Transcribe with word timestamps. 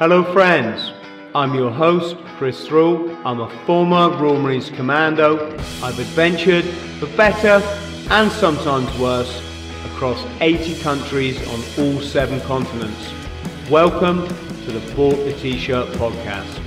Hello, 0.00 0.24
friends. 0.32 0.92
I'm 1.36 1.54
your 1.54 1.70
host, 1.70 2.16
Chris 2.36 2.66
Thrall. 2.66 3.16
I'm 3.24 3.38
a 3.38 3.48
former 3.64 4.10
Royal 4.18 4.42
Marines 4.42 4.68
Commando. 4.68 5.54
I've 5.84 6.00
adventured, 6.00 6.64
for 6.98 7.06
better 7.16 7.64
and 8.10 8.28
sometimes 8.32 8.92
worse, 8.98 9.40
across 9.86 10.20
80 10.40 10.80
countries 10.80 11.38
on 11.46 11.62
all 11.78 12.00
seven 12.00 12.40
continents. 12.40 13.08
Welcome 13.70 14.26
to 14.26 14.72
the 14.72 14.94
Bought 14.96 15.14
the 15.14 15.32
T-Shirt 15.34 15.86
podcast. 15.90 16.60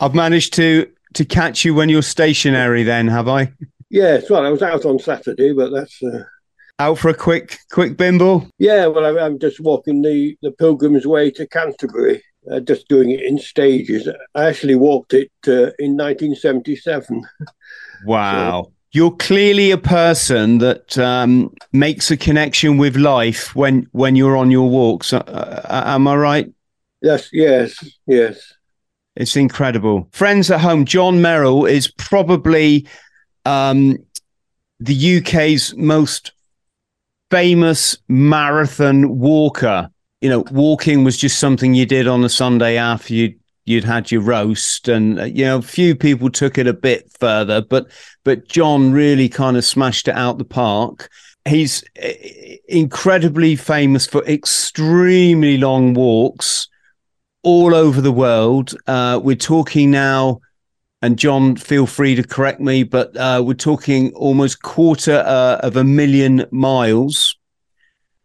I've 0.00 0.14
managed 0.14 0.54
to 0.54 0.90
to 1.12 1.24
catch 1.26 1.66
you 1.66 1.74
when 1.74 1.90
you're 1.90 2.00
stationary. 2.00 2.82
Then 2.82 3.08
have 3.08 3.28
I? 3.28 3.52
Yes. 3.90 4.30
Well, 4.30 4.46
I 4.46 4.48
was 4.48 4.62
out 4.62 4.86
on 4.86 4.98
Saturday, 5.00 5.52
but 5.52 5.70
that's. 5.70 6.02
Uh... 6.02 6.24
Out 6.78 6.98
for 6.98 7.08
a 7.08 7.14
quick, 7.14 7.58
quick 7.70 7.96
bimble. 7.96 8.50
Yeah, 8.58 8.86
well, 8.86 9.18
I'm 9.18 9.38
just 9.38 9.60
walking 9.60 10.02
the 10.02 10.36
the 10.42 10.52
Pilgrim's 10.52 11.06
Way 11.06 11.30
to 11.32 11.46
Canterbury. 11.46 12.22
Uh, 12.50 12.60
just 12.60 12.86
doing 12.88 13.10
it 13.10 13.22
in 13.22 13.38
stages. 13.38 14.08
I 14.34 14.44
actually 14.44 14.76
walked 14.76 15.14
it 15.14 15.32
uh, 15.48 15.72
in 15.78 15.96
1977. 15.96 17.22
Wow. 18.04 18.64
So, 18.64 18.72
you're 18.92 19.16
clearly 19.16 19.70
a 19.70 19.78
person 19.78 20.58
that 20.58 20.96
um, 20.98 21.52
makes 21.72 22.10
a 22.10 22.16
connection 22.16 22.76
with 22.76 22.96
life 22.96 23.56
when 23.56 23.86
when 23.92 24.16
you're 24.16 24.36
on 24.36 24.50
your 24.50 24.68
walks. 24.68 25.12
Uh, 25.12 25.18
uh 25.18 25.82
am 25.86 26.06
I 26.06 26.16
right? 26.16 26.52
Yes, 27.02 27.30
yes, 27.32 27.84
yes. 28.06 28.52
It's 29.16 29.36
incredible. 29.36 30.08
Friends 30.12 30.50
at 30.50 30.60
home, 30.60 30.84
John 30.84 31.22
Merrill 31.22 31.64
is 31.64 31.88
probably 31.88 32.86
um, 33.44 33.96
the 34.78 35.18
UK's 35.18 35.74
most 35.76 36.32
famous 37.30 37.96
marathon 38.08 39.18
walker. 39.18 39.90
You 40.20 40.30
know, 40.30 40.44
walking 40.50 41.04
was 41.04 41.16
just 41.16 41.38
something 41.38 41.74
you 41.74 41.86
did 41.86 42.08
on 42.08 42.24
a 42.24 42.28
Sunday 42.28 42.76
after 42.76 43.14
you 43.14 43.34
you'd 43.66 43.84
had 43.84 44.10
your 44.10 44.22
roast, 44.22 44.88
and 44.88 45.20
uh, 45.20 45.24
you 45.24 45.44
know, 45.44 45.58
a 45.58 45.62
few 45.62 45.94
people 45.94 46.30
took 46.30 46.56
it 46.56 46.66
a 46.66 46.72
bit 46.72 47.10
further, 47.18 47.60
but 47.60 47.90
but 48.24 48.48
John 48.48 48.92
really 48.92 49.28
kind 49.28 49.56
of 49.56 49.64
smashed 49.64 50.08
it 50.08 50.14
out 50.14 50.38
the 50.38 50.44
park. 50.44 51.10
He's 51.46 51.84
uh, 52.02 52.08
incredibly 52.68 53.56
famous 53.56 54.06
for 54.06 54.24
extremely 54.24 55.58
long 55.58 55.94
walks 55.94 56.68
all 57.42 57.74
over 57.74 58.00
the 58.00 58.12
world. 58.12 58.74
Uh, 58.86 59.20
we're 59.22 59.36
talking 59.36 59.90
now, 59.90 60.40
and 61.02 61.18
John, 61.18 61.56
feel 61.56 61.86
free 61.86 62.14
to 62.14 62.22
correct 62.22 62.60
me, 62.60 62.82
but 62.82 63.16
uh, 63.16 63.42
we're 63.44 63.54
talking 63.54 64.12
almost 64.14 64.62
quarter 64.62 65.22
uh, 65.26 65.58
of 65.62 65.76
a 65.76 65.84
million 65.84 66.46
miles. 66.50 67.36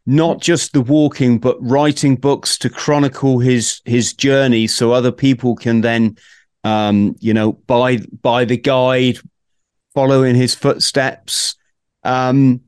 Not 0.05 0.41
just 0.41 0.73
the 0.73 0.81
walking, 0.81 1.37
but 1.37 1.57
writing 1.61 2.15
books 2.15 2.57
to 2.59 2.69
chronicle 2.69 3.39
his 3.39 3.81
his 3.85 4.13
journey, 4.13 4.65
so 4.65 4.91
other 4.91 5.11
people 5.11 5.55
can 5.55 5.81
then, 5.81 6.17
um, 6.63 7.15
you 7.19 7.33
know, 7.33 7.53
buy 7.53 7.99
buy 8.21 8.45
the 8.45 8.57
guide, 8.57 9.19
follow 9.93 10.23
in 10.23 10.35
his 10.35 10.55
footsteps. 10.55 11.55
Um, 12.03 12.61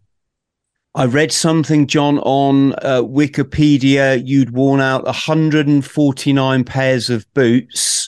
I 0.93 1.05
read 1.05 1.31
something, 1.31 1.87
John, 1.87 2.19
on 2.19 2.73
uh, 2.73 3.01
Wikipedia. 3.01 4.21
You'd 4.23 4.51
worn 4.51 4.79
out 4.79 5.05
149 5.05 6.63
pairs 6.65 7.09
of 7.09 7.25
boots. 7.33 8.02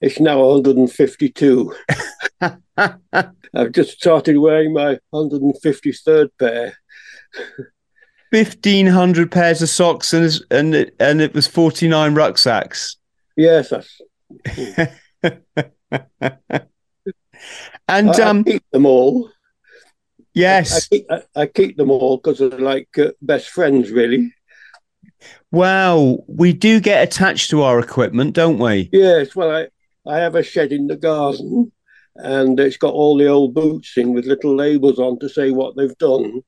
It's 0.00 0.18
now 0.18 0.40
152. 0.40 1.74
I've 2.76 3.72
just 3.72 4.00
started 4.00 4.38
wearing 4.38 4.72
my 4.72 4.98
153rd 5.12 6.30
pair. 6.38 6.74
1500 8.30 9.30
pairs 9.30 9.60
of 9.60 9.68
socks 9.68 10.14
and 10.14 10.40
and 10.50 10.74
it, 10.74 10.94
and 10.98 11.20
it 11.20 11.34
was 11.34 11.46
49 11.46 12.14
rucksacks. 12.14 12.96
Yes, 13.36 13.70
that's. 13.70 14.00
and 17.88 18.10
I, 18.10 18.22
um, 18.22 18.40
I 18.40 18.42
keep 18.50 18.64
them 18.70 18.86
all. 18.86 19.30
Yes, 20.32 20.76
I, 20.76 20.80
keep, 20.88 21.06
I, 21.10 21.22
I 21.36 21.46
keep 21.46 21.76
them 21.76 21.90
all 21.90 22.16
because 22.16 22.38
they're 22.38 22.48
like 22.58 22.96
uh, 22.98 23.10
best 23.20 23.50
friends, 23.50 23.90
really. 23.90 24.32
Wow, 25.50 26.24
we 26.28 26.52
do 26.52 26.80
get 26.80 27.02
attached 27.02 27.50
to 27.50 27.62
our 27.62 27.80
equipment, 27.80 28.34
don't 28.34 28.58
we? 28.58 28.88
Yes. 28.92 29.34
Well, 29.34 29.66
I 30.06 30.18
have 30.18 30.34
a 30.34 30.42
shed 30.42 30.72
in 30.72 30.86
the 30.86 30.96
garden, 30.96 31.72
and 32.16 32.58
it's 32.58 32.76
got 32.76 32.94
all 32.94 33.18
the 33.18 33.26
old 33.26 33.54
boots 33.54 33.96
in 33.96 34.14
with 34.14 34.26
little 34.26 34.56
labels 34.56 34.98
on 34.98 35.18
to 35.20 35.28
say 35.28 35.50
what 35.50 35.76
they've 35.76 35.96
done. 35.98 36.42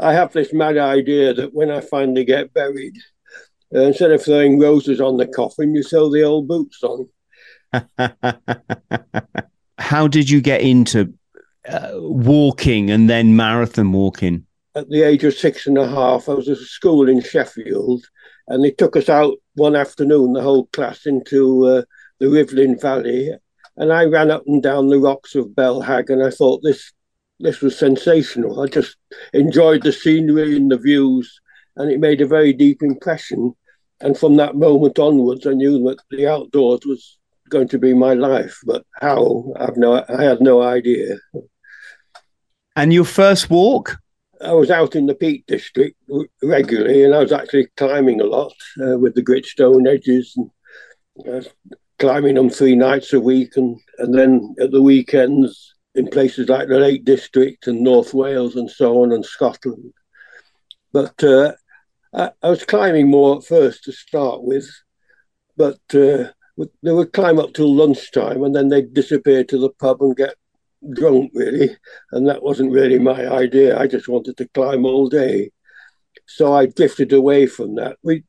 I 0.00 0.12
have 0.12 0.32
this 0.32 0.52
mad 0.52 0.78
idea 0.78 1.32
that 1.34 1.54
when 1.54 1.70
I 1.70 1.80
finally 1.80 2.24
get 2.24 2.52
buried, 2.52 2.96
uh, 3.74 3.80
instead 3.80 4.12
of 4.12 4.22
throwing 4.22 4.58
roses 4.58 5.00
on 5.00 5.16
the 5.16 5.26
coffin, 5.26 5.74
you 5.74 5.82
throw 5.82 6.10
the 6.10 6.22
old 6.22 6.48
boots 6.48 6.82
on. 6.82 7.08
How 9.78 10.08
did 10.08 10.30
you 10.30 10.40
get 10.40 10.62
into 10.62 11.12
uh, 11.68 11.90
walking 11.94 12.90
and 12.90 13.10
then 13.10 13.36
marathon 13.36 13.92
walking? 13.92 14.46
At 14.74 14.88
the 14.88 15.02
age 15.02 15.24
of 15.24 15.34
six 15.34 15.66
and 15.66 15.78
a 15.78 15.88
half, 15.88 16.28
I 16.28 16.34
was 16.34 16.48
at 16.48 16.58
a 16.58 16.64
school 16.64 17.08
in 17.08 17.20
Sheffield, 17.20 18.04
and 18.48 18.62
they 18.62 18.70
took 18.70 18.96
us 18.96 19.08
out 19.08 19.34
one 19.54 19.74
afternoon, 19.74 20.32
the 20.32 20.42
whole 20.42 20.66
class, 20.66 21.06
into 21.06 21.66
uh, 21.66 21.82
the 22.18 22.26
Rivelin 22.26 22.80
Valley, 22.80 23.32
and 23.76 23.92
I 23.92 24.04
ran 24.04 24.30
up 24.30 24.44
and 24.46 24.62
down 24.62 24.88
the 24.88 24.98
rocks 24.98 25.34
of 25.34 25.54
Bell 25.54 25.80
Hagg, 25.80 26.10
and 26.10 26.22
I 26.22 26.30
thought 26.30 26.62
this 26.62 26.92
this 27.38 27.60
was 27.60 27.78
sensational. 27.78 28.60
I 28.60 28.66
just 28.66 28.96
enjoyed 29.34 29.82
the 29.82 29.92
scenery 29.92 30.56
and 30.56 30.70
the 30.70 30.78
views, 30.78 31.40
and 31.76 31.90
it 31.90 32.00
made 32.00 32.20
a 32.20 32.26
very 32.26 32.52
deep 32.52 32.82
impression. 32.82 33.54
And 34.00 34.16
from 34.16 34.36
that 34.36 34.56
moment 34.56 34.98
onwards, 34.98 35.46
I 35.46 35.52
knew 35.52 35.78
that 35.84 35.98
the 36.10 36.26
outdoors 36.26 36.80
was 36.86 37.18
going 37.48 37.68
to 37.68 37.78
be 37.78 37.94
my 37.94 38.14
life. 38.14 38.58
But 38.64 38.84
how? 39.00 39.52
I've 39.58 39.76
no, 39.76 40.04
I 40.08 40.22
had 40.22 40.40
no 40.40 40.62
idea. 40.62 41.16
And 42.74 42.92
your 42.92 43.04
first 43.04 43.50
walk? 43.50 43.98
I 44.40 44.52
was 44.52 44.70
out 44.70 44.94
in 44.94 45.06
the 45.06 45.14
Peak 45.14 45.44
District 45.46 45.96
regularly, 46.42 47.04
and 47.04 47.14
I 47.14 47.20
was 47.20 47.32
actually 47.32 47.68
climbing 47.76 48.20
a 48.20 48.24
lot 48.24 48.52
uh, 48.82 48.98
with 48.98 49.14
the 49.14 49.22
gritstone 49.22 49.88
edges 49.88 50.36
and 50.36 50.50
uh, 51.26 51.48
climbing 51.98 52.34
them 52.34 52.50
three 52.50 52.76
nights 52.76 53.12
a 53.12 53.20
week, 53.20 53.56
and 53.56 53.78
and 53.98 54.14
then 54.14 54.54
at 54.60 54.70
the 54.70 54.82
weekends 54.82 55.74
in 55.94 56.08
places 56.08 56.48
like 56.48 56.68
the 56.68 56.78
Lake 56.78 57.04
District 57.04 57.66
and 57.66 57.80
North 57.80 58.12
Wales 58.12 58.56
and 58.56 58.70
so 58.70 59.02
on, 59.02 59.12
and 59.12 59.24
Scotland. 59.24 59.92
But 60.92 61.22
uh, 61.24 61.52
I, 62.14 62.30
I, 62.42 62.50
was 62.50 62.64
climbing 62.64 63.10
more 63.10 63.38
at 63.38 63.44
first 63.44 63.84
to 63.84 63.92
start 63.92 64.42
with, 64.42 64.68
but 65.56 65.80
uh, 65.94 66.30
they 66.82 66.92
would 66.92 67.12
climb 67.12 67.38
up 67.38 67.54
till 67.54 67.74
lunchtime, 67.74 68.42
and 68.42 68.54
then 68.54 68.68
they'd 68.68 68.94
disappear 68.94 69.44
to 69.44 69.58
the 69.58 69.70
pub 69.70 70.02
and 70.02 70.16
get 70.16 70.34
drunk, 70.92 71.32
really. 71.34 71.76
And 72.12 72.28
that 72.28 72.42
wasn't 72.42 72.72
really 72.72 72.98
my 72.98 73.26
idea. 73.26 73.78
I 73.78 73.86
just 73.86 74.08
wanted 74.08 74.36
to 74.38 74.48
climb 74.48 74.84
all 74.84 75.08
day. 75.08 75.50
So 76.26 76.52
I 76.52 76.66
drifted 76.66 77.12
away 77.12 77.46
from 77.46 77.76
that. 77.76 77.98
We, 78.02 78.24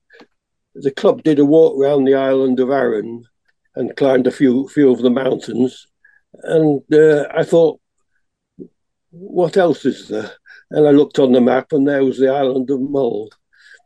the 0.75 0.91
club 0.91 1.23
did 1.23 1.39
a 1.39 1.45
walk 1.45 1.79
around 1.79 2.03
the 2.05 2.15
island 2.15 2.59
of 2.59 2.69
Arran 2.69 3.25
and 3.77 3.95
climbed 3.95 4.27
a 4.27 4.31
few 4.31 4.67
few 4.69 4.91
of 4.91 5.01
the 5.01 5.09
mountains. 5.09 5.87
And 6.43 6.81
uh, 6.93 7.27
I 7.33 7.43
thought, 7.43 7.79
what 9.11 9.57
else 9.57 9.85
is 9.85 10.07
there? 10.07 10.31
And 10.71 10.87
I 10.87 10.91
looked 10.91 11.19
on 11.19 11.31
the 11.31 11.41
map, 11.41 11.71
and 11.71 11.87
there 11.87 12.03
was 12.03 12.17
the 12.17 12.29
island 12.29 12.69
of 12.69 12.81
Mull. 12.81 13.29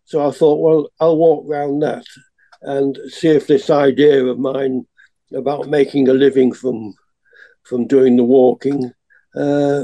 So 0.06 0.28
I 0.28 0.31
thought, 0.31 0.59
well, 0.59 0.90
I'll 1.00 1.18
walk 1.18 1.46
round 1.47 1.84
that 1.84 2.06
and 2.62 2.97
see 3.07 3.29
if 3.29 3.47
this 3.47 3.69
idea 3.69 4.25
of 4.25 4.40
mine 4.40 4.85
about 5.34 5.69
making 5.69 6.08
a 6.09 6.13
living 6.13 6.52
from 6.52 6.94
from 7.63 7.88
doing 7.88 8.16
the 8.16 8.23
walking 8.23 8.91
uh, 9.35 9.84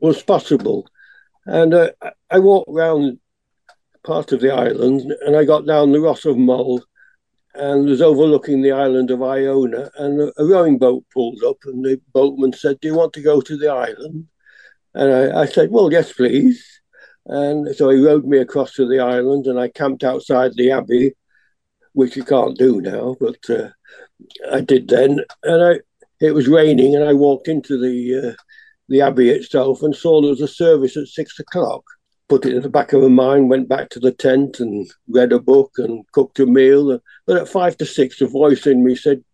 was 0.00 0.22
possible. 0.22 0.88
And 1.46 1.74
uh, 1.74 1.90
I 2.30 2.38
walked 2.38 2.70
round 2.70 3.18
part 4.04 4.32
of 4.32 4.40
the 4.40 4.52
island 4.52 5.12
and 5.24 5.36
I 5.36 5.44
got 5.44 5.66
down 5.66 5.92
the 5.92 6.00
Ross 6.00 6.24
of 6.24 6.38
Mull 6.38 6.82
and 7.54 7.88
was 7.88 8.00
overlooking 8.00 8.62
the 8.62 8.72
island 8.72 9.10
of 9.10 9.22
Iona. 9.22 9.90
And 9.96 10.20
a, 10.20 10.32
a, 10.40 10.46
rowing 10.46 10.78
boat 10.78 11.04
pulled 11.12 11.42
up 11.44 11.58
and 11.64 11.84
the 11.84 12.00
boatman 12.12 12.52
said, 12.52 12.80
Do 12.80 12.88
you 12.88 12.94
want 12.94 13.12
to 13.14 13.22
go 13.22 13.40
to 13.40 13.56
the 13.56 13.68
island? 13.68 14.28
And 14.94 15.12
I, 15.12 15.42
I 15.42 15.46
said, 15.46 15.70
Well, 15.70 15.92
yes, 15.92 16.12
please. 16.12 16.64
And 17.26 17.74
so 17.74 17.90
he 17.90 18.04
rowed 18.04 18.24
me 18.24 18.38
across 18.38 18.74
to 18.74 18.88
the 18.88 19.00
island 19.00 19.46
and 19.46 19.58
I 19.58 19.68
camped 19.68 20.04
outside 20.04 20.52
the 20.54 20.70
abbey, 20.70 21.12
which 21.92 22.16
you 22.16 22.24
can't 22.24 22.56
do 22.56 22.80
now, 22.80 23.16
but 23.20 23.38
uh, 23.50 23.70
I 24.50 24.60
did 24.60 24.88
then. 24.88 25.20
And 25.42 25.62
I, 25.62 25.80
it 26.20 26.32
was 26.32 26.48
raining, 26.48 26.94
and 26.94 27.04
I 27.04 27.14
walked 27.14 27.48
into 27.48 27.78
the 27.78 28.30
uh, 28.30 28.34
the 28.88 29.00
abbey 29.00 29.30
itself 29.30 29.82
and 29.82 29.94
saw 29.94 30.20
there 30.20 30.30
was 30.30 30.40
a 30.40 30.48
service 30.48 30.96
at 30.96 31.06
six 31.06 31.38
o'clock. 31.38 31.84
Put 32.30 32.46
it 32.46 32.54
in 32.54 32.62
the 32.62 32.68
back 32.68 32.92
of 32.92 33.02
my 33.02 33.08
mind, 33.08 33.50
went 33.50 33.68
back 33.68 33.90
to 33.90 33.98
the 33.98 34.12
tent 34.12 34.60
and 34.60 34.88
read 35.08 35.32
a 35.32 35.40
book 35.40 35.72
and 35.78 36.06
cooked 36.12 36.38
a 36.38 36.46
meal. 36.46 37.00
But 37.26 37.38
at 37.38 37.48
five 37.48 37.76
to 37.78 37.84
six, 37.84 38.20
a 38.20 38.28
voice 38.28 38.68
in 38.68 38.84
me 38.84 38.94
said, 38.94 39.24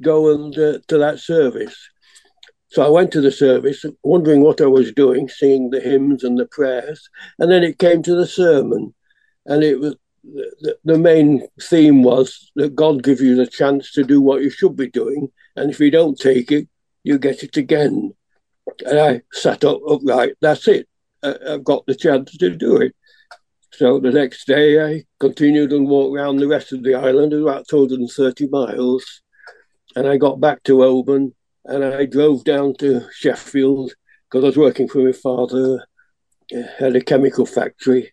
"Go 0.00 0.34
and 0.34 0.52
uh, 0.58 0.80
to 0.88 0.98
that 0.98 1.20
service." 1.20 1.76
So 2.68 2.84
I 2.84 2.88
went 2.88 3.12
to 3.12 3.20
the 3.20 3.30
service, 3.30 3.84
wondering 4.02 4.42
what 4.42 4.60
I 4.60 4.66
was 4.66 4.90
doing, 4.90 5.28
singing 5.28 5.70
the 5.70 5.78
hymns 5.78 6.24
and 6.24 6.36
the 6.36 6.46
prayers, 6.46 7.08
and 7.38 7.48
then 7.48 7.62
it 7.62 7.78
came 7.78 8.02
to 8.02 8.16
the 8.16 8.26
sermon, 8.26 8.92
and 9.44 9.62
it 9.62 9.78
was 9.78 9.94
the, 10.24 10.76
the 10.84 10.98
main 10.98 11.46
theme 11.62 12.02
was 12.02 12.50
that 12.56 12.74
God 12.74 13.04
gives 13.04 13.20
you 13.20 13.36
the 13.36 13.46
chance 13.46 13.92
to 13.92 14.02
do 14.02 14.20
what 14.20 14.42
you 14.42 14.50
should 14.50 14.74
be 14.74 14.90
doing, 14.90 15.30
and 15.54 15.70
if 15.70 15.78
you 15.78 15.92
don't 15.92 16.18
take 16.18 16.50
it, 16.50 16.68
you 17.04 17.20
get 17.20 17.44
it 17.44 17.56
again. 17.56 18.12
And 18.84 18.98
I 18.98 19.22
sat 19.32 19.62
up 19.62 19.80
upright. 19.88 20.34
That's 20.40 20.66
it. 20.66 20.88
Uh, 21.26 21.54
I've 21.54 21.64
got 21.64 21.84
the 21.86 21.94
chance 21.94 22.36
to 22.36 22.50
do 22.56 22.76
it. 22.76 22.94
So 23.72 23.98
the 23.98 24.10
next 24.10 24.46
day, 24.46 24.82
I 24.82 25.04
continued 25.20 25.72
and 25.72 25.88
walked 25.88 26.16
around 26.16 26.36
the 26.36 26.48
rest 26.48 26.72
of 26.72 26.82
the 26.82 26.94
island, 26.94 27.32
about 27.32 27.68
230 27.68 28.48
miles. 28.48 29.22
And 29.94 30.06
I 30.06 30.16
got 30.16 30.40
back 30.40 30.62
to 30.64 30.84
Oban 30.84 31.34
and 31.64 31.84
I 31.84 32.06
drove 32.06 32.44
down 32.44 32.74
to 32.78 33.02
Sheffield 33.12 33.92
because 34.30 34.44
I 34.44 34.46
was 34.46 34.56
working 34.56 34.88
for 34.88 34.98
my 34.98 35.12
father 35.12 35.84
uh, 36.54 36.62
at 36.80 36.96
a 36.96 37.00
chemical 37.00 37.44
factory. 37.44 38.12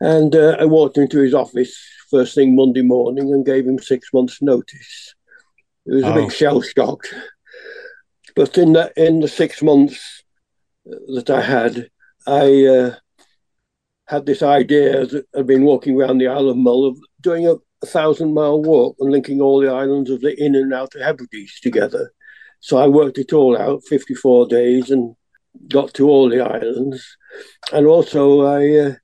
And 0.00 0.34
uh, 0.34 0.56
I 0.58 0.64
walked 0.64 0.98
into 0.98 1.20
his 1.20 1.34
office 1.34 1.76
first 2.10 2.34
thing 2.34 2.56
Monday 2.56 2.82
morning 2.82 3.32
and 3.32 3.46
gave 3.46 3.66
him 3.66 3.78
six 3.78 4.08
months' 4.12 4.42
notice. 4.42 5.14
It 5.86 5.94
was 5.94 6.04
oh. 6.04 6.12
a 6.12 6.14
big 6.14 6.26
oh. 6.26 6.30
shell 6.30 6.62
shock. 6.62 7.04
But 8.34 8.58
in 8.58 8.72
the, 8.72 8.92
in 8.96 9.20
the 9.20 9.28
six 9.28 9.62
months 9.62 10.22
uh, 10.90 10.96
that 11.14 11.30
I 11.30 11.40
had, 11.40 11.88
I 12.26 12.66
uh, 12.66 12.94
had 14.06 14.26
this 14.26 14.42
idea 14.42 15.06
that 15.06 15.26
I'd 15.36 15.46
been 15.46 15.64
walking 15.64 16.00
around 16.00 16.18
the 16.18 16.28
Isle 16.28 16.50
of 16.50 16.56
Mull 16.56 16.86
of 16.86 16.98
doing 17.20 17.46
a, 17.46 17.54
a 17.82 17.86
thousand 17.86 18.34
mile 18.34 18.62
walk 18.62 18.96
and 19.00 19.10
linking 19.10 19.40
all 19.40 19.60
the 19.60 19.72
islands 19.72 20.10
of 20.10 20.20
the 20.20 20.38
Inner 20.42 20.60
and 20.60 20.74
Outer 20.74 21.02
Hebrides 21.02 21.60
together. 21.60 22.12
So 22.60 22.78
I 22.78 22.88
worked 22.88 23.18
it 23.18 23.32
all 23.32 23.58
out, 23.58 23.82
54 23.88 24.48
days, 24.48 24.90
and 24.90 25.14
got 25.68 25.92
to 25.94 26.08
all 26.08 26.28
the 26.28 26.40
islands. 26.40 27.16
And 27.72 27.86
also, 27.86 28.42
I 28.42 28.78
uh, 28.78 28.94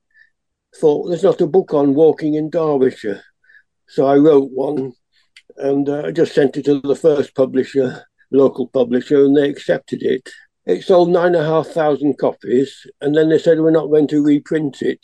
thought 0.77 1.09
there's 1.09 1.25
not 1.25 1.41
a 1.41 1.47
book 1.47 1.75
on 1.75 1.95
walking 1.95 2.35
in 2.35 2.51
Derbyshire. 2.51 3.23
So 3.89 4.07
I 4.07 4.17
wrote 4.17 4.51
one 4.53 4.93
and 5.61 5.89
uh, 5.89 6.05
I 6.07 6.11
just 6.11 6.35
sent 6.35 6.57
it 6.57 6.65
to 6.67 6.81
the 6.81 6.97
first 6.97 7.35
publisher, 7.35 8.05
local 8.31 8.69
publisher, 8.69 9.25
and 9.25 9.37
they 9.37 9.49
accepted 9.49 10.03
it. 10.03 10.29
It 10.67 10.85
sold 10.85 11.09
nine 11.09 11.35
and 11.35 11.37
a 11.37 11.45
half 11.45 11.69
thousand 11.69 12.19
copies, 12.19 12.87
and 13.01 13.15
then 13.15 13.29
they 13.29 13.39
said, 13.39 13.61
We're 13.61 13.71
not 13.71 13.89
going 13.89 14.09
to 14.09 14.23
reprint 14.23 14.83
it. 14.83 15.01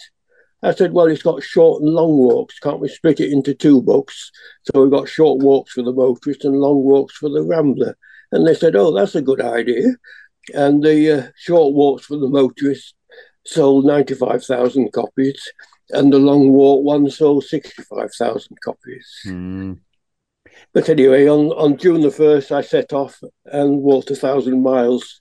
I 0.62 0.72
said, 0.74 0.92
Well, 0.92 1.06
it's 1.06 1.22
got 1.22 1.42
short 1.42 1.82
and 1.82 1.90
long 1.90 2.18
walks. 2.18 2.58
Can't 2.58 2.80
we 2.80 2.88
split 2.88 3.20
it 3.20 3.32
into 3.32 3.54
two 3.54 3.80
books? 3.82 4.30
So 4.62 4.82
we've 4.82 4.90
got 4.90 5.08
short 5.08 5.42
walks 5.42 5.72
for 5.72 5.82
the 5.82 5.92
motorist 5.92 6.44
and 6.44 6.56
long 6.56 6.82
walks 6.82 7.16
for 7.16 7.30
the 7.30 7.42
rambler. 7.42 7.96
And 8.32 8.46
they 8.46 8.54
said, 8.54 8.76
Oh, 8.76 8.94
that's 8.94 9.14
a 9.14 9.22
good 9.22 9.40
idea. 9.40 9.96
And 10.54 10.82
the 10.82 11.12
uh, 11.12 11.26
short 11.36 11.74
walks 11.74 12.06
for 12.06 12.16
the 12.18 12.28
motorist 12.28 12.94
sold 13.46 13.86
95,000 13.86 14.92
copies, 14.92 15.40
and 15.90 16.12
the 16.12 16.18
long 16.18 16.50
walk 16.52 16.84
one 16.84 17.08
sold 17.10 17.44
65,000 17.44 18.56
copies. 18.64 19.20
Mm. 19.26 19.78
But 20.72 20.88
anyway, 20.88 21.28
on, 21.28 21.46
on 21.52 21.76
June 21.76 22.00
the 22.00 22.08
1st, 22.08 22.52
I 22.52 22.60
set 22.62 22.92
off 22.92 23.18
and 23.46 23.82
walked 23.82 24.10
a 24.10 24.16
thousand 24.16 24.62
miles 24.62 25.20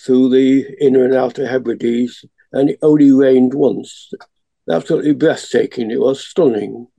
through 0.00 0.30
the 0.30 0.66
inner 0.80 1.04
and 1.04 1.14
outer 1.14 1.46
Hebrides, 1.46 2.24
and 2.52 2.70
it 2.70 2.78
only 2.82 3.12
rained 3.12 3.54
once. 3.54 4.12
Absolutely 4.70 5.14
breathtaking. 5.14 5.90
It 5.90 6.00
was 6.00 6.26
stunning. 6.26 6.88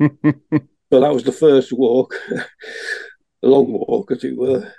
that 0.00 1.12
was 1.12 1.24
the 1.24 1.32
first 1.32 1.72
walk, 1.72 2.14
a 2.30 3.46
long 3.46 3.72
walk, 3.72 4.10
as 4.10 4.24
it 4.24 4.36
were. 4.36 4.72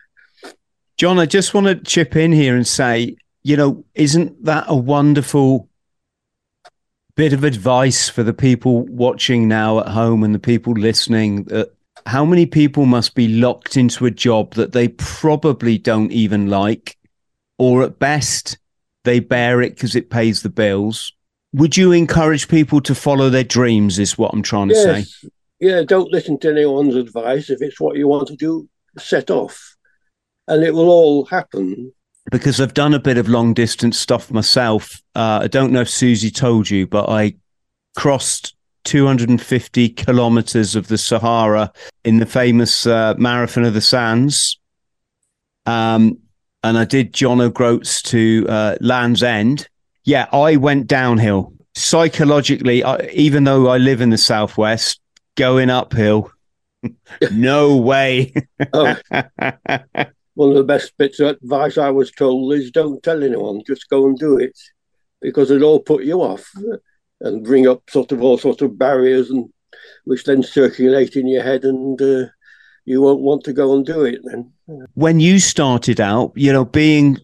John, 0.97 1.19
I 1.19 1.25
just 1.25 1.53
want 1.53 1.67
to 1.67 1.75
chip 1.75 2.15
in 2.15 2.31
here 2.31 2.55
and 2.55 2.65
say, 2.65 3.17
you 3.43 3.57
know, 3.57 3.83
isn't 3.93 4.45
that 4.45 4.65
a 4.67 4.75
wonderful 4.75 5.69
bit 7.15 7.33
of 7.33 7.43
advice 7.43 8.09
for 8.09 8.23
the 8.23 8.33
people 8.33 8.85
watching 8.87 9.47
now 9.47 9.79
at 9.79 9.87
home 9.87 10.23
and 10.23 10.35
the 10.35 10.39
people 10.39 10.73
listening 10.73 11.43
that 11.45 11.73
how 12.05 12.23
many 12.23 12.45
people 12.45 12.85
must 12.85 13.15
be 13.15 13.27
locked 13.27 13.77
into 13.77 14.05
a 14.05 14.11
job 14.11 14.53
that 14.53 14.73
they 14.73 14.89
probably 14.89 15.77
don't 15.77 16.11
even 16.11 16.47
like, 16.47 16.97
or 17.57 17.83
at 17.83 17.99
best, 17.99 18.57
they 19.03 19.19
bear 19.19 19.61
it 19.61 19.75
because 19.75 19.95
it 19.95 20.09
pays 20.09 20.41
the 20.41 20.49
bills? 20.49 21.11
Would 21.53 21.77
you 21.77 21.91
encourage 21.91 22.47
people 22.47 22.81
to 22.81 22.93
follow 22.93 23.29
their 23.29 23.43
dreams? 23.43 23.97
Is 23.97 24.17
what 24.17 24.33
I'm 24.33 24.43
trying 24.43 24.69
to 24.69 24.75
say. 24.75 25.29
Yeah, 25.59 25.83
don't 25.83 26.11
listen 26.11 26.37
to 26.39 26.49
anyone's 26.51 26.95
advice. 26.95 27.49
If 27.49 27.61
it's 27.61 27.79
what 27.79 27.95
you 27.95 28.07
want 28.07 28.27
to 28.27 28.35
do, 28.35 28.67
set 28.97 29.31
off, 29.31 29.75
and 30.47 30.63
it 30.63 30.73
will 30.73 30.89
all 30.89 31.25
happen. 31.25 31.93
Because 32.31 32.59
I've 32.59 32.73
done 32.73 32.93
a 32.93 32.99
bit 32.99 33.17
of 33.17 33.29
long 33.29 33.53
distance 33.53 33.97
stuff 33.97 34.31
myself. 34.31 35.01
Uh, 35.15 35.39
I 35.43 35.47
don't 35.47 35.71
know 35.71 35.81
if 35.81 35.89
Susie 35.89 36.31
told 36.31 36.69
you, 36.69 36.87
but 36.87 37.07
I 37.07 37.35
crossed 37.95 38.54
250 38.85 39.89
kilometers 39.89 40.75
of 40.75 40.87
the 40.87 40.97
Sahara 40.97 41.71
in 42.03 42.19
the 42.19 42.25
famous 42.25 42.87
uh, 42.87 43.13
Marathon 43.17 43.65
of 43.65 43.73
the 43.73 43.81
Sands. 43.81 44.59
Um, 45.65 46.19
and 46.63 46.77
I 46.77 46.85
did 46.85 47.13
John 47.13 47.41
O'Groats 47.41 48.01
to 48.03 48.45
uh, 48.47 48.75
Land's 48.81 49.23
End. 49.23 49.67
Yeah, 50.03 50.27
I 50.31 50.55
went 50.55 50.87
downhill 50.87 51.53
psychologically. 51.75 52.83
I, 52.83 53.07
even 53.13 53.43
though 53.43 53.67
I 53.67 53.77
live 53.77 54.01
in 54.01 54.09
the 54.09 54.17
southwest, 54.17 54.99
going 55.35 55.69
uphill, 55.69 56.31
no 57.31 57.75
way. 57.75 58.33
oh. 58.73 58.95
One 60.35 60.49
of 60.49 60.55
the 60.57 60.63
best 60.65 60.97
bits 60.97 61.21
of 61.21 61.29
advice 61.29 61.77
I 61.77 61.91
was 61.91 62.11
told 62.11 62.53
is 62.53 62.69
don't 62.69 63.01
tell 63.01 63.23
anyone, 63.23 63.63
just 63.65 63.89
go 63.89 64.05
and 64.05 64.17
do 64.17 64.37
it 64.37 64.57
because 65.21 65.49
it'll 65.49 65.69
all 65.69 65.79
put 65.79 66.03
you 66.03 66.21
off 66.21 66.51
and 67.21 67.43
bring 67.43 67.67
up 67.67 67.89
sort 67.89 68.11
of 68.11 68.21
all 68.21 68.37
sorts 68.37 68.61
of 68.61 68.77
barriers 68.77 69.29
and 69.29 69.49
which 70.05 70.23
then 70.23 70.43
circulate 70.43 71.15
in 71.15 71.27
your 71.27 71.43
head 71.43 71.63
and 71.63 72.01
uh, 72.01 72.25
you 72.85 73.01
won't 73.01 73.21
want 73.21 73.43
to 73.43 73.53
go 73.53 73.73
and 73.75 73.85
do 73.85 74.03
it 74.03 74.21
then. 74.23 74.51
When 74.93 75.19
you 75.19 75.39
started 75.39 75.99
out, 75.99 76.33
you 76.35 76.53
know, 76.53 76.65
being, 76.65 77.17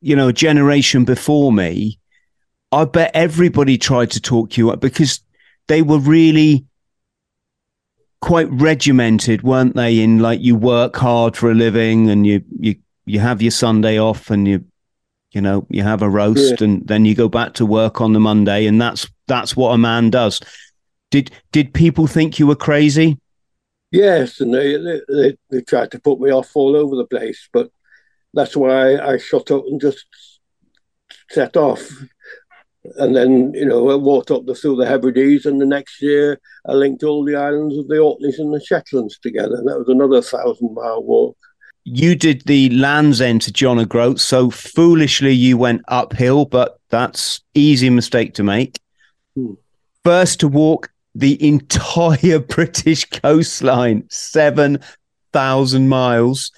you 0.00 0.14
know, 0.14 0.28
a 0.28 0.32
generation 0.32 1.04
before 1.04 1.52
me, 1.52 1.98
I 2.72 2.84
bet 2.84 3.10
everybody 3.14 3.78
tried 3.78 4.10
to 4.12 4.20
talk 4.20 4.56
you 4.56 4.70
up 4.70 4.80
because 4.80 5.20
they 5.66 5.82
were 5.82 5.98
really 5.98 6.66
quite 8.20 8.50
regimented, 8.50 9.42
weren't 9.42 9.74
they? 9.74 10.00
In 10.00 10.18
like 10.18 10.40
you 10.40 10.54
work 10.56 10.96
hard 10.96 11.36
for 11.36 11.50
a 11.50 11.54
living 11.54 12.10
and 12.10 12.26
you 12.26 12.42
you 12.58 12.76
you 13.06 13.18
have 13.18 13.42
your 13.42 13.50
Sunday 13.50 13.98
off 13.98 14.30
and 14.30 14.46
you 14.46 14.64
you 15.32 15.40
know, 15.40 15.66
you 15.68 15.82
have 15.82 16.02
a 16.02 16.10
roast 16.10 16.60
yeah. 16.60 16.64
and 16.66 16.86
then 16.86 17.04
you 17.04 17.14
go 17.14 17.28
back 17.28 17.54
to 17.54 17.66
work 17.66 18.00
on 18.00 18.12
the 18.12 18.20
Monday, 18.20 18.66
and 18.66 18.80
that's 18.80 19.08
that's 19.26 19.56
what 19.56 19.70
a 19.70 19.78
man 19.78 20.10
does. 20.10 20.40
Did 21.10 21.30
did 21.52 21.74
people 21.74 22.06
think 22.06 22.38
you 22.38 22.46
were 22.46 22.56
crazy? 22.56 23.18
Yes, 23.92 24.40
and 24.40 24.54
they, 24.54 24.76
they, 25.08 25.36
they 25.50 25.62
tried 25.62 25.90
to 25.92 25.98
put 25.98 26.20
me 26.20 26.30
off 26.30 26.54
all 26.54 26.76
over 26.76 26.94
the 26.94 27.06
place, 27.06 27.48
but 27.52 27.70
that's 28.32 28.56
why 28.56 28.96
I 28.96 29.18
shut 29.18 29.50
up 29.50 29.64
and 29.66 29.80
just 29.80 30.06
set 31.30 31.56
off. 31.56 31.90
And 32.96 33.16
then, 33.16 33.52
you 33.52 33.66
know, 33.66 33.90
I 33.90 33.96
walked 33.96 34.30
up 34.30 34.46
the, 34.46 34.54
through 34.54 34.76
the 34.76 34.86
Hebrides, 34.86 35.44
and 35.44 35.60
the 35.60 35.66
next 35.66 36.00
year 36.00 36.40
I 36.66 36.72
linked 36.72 37.02
all 37.02 37.24
the 37.24 37.34
islands 37.34 37.76
of 37.76 37.88
the 37.88 37.98
Orkneys 37.98 38.38
and 38.38 38.54
the 38.54 38.60
Shetlands 38.60 39.18
together. 39.18 39.56
And 39.56 39.68
that 39.68 39.78
was 39.78 39.88
another 39.88 40.22
thousand 40.22 40.72
mile 40.72 41.02
walk 41.02 41.36
you 41.84 42.14
did 42.14 42.42
the 42.46 42.70
Land's 42.70 43.20
End 43.20 43.42
to 43.42 43.52
John 43.52 43.78
O'Groats, 43.78 44.22
so 44.22 44.50
foolishly 44.50 45.32
you 45.32 45.56
went 45.56 45.82
uphill, 45.88 46.44
but 46.44 46.78
that's 46.90 47.40
easy 47.54 47.90
mistake 47.90 48.34
to 48.34 48.42
make. 48.42 48.78
Hmm. 49.34 49.54
First 50.04 50.40
to 50.40 50.48
walk 50.48 50.90
the 51.14 51.46
entire 51.46 52.38
British 52.48 53.04
coastline, 53.06 54.04
seven 54.10 54.78
thousand 55.32 55.88
miles 55.88 56.50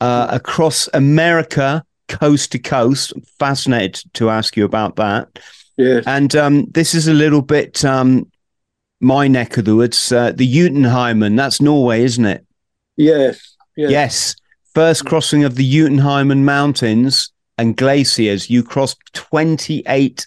uh, 0.00 0.28
across 0.30 0.88
America, 0.94 1.84
coast 2.08 2.52
to 2.52 2.58
coast. 2.58 3.12
fascinated 3.38 4.02
to 4.14 4.30
ask 4.30 4.56
you 4.56 4.64
about 4.64 4.96
that. 4.96 5.38
Yes, 5.76 6.04
and 6.06 6.34
um, 6.36 6.66
this 6.70 6.94
is 6.94 7.08
a 7.08 7.14
little 7.14 7.42
bit 7.42 7.84
um, 7.84 8.30
my 9.00 9.28
neck 9.28 9.56
of 9.56 9.64
the 9.64 9.76
woods. 9.76 10.12
Uh, 10.12 10.32
the 10.32 10.50
Jotunheimen, 10.50 11.36
that's 11.36 11.60
Norway, 11.60 12.04
isn't 12.04 12.24
it? 12.24 12.46
Yes. 12.96 13.56
Yes. 13.76 13.90
yes. 13.90 14.34
First 14.74 15.04
crossing 15.04 15.44
of 15.44 15.56
the 15.56 15.70
Jotunheimen 15.70 16.44
Mountains 16.44 17.30
and 17.58 17.76
glaciers. 17.76 18.48
You 18.48 18.62
crossed 18.62 18.98
28 19.12 20.26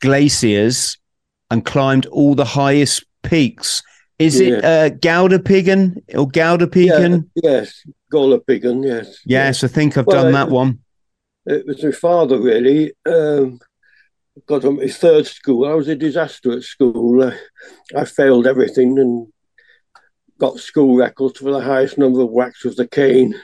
glaciers 0.00 0.98
and 1.50 1.64
climbed 1.64 2.06
all 2.06 2.34
the 2.34 2.44
highest 2.44 3.04
peaks. 3.22 3.82
Is 4.18 4.40
yeah. 4.40 4.48
it 4.48 4.64
uh, 4.64 4.96
Galdhøpiggen 4.96 6.14
or 6.14 6.28
Galdhøpiggen? 6.28 7.30
Yeah, 7.34 7.50
yes, 7.50 7.86
Galdhøpiggen, 8.12 8.84
yes. 8.84 9.18
Yes, 9.24 9.64
I 9.64 9.68
think 9.68 9.96
I've 9.96 10.06
well, 10.06 10.24
done 10.24 10.32
that 10.32 10.50
one. 10.50 10.78
It 11.46 11.66
was 11.66 11.82
my 11.82 11.90
father, 11.90 12.38
really. 12.38 12.92
Um, 13.06 13.60
got 14.46 14.64
on 14.64 14.76
my 14.76 14.88
third 14.88 15.26
school. 15.26 15.66
I 15.66 15.74
was 15.74 15.88
a 15.88 15.96
disaster 15.96 16.52
at 16.52 16.62
school. 16.62 17.24
I, 17.24 17.38
I 17.96 18.04
failed 18.04 18.46
everything 18.46 18.98
and 18.98 19.26
got 20.38 20.58
school 20.58 20.96
records 20.96 21.38
for 21.38 21.50
the 21.50 21.60
highest 21.60 21.98
number 21.98 22.20
of 22.20 22.30
whacks 22.30 22.64
with 22.64 22.76
the 22.76 22.86
cane. 22.86 23.34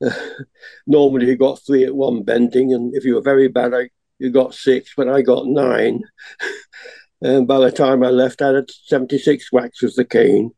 normally 0.86 1.26
you 1.26 1.36
got 1.36 1.60
three 1.66 1.84
at 1.84 1.94
one 1.94 2.22
bending, 2.22 2.72
and 2.72 2.94
if 2.94 3.04
you 3.04 3.14
were 3.14 3.22
very 3.22 3.48
bad, 3.48 3.74
I, 3.74 3.90
you 4.18 4.30
got 4.30 4.54
six, 4.54 4.92
but 4.96 5.08
I 5.08 5.22
got 5.22 5.46
nine. 5.46 6.02
And 7.22 7.46
by 7.46 7.58
the 7.58 7.70
time 7.70 8.02
I 8.02 8.08
left, 8.08 8.40
I 8.40 8.48
had 8.48 8.70
76 8.70 9.52
whacks 9.52 9.82
with 9.82 9.94
the 9.94 10.04
cane. 10.04 10.52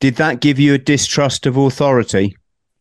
Did 0.00 0.16
that 0.16 0.40
give 0.40 0.58
you 0.58 0.74
a 0.74 0.78
distrust 0.78 1.46
of 1.46 1.56
authority? 1.56 2.36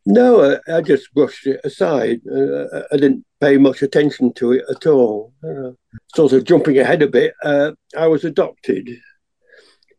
No, 0.08 0.58
I, 0.68 0.78
I 0.78 0.82
just 0.82 1.14
brushed 1.14 1.48
it 1.48 1.62
aside. 1.64 2.22
Uh, 2.28 2.82
I 2.92 2.98
didn't 2.98 3.26
pay 3.42 3.58
much 3.58 3.82
attention 3.82 4.34
to 4.34 4.54
it 4.54 4.66
at 4.70 4.86
all. 4.86 5.34
Uh, 5.44 5.72
sort 6.16 6.34
of 6.34 6.44
jumping 6.44 6.78
ahead 6.78 7.02
a 7.02 7.08
bit, 7.08 7.34
uh, 7.44 7.72
I 7.98 8.08
was 8.08 8.24
adopted. 8.24 8.90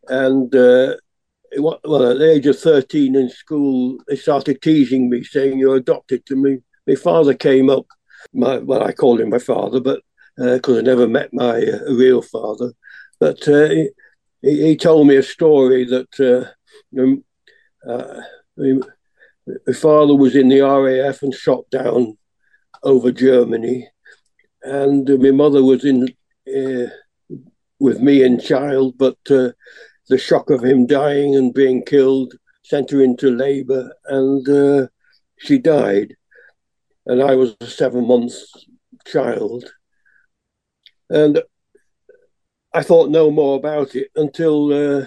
And 0.07 0.53
uh, 0.55 0.95
well, 1.57 2.11
at 2.11 2.17
the 2.17 2.31
age 2.31 2.45
of 2.47 2.59
13 2.59 3.15
in 3.15 3.29
school, 3.29 3.97
they 4.07 4.15
started 4.15 4.61
teasing 4.61 5.09
me, 5.09 5.23
saying, 5.23 5.59
You're 5.59 5.77
adopted 5.77 6.25
to 6.27 6.35
me. 6.35 6.59
My 6.85 6.95
father 6.95 7.33
came 7.33 7.69
up, 7.69 7.85
my, 8.33 8.57
well, 8.59 8.83
I 8.83 8.91
called 8.91 9.21
him 9.21 9.29
my 9.29 9.39
father, 9.39 9.79
but 9.79 10.01
because 10.37 10.75
uh, 10.75 10.79
I 10.79 10.81
never 10.81 11.07
met 11.07 11.33
my 11.33 11.61
uh, 11.61 11.93
real 11.93 12.21
father. 12.21 12.71
But 13.19 13.47
uh, 13.47 13.69
he, 13.69 13.89
he, 14.41 14.77
told 14.77 15.07
me 15.07 15.15
a 15.15 15.23
story 15.23 15.85
that 15.85 16.19
uh, 16.19 16.99
um, 16.99 17.23
uh, 17.87 18.21
my 18.55 19.73
father 19.73 20.15
was 20.15 20.35
in 20.35 20.49
the 20.49 20.61
RAF 20.61 21.23
and 21.23 21.33
shot 21.33 21.67
down 21.71 22.17
over 22.83 23.11
Germany, 23.11 23.89
and 24.61 25.09
my 25.19 25.31
mother 25.31 25.63
was 25.63 25.83
in 25.83 26.07
with 27.79 27.99
me 27.99 28.23
and 28.23 28.41
child, 28.41 28.97
but 28.97 29.17
the 30.09 30.17
shock 30.17 30.49
of 30.49 30.63
him 30.63 30.85
dying 30.85 31.35
and 31.35 31.53
being 31.53 31.83
killed 31.83 32.33
sent 32.63 32.91
her 32.91 33.01
into 33.01 33.31
labor, 33.31 33.93
and 34.05 34.47
uh, 34.49 34.87
she 35.37 35.57
died. 35.57 36.15
And 37.05 37.21
I 37.21 37.35
was 37.35 37.55
a 37.61 37.67
seven 37.67 38.05
months 38.07 38.65
child. 39.05 39.63
And 41.09 41.41
I 42.73 42.83
thought 42.83 43.09
no 43.09 43.31
more 43.31 43.55
about 43.55 43.95
it 43.95 44.11
until 44.15 44.65
uh, 44.73 45.05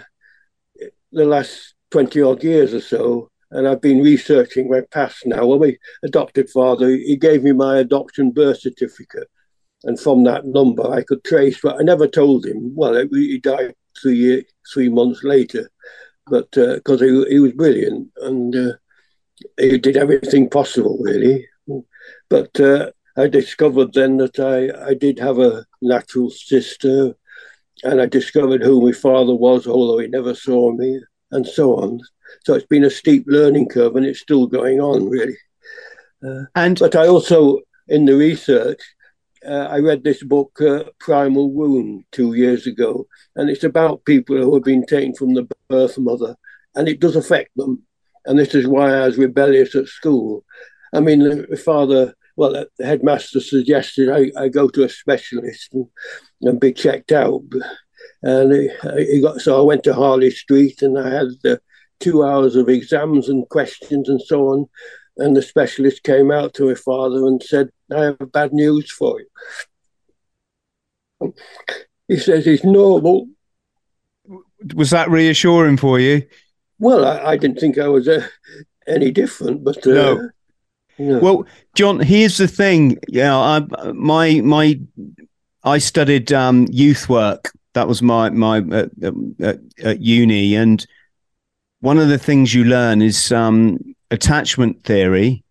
the 1.12 1.24
last 1.24 1.74
20 1.90 2.22
odd 2.22 2.42
years 2.42 2.72
or 2.72 2.80
so. 2.80 3.30
And 3.50 3.68
I've 3.68 3.82
been 3.82 4.02
researching 4.02 4.70
my 4.70 4.80
past 4.92 5.26
now. 5.26 5.44
Well, 5.44 5.58
my 5.58 5.76
adopted 6.02 6.48
father, 6.48 6.88
he 6.88 7.16
gave 7.16 7.42
me 7.42 7.52
my 7.52 7.78
adoption 7.78 8.30
birth 8.30 8.60
certificate. 8.60 9.28
And 9.84 9.98
from 9.98 10.24
that 10.24 10.46
number, 10.46 10.88
I 10.88 11.02
could 11.02 11.24
trace, 11.24 11.60
but 11.62 11.78
I 11.78 11.82
never 11.82 12.06
told 12.06 12.46
him. 12.46 12.74
Well, 12.74 13.06
he 13.10 13.38
died 13.38 13.74
three 14.00 14.44
three 14.72 14.88
months 14.88 15.22
later, 15.24 15.70
but 16.26 16.50
because 16.50 17.02
uh, 17.02 17.04
he 17.04 17.24
he 17.30 17.40
was 17.40 17.52
brilliant 17.52 18.10
and 18.22 18.54
uh, 18.54 18.72
he 19.58 19.78
did 19.78 19.96
everything 19.96 20.48
possible 20.48 20.98
really. 21.00 21.46
But 22.28 22.58
uh, 22.60 22.90
I 23.16 23.28
discovered 23.28 23.92
then 23.92 24.16
that 24.18 24.38
I 24.38 24.90
I 24.90 24.94
did 24.94 25.18
have 25.18 25.38
a 25.38 25.64
natural 25.82 26.30
sister, 26.30 27.14
and 27.82 28.00
I 28.00 28.06
discovered 28.06 28.62
who 28.62 28.86
my 28.86 28.92
father 28.92 29.34
was, 29.34 29.66
although 29.66 29.98
he 29.98 30.08
never 30.08 30.34
saw 30.34 30.72
me, 30.72 31.00
and 31.30 31.46
so 31.46 31.76
on. 31.76 32.00
So 32.44 32.54
it's 32.54 32.66
been 32.66 32.84
a 32.84 32.90
steep 32.90 33.24
learning 33.26 33.68
curve, 33.68 33.96
and 33.96 34.06
it's 34.06 34.20
still 34.20 34.46
going 34.46 34.80
on 34.80 35.08
really. 35.08 35.36
Uh, 36.24 36.44
and 36.54 36.78
but 36.78 36.94
I 36.94 37.06
also 37.06 37.60
in 37.88 38.04
the 38.04 38.14
research 38.14 38.80
uh, 39.46 39.68
I 39.70 39.78
read 39.78 40.04
this 40.04 40.22
book, 40.22 40.60
uh, 40.60 40.84
Primal 40.98 41.50
Wound, 41.52 42.04
two 42.12 42.34
years 42.34 42.66
ago, 42.66 43.06
and 43.36 43.48
it's 43.48 43.64
about 43.64 44.04
people 44.04 44.36
who 44.36 44.54
have 44.54 44.64
been 44.64 44.86
taken 44.86 45.14
from 45.14 45.34
the 45.34 45.48
birth 45.68 45.98
mother, 45.98 46.36
and 46.74 46.88
it 46.88 47.00
does 47.00 47.16
affect 47.16 47.50
them. 47.56 47.82
And 48.26 48.38
this 48.38 48.54
is 48.54 48.66
why 48.66 48.92
I 48.92 49.06
was 49.06 49.18
rebellious 49.18 49.74
at 49.74 49.88
school. 49.88 50.44
I 50.92 51.00
mean, 51.00 51.20
the 51.20 51.56
father, 51.56 52.14
well, 52.36 52.52
the 52.52 52.86
headmaster 52.86 53.40
suggested 53.40 54.10
I, 54.10 54.30
I 54.40 54.48
go 54.48 54.68
to 54.68 54.84
a 54.84 54.88
specialist 54.88 55.72
and, 55.72 55.86
and 56.42 56.60
be 56.60 56.72
checked 56.72 57.12
out. 57.12 57.42
And 58.22 58.52
he, 58.52 58.70
he, 59.06 59.20
got 59.20 59.40
so 59.40 59.58
I 59.58 59.62
went 59.62 59.84
to 59.84 59.94
Harley 59.94 60.30
Street 60.30 60.82
and 60.82 60.98
I 60.98 61.10
had 61.10 61.28
the 61.42 61.60
two 62.00 62.24
hours 62.24 62.56
of 62.56 62.68
exams 62.68 63.28
and 63.28 63.48
questions 63.48 64.08
and 64.08 64.20
so 64.20 64.48
on. 64.48 64.68
And 65.20 65.36
the 65.36 65.42
specialist 65.42 66.02
came 66.02 66.30
out 66.30 66.54
to 66.54 66.68
my 66.68 66.74
father 66.74 67.26
and 67.26 67.42
said, 67.42 67.68
I 67.94 68.04
have 68.04 68.32
bad 68.32 68.54
news 68.54 68.90
for 68.90 69.20
you. 69.20 71.34
He 72.08 72.16
says 72.16 72.46
he's 72.46 72.64
normal. 72.64 73.28
Was 74.74 74.90
that 74.90 75.10
reassuring 75.10 75.76
for 75.76 76.00
you? 76.00 76.22
Well, 76.78 77.04
I, 77.04 77.32
I 77.32 77.36
didn't 77.36 77.60
think 77.60 77.76
I 77.76 77.88
was 77.88 78.08
uh, 78.08 78.26
any 78.86 79.10
different, 79.10 79.62
but 79.62 79.86
uh, 79.86 79.90
no. 79.90 80.30
no. 80.98 81.18
Well, 81.18 81.46
John, 81.74 82.00
here's 82.00 82.38
the 82.38 82.48
thing. 82.48 82.98
Yeah, 83.08 83.36
I 83.36 83.92
my 83.92 84.40
my 84.40 84.80
I 85.62 85.78
studied 85.78 86.32
um, 86.32 86.66
youth 86.70 87.10
work. 87.10 87.52
That 87.74 87.86
was 87.86 88.00
my 88.00 88.30
my 88.30 88.58
uh, 88.58 88.86
uh, 89.42 89.54
at 89.82 90.00
uni, 90.00 90.54
and 90.54 90.86
one 91.80 91.98
of 91.98 92.08
the 92.08 92.18
things 92.18 92.54
you 92.54 92.64
learn 92.64 93.02
is 93.02 93.30
um, 93.30 93.78
attachment 94.10 94.82
theory. 94.84 95.44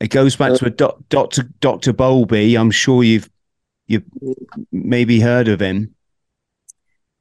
It 0.00 0.08
goes 0.08 0.36
back 0.36 0.54
to 0.54 0.66
a 0.66 0.70
doc, 0.70 0.98
Dr. 1.08 1.42
Dr. 1.60 1.92
Bowlby. 1.92 2.56
I'm 2.56 2.70
sure 2.70 3.02
you've 3.02 3.28
you 3.88 4.02
maybe 4.70 5.18
heard 5.18 5.48
of 5.48 5.60
him. 5.60 5.94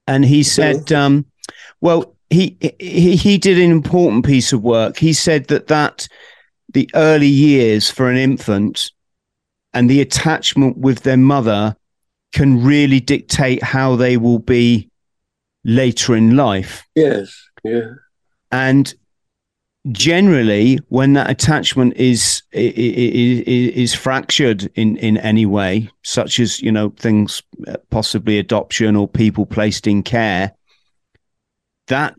And 0.06 0.24
he 0.24 0.44
said, 0.44 0.92
um, 0.92 1.26
well, 1.82 2.16
he, 2.30 2.58
he 2.80 3.16
he 3.16 3.38
did 3.38 3.58
an 3.58 3.72
important 3.72 4.26
piece 4.26 4.54
of 4.54 4.62
work. 4.62 4.98
He 4.98 5.14
said 5.14 5.48
that 5.48 5.68
that 5.68 6.08
the 6.74 6.90
early 6.94 7.28
years 7.28 7.90
for 7.90 8.10
an 8.10 8.18
infant 8.18 8.92
and 9.74 9.90
the 9.90 10.02
attachment 10.02 10.78
with 10.78 11.00
their 11.02 11.18
mother 11.18 11.76
can 12.34 12.64
really 12.64 13.00
dictate 13.00 13.64
how 13.64 13.96
they 13.96 14.18
will 14.18 14.40
be 14.40 14.90
later 15.64 16.16
in 16.16 16.36
life. 16.36 16.86
Yes. 16.96 17.34
Yeah. 17.64 17.92
And 18.52 18.94
generally 19.92 20.80
when 20.90 21.14
that 21.14 21.30
attachment 21.30 21.96
is, 21.96 22.42
is 22.52 23.42
is 23.42 23.94
fractured 23.94 24.70
in 24.76 24.98
in 24.98 25.18
any 25.18 25.46
way 25.46 25.90
such 26.04 26.40
as 26.40 26.62
you 26.62 26.72
know 26.72 26.90
things 26.98 27.42
uh, 27.68 27.76
possibly 27.90 28.40
adoption 28.40 28.96
or 28.96 29.08
people 29.08 29.46
placed 29.46 29.88
in 29.88 30.04
care 30.04 30.52
that 31.88 32.16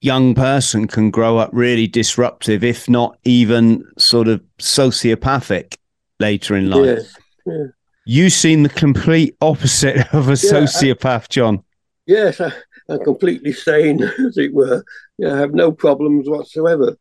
young 0.00 0.34
person 0.34 0.86
can 0.86 1.10
grow 1.10 1.38
up 1.38 1.50
really 1.52 1.86
disruptive 1.86 2.62
if 2.62 2.88
not 2.88 3.18
even 3.24 3.84
sort 3.98 4.28
of 4.28 4.42
sociopathic 4.58 5.76
later 6.20 6.54
in 6.54 6.68
life 6.68 6.84
yes. 6.84 7.16
yeah. 7.46 7.64
you 8.04 8.30
seem 8.30 8.62
the 8.62 8.68
complete 8.68 9.34
opposite 9.40 9.96
of 10.12 10.28
a 10.28 10.32
yeah, 10.32 10.52
sociopath 10.52 11.22
I, 11.22 11.26
john 11.30 11.64
yes 12.06 12.40
I, 12.40 12.52
I'm 12.88 13.02
completely 13.02 13.52
sane, 13.52 14.02
as 14.26 14.38
it 14.38 14.54
were. 14.54 14.84
Yeah, 15.18 15.34
I 15.34 15.38
have 15.38 15.54
no 15.54 15.72
problems 15.72 16.28
whatsoever. 16.28 16.96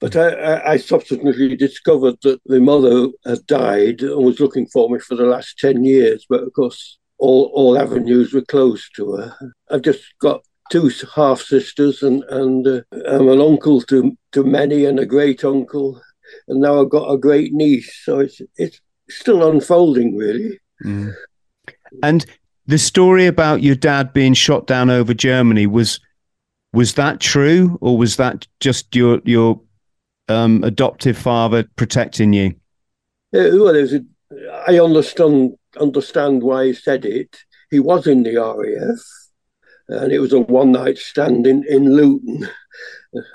But 0.00 0.16
I, 0.16 0.72
I, 0.72 0.76
subsequently 0.76 1.56
discovered 1.56 2.16
that 2.22 2.40
the 2.44 2.60
mother 2.60 3.08
had 3.24 3.46
died 3.46 4.02
and 4.02 4.24
was 4.24 4.40
looking 4.40 4.66
for 4.66 4.90
me 4.90 4.98
for 4.98 5.14
the 5.14 5.24
last 5.24 5.58
10 5.58 5.84
years. 5.84 6.26
But 6.28 6.42
of 6.42 6.52
course, 6.52 6.98
all, 7.18 7.50
all 7.54 7.78
avenues 7.78 8.34
were 8.34 8.42
closed 8.42 8.94
to 8.96 9.12
her. 9.12 9.36
I've 9.70 9.82
just 9.82 10.02
got 10.20 10.42
two 10.70 10.90
half 11.14 11.40
sisters, 11.40 12.02
and, 12.02 12.24
and 12.24 12.66
uh, 12.66 12.80
I'm 13.06 13.28
an 13.28 13.40
uncle 13.40 13.80
to, 13.82 14.16
to 14.32 14.44
many 14.44 14.84
and 14.84 14.98
a 14.98 15.06
great 15.06 15.44
uncle. 15.44 16.00
And 16.48 16.60
now 16.60 16.82
I've 16.82 16.90
got 16.90 17.10
a 17.10 17.16
great 17.16 17.52
niece. 17.52 18.00
So 18.04 18.18
it's, 18.18 18.42
it's 18.56 18.80
still 19.08 19.48
unfolding, 19.48 20.16
really. 20.16 20.58
Mm. 20.84 21.14
And 22.02 22.26
the 22.66 22.78
story 22.78 23.26
about 23.26 23.62
your 23.62 23.76
dad 23.76 24.12
being 24.12 24.34
shot 24.34 24.66
down 24.66 24.90
over 24.90 25.14
Germany 25.14 25.66
was 25.66 26.00
was 26.74 26.94
that 26.94 27.20
true, 27.20 27.78
or 27.80 27.96
was 27.96 28.16
that 28.16 28.46
just 28.60 28.94
your 28.94 29.20
your 29.24 29.60
um, 30.28 30.62
adoptive 30.64 31.16
father 31.16 31.64
protecting 31.76 32.32
you? 32.32 32.54
Uh, 33.34 33.50
well, 33.54 33.76
a, 33.76 34.00
I 34.68 34.78
understand 34.78 35.56
understand 35.80 36.42
why 36.42 36.66
he 36.66 36.72
said 36.74 37.04
it. 37.04 37.36
He 37.70 37.80
was 37.80 38.06
in 38.06 38.22
the 38.22 38.36
RAF, 38.36 40.00
and 40.02 40.12
it 40.12 40.18
was 40.18 40.32
a 40.32 40.40
one 40.40 40.72
night 40.72 40.98
stand 40.98 41.46
in 41.46 41.64
in 41.68 41.94
Luton. 41.94 42.48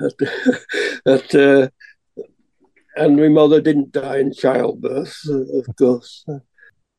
at, 1.05 1.35
uh, 1.35 1.69
and 2.97 3.15
my 3.15 3.29
mother 3.29 3.61
didn't 3.61 3.93
die 3.93 4.17
in 4.17 4.33
childbirth, 4.33 5.17
of 5.29 5.75
course. 5.77 6.25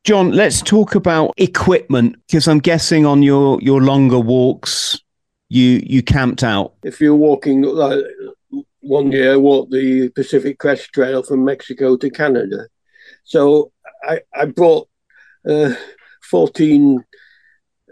John, 0.03 0.31
let's 0.31 0.63
talk 0.63 0.95
about 0.95 1.33
equipment 1.37 2.15
because 2.25 2.47
I'm 2.47 2.59
guessing 2.59 3.05
on 3.05 3.21
your 3.21 3.59
your 3.61 3.81
longer 3.81 4.19
walks, 4.19 4.99
you 5.51 5.81
you 5.85 6.01
camped 6.01 6.43
out. 6.43 6.75
If 6.83 7.01
you're 7.01 7.13
walking 7.13 7.63
like 7.63 7.99
one 8.79 9.11
year, 9.11 9.33
I 9.33 9.37
walked 9.37 9.71
the 9.71 10.07
Pacific 10.15 10.59
Crest 10.59 10.93
Trail 10.93 11.23
from 11.23 11.43
Mexico 11.43 11.97
to 11.97 12.09
Canada. 12.09 12.67
So 13.25 13.73
I, 14.07 14.21
I 14.33 14.45
brought 14.45 14.87
uh, 15.47 15.73
14, 16.23 17.03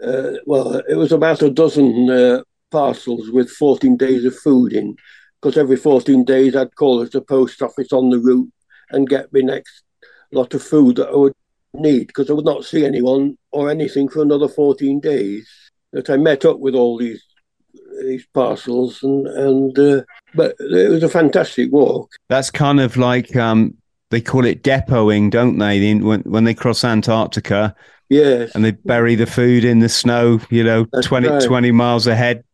uh, 0.02 0.32
well, 0.46 0.80
it 0.88 0.94
was 0.94 1.12
about 1.12 1.42
a 1.42 1.50
dozen 1.50 2.08
uh, 2.08 2.42
parcels 2.70 3.30
with 3.30 3.50
14 3.50 3.94
days 3.98 4.24
of 4.24 4.34
food 4.36 4.72
in, 4.72 4.96
because 5.40 5.58
every 5.58 5.76
14 5.76 6.24
days 6.24 6.56
I'd 6.56 6.74
call 6.76 7.02
at 7.02 7.12
the 7.12 7.20
post 7.20 7.60
office 7.60 7.92
on 7.92 8.08
the 8.08 8.18
route 8.18 8.50
and 8.90 9.08
get 9.08 9.32
me 9.34 9.42
next 9.42 9.82
lot 10.32 10.54
of 10.54 10.62
food 10.62 10.96
that 10.96 11.08
I 11.08 11.16
would 11.16 11.34
need 11.74 12.06
because 12.06 12.30
I 12.30 12.32
would 12.32 12.44
not 12.44 12.64
see 12.64 12.86
anyone 12.86 13.36
or 13.50 13.68
anything 13.68 14.08
for 14.08 14.22
another 14.22 14.48
14 14.48 14.98
days. 15.00 15.46
That 15.92 16.08
I 16.08 16.16
met 16.16 16.44
up 16.44 16.60
with 16.60 16.76
all 16.76 16.96
these 16.96 17.20
these 18.00 18.26
parcels 18.34 19.02
and 19.02 19.26
and 19.26 19.78
uh, 19.78 20.02
but 20.34 20.54
it 20.58 20.90
was 20.90 21.02
a 21.02 21.08
fantastic 21.08 21.70
walk. 21.72 22.10
That's 22.28 22.50
kind 22.50 22.80
of 22.80 22.96
like 22.96 23.34
um, 23.36 23.74
they 24.10 24.20
call 24.20 24.44
it 24.44 24.62
depoting, 24.62 25.30
don't 25.30 25.58
they? 25.58 25.94
When 25.94 26.20
when 26.22 26.44
they 26.44 26.54
cross 26.54 26.84
Antarctica, 26.84 27.74
yes, 28.08 28.54
and 28.54 28.64
they 28.64 28.72
bury 28.72 29.14
the 29.14 29.26
food 29.26 29.64
in 29.64 29.78
the 29.78 29.88
snow, 29.88 30.40
you 30.50 30.64
know, 30.64 30.86
20, 31.02 31.28
right. 31.28 31.42
20 31.42 31.72
miles 31.72 32.06
ahead. 32.06 32.44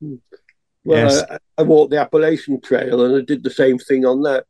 Well, 0.00 1.10
yes. 1.10 1.22
I, 1.30 1.38
I 1.58 1.62
walked 1.62 1.90
the 1.90 2.00
Appalachian 2.00 2.60
Trail 2.60 3.04
and 3.04 3.16
I 3.16 3.24
did 3.24 3.42
the 3.42 3.50
same 3.50 3.78
thing 3.78 4.06
on 4.06 4.22
that. 4.22 4.44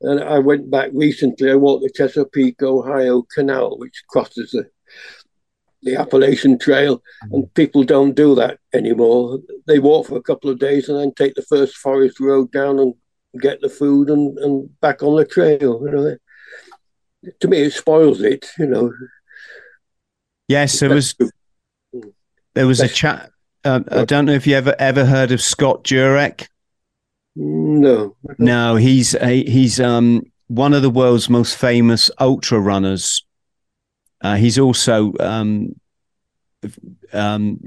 And 0.00 0.20
I 0.20 0.38
went 0.38 0.70
back 0.70 0.90
recently. 0.92 1.50
I 1.50 1.54
walked 1.54 1.84
the 1.84 1.90
Chesapeake, 1.90 2.62
Ohio 2.62 3.24
Canal, 3.34 3.78
which 3.78 4.02
crosses 4.08 4.50
the 4.50 4.68
the 5.82 5.96
Appalachian 5.96 6.58
Trail, 6.58 6.98
mm-hmm. 6.98 7.34
and 7.34 7.54
people 7.54 7.84
don't 7.84 8.14
do 8.14 8.34
that 8.36 8.58
anymore. 8.72 9.38
They 9.66 9.78
walk 9.78 10.06
for 10.06 10.16
a 10.16 10.22
couple 10.22 10.50
of 10.50 10.58
days 10.58 10.88
and 10.88 10.98
then 10.98 11.12
take 11.14 11.34
the 11.34 11.42
first 11.42 11.76
forest 11.76 12.20
road 12.20 12.52
down 12.52 12.78
and 12.78 12.94
get 13.40 13.60
the 13.60 13.68
food 13.68 14.10
and, 14.10 14.38
and 14.38 14.80
back 14.80 15.02
on 15.02 15.16
the 15.16 15.24
trail. 15.24 15.82
You 15.84 15.90
know, 15.90 16.16
to 17.40 17.48
me, 17.48 17.62
it 17.62 17.72
spoils 17.72 18.20
it. 18.22 18.46
You 18.58 18.66
know. 18.66 18.92
Yes, 20.48 20.80
there 20.80 20.90
was 20.90 21.14
there 22.54 22.66
was 22.66 22.80
a 22.80 22.88
chat. 22.88 23.30
Uh, 23.64 23.80
I 23.90 24.04
don't 24.04 24.24
know 24.26 24.32
if 24.32 24.46
you 24.46 24.56
ever 24.56 24.74
ever 24.78 25.04
heard 25.04 25.30
of 25.30 25.40
Scott 25.40 25.84
Jurek. 25.84 26.46
No. 27.34 28.16
No, 28.38 28.76
he's 28.76 29.14
a, 29.14 29.44
he's 29.44 29.80
um 29.80 30.22
one 30.48 30.74
of 30.74 30.82
the 30.82 30.90
world's 30.90 31.30
most 31.30 31.56
famous 31.56 32.10
ultra 32.20 32.60
runners. 32.60 33.24
Uh, 34.22 34.36
he's 34.36 34.58
also 34.58 35.12
um, 35.20 35.74
um, 37.12 37.60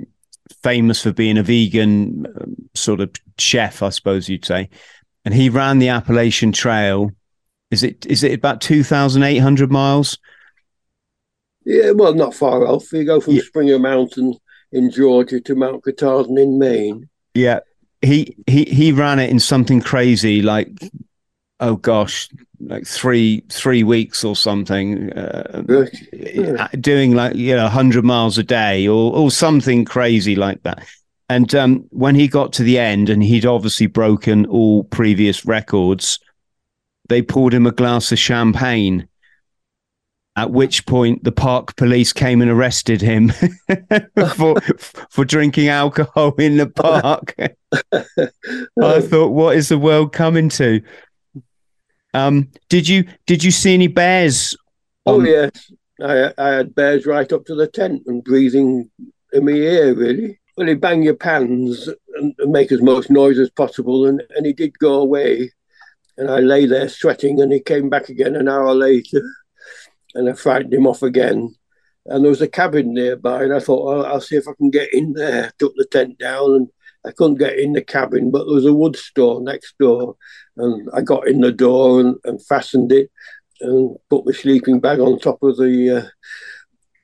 famous 0.64 1.04
for 1.04 1.12
being 1.12 1.38
a 1.38 1.44
vegan 1.44 2.26
um, 2.26 2.56
sort 2.74 3.02
of 3.02 3.12
chef, 3.38 3.84
I 3.84 3.90
suppose 3.90 4.30
you'd 4.30 4.46
say. 4.46 4.70
And 5.26 5.34
he 5.34 5.50
ran 5.50 5.80
the 5.80 5.90
Appalachian 5.90 6.52
Trail. 6.52 7.12
Is 7.72 7.84
it 7.84 8.06
is 8.06 8.24
it 8.24 8.34
about 8.34 8.62
two 8.62 8.84
thousand 8.84 9.24
eight 9.24 9.40
hundred 9.40 9.72
miles? 9.72 10.18
Yeah, 11.66 11.92
well, 11.92 12.14
not 12.14 12.36
far 12.36 12.66
off. 12.68 12.92
You 12.94 13.04
go 13.04 13.20
from 13.20 13.34
yeah. 13.34 13.42
Springer 13.42 13.80
Mountain 13.80 14.36
in 14.72 14.92
Georgia 14.92 15.42
to 15.42 15.56
Mount 15.56 15.84
Katahdin 15.84 16.38
in 16.38 16.60
Maine. 16.60 17.10
Yeah, 17.34 17.62
he 18.02 18.38
he 18.48 18.66
he 18.66 18.92
ran 18.92 19.20
it 19.20 19.30
in 19.30 19.40
something 19.40 19.82
crazy 19.82 20.42
like 20.42 20.70
oh 21.60 21.76
gosh 21.76 22.30
like 22.60 22.86
three 22.86 23.44
three 23.50 23.84
weeks 23.84 24.24
or 24.24 24.36
something 24.36 25.12
uh, 25.14 25.64
yeah. 26.14 26.68
doing 26.80 27.14
like 27.14 27.36
you 27.36 27.56
know 27.56 27.64
100 27.64 28.04
miles 28.04 28.38
a 28.38 28.44
day 28.44 28.88
or 28.88 29.16
or 29.16 29.32
something 29.32 29.86
crazy 29.86 30.36
like 30.36 30.62
that 30.64 30.86
and 31.28 31.56
um, 31.56 31.86
when 31.90 32.16
he 32.16 32.28
got 32.28 32.54
to 32.54 32.64
the 32.64 32.78
end 32.78 33.10
and 33.10 33.24
he'd 33.24 33.46
obviously 33.46 33.88
broken 33.88 34.46
all 34.46 34.84
previous 34.86 35.46
records 35.46 36.20
they 37.10 37.22
poured 37.22 37.54
him 37.54 37.66
a 37.66 37.72
glass 37.72 38.12
of 38.12 38.20
champagne 38.20 39.08
at 40.36 40.52
which 40.52 40.86
point 40.86 41.24
the 41.24 41.32
park 41.32 41.76
police 41.76 42.12
came 42.12 42.42
and 42.42 42.52
arrested 42.52 43.02
him 43.02 43.32
for 44.36 44.60
for 45.10 45.24
drinking 45.24 45.70
alcohol 45.70 46.36
in 46.38 46.58
the 46.58 46.68
park. 46.68 47.36
I 48.82 49.02
thought, 49.02 49.32
what 49.32 49.56
is 49.56 49.70
the 49.70 49.78
world 49.78 50.12
coming 50.14 50.50
to? 50.50 50.82
Um, 52.16 52.50
did 52.70 52.88
you 52.88 53.06
did 53.28 53.44
you 53.44 53.52
see 53.52 53.74
any 53.74 53.88
bears? 53.88 54.56
Oh 55.06 55.22
yes, 55.22 55.72
I 56.02 56.32
I 56.38 56.50
had 56.50 56.74
bears 56.74 57.06
right 57.06 57.32
up 57.34 57.46
to 57.46 57.56
the 57.56 57.68
tent 57.68 58.04
and 58.08 58.24
breathing 58.24 58.90
in 59.34 59.46
my 59.46 59.52
ear. 59.52 59.94
Really, 59.94 60.40
well, 60.56 60.68
he 60.68 60.76
bang 60.76 61.04
your 61.04 61.16
pans 61.16 61.90
and, 62.16 62.34
and 62.40 62.52
make 62.52 62.72
as 62.72 62.82
much 62.82 63.10
noise 63.10 63.38
as 63.38 63.50
possible, 63.50 64.06
and 64.06 64.24
and 64.36 64.46
he 64.46 64.54
did 64.54 64.80
go 64.80 64.94
away. 64.94 65.52
And 66.18 66.32
I 66.32 66.40
lay 66.40 66.66
there 66.66 66.88
sweating, 66.88 67.42
and 67.42 67.52
he 67.52 67.60
came 67.60 67.90
back 67.90 68.08
again 68.08 68.38
an 68.38 68.48
hour 68.48 68.74
later 68.74 69.22
and 70.16 70.30
I 70.30 70.34
frightened 70.34 70.74
him 70.74 70.88
off 70.88 71.04
again. 71.04 71.54
And 72.06 72.24
there 72.24 72.30
was 72.30 72.42
a 72.42 72.48
cabin 72.48 72.94
nearby, 72.94 73.44
and 73.44 73.54
I 73.54 73.60
thought, 73.60 73.86
well, 73.86 74.06
I'll 74.06 74.22
see 74.22 74.38
if 74.38 74.48
I 74.48 74.54
can 74.54 74.70
get 74.70 74.94
in 74.94 75.14
there. 75.14 75.52
Took 75.60 75.74
the 75.76 75.86
tent 75.86 76.18
down, 76.18 76.56
and 76.56 76.68
I 77.06 77.12
couldn't 77.12 77.38
get 77.38 77.60
in 77.60 77.74
the 77.74 77.84
cabin, 77.84 78.32
but 78.32 78.46
there 78.46 78.56
was 78.56 78.66
a 78.66 78.74
wood 78.74 78.96
store 78.96 79.42
next 79.42 79.76
door, 79.80 80.16
and 80.58 80.90
I 80.94 81.02
got 81.02 81.28
in 81.28 81.42
the 81.42 81.52
door 81.52 82.00
and, 82.00 82.16
and 82.24 82.46
fastened 82.46 82.92
it, 82.92 83.12
and 83.62 83.96
put 84.10 84.26
my 84.26 84.32
sleeping 84.32 84.80
bag 84.80 85.00
on 85.00 85.20
top 85.20 85.42
of 85.44 85.58
the 85.58 85.98
uh, 85.98 86.08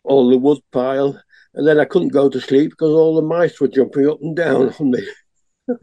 all 0.04 0.30
the 0.30 0.38
wood 0.38 0.60
pile, 0.72 1.22
and 1.54 1.68
then 1.68 1.80
I 1.80 1.86
couldn't 1.86 2.10
go 2.10 2.30
to 2.30 2.42
sleep 2.42 2.72
because 2.72 2.92
all 2.92 3.16
the 3.16 3.22
mice 3.22 3.60
were 3.60 3.68
jumping 3.68 4.10
up 4.10 4.22
and 4.22 4.36
down 4.36 4.74
on 4.80 4.92
me. 4.92 5.08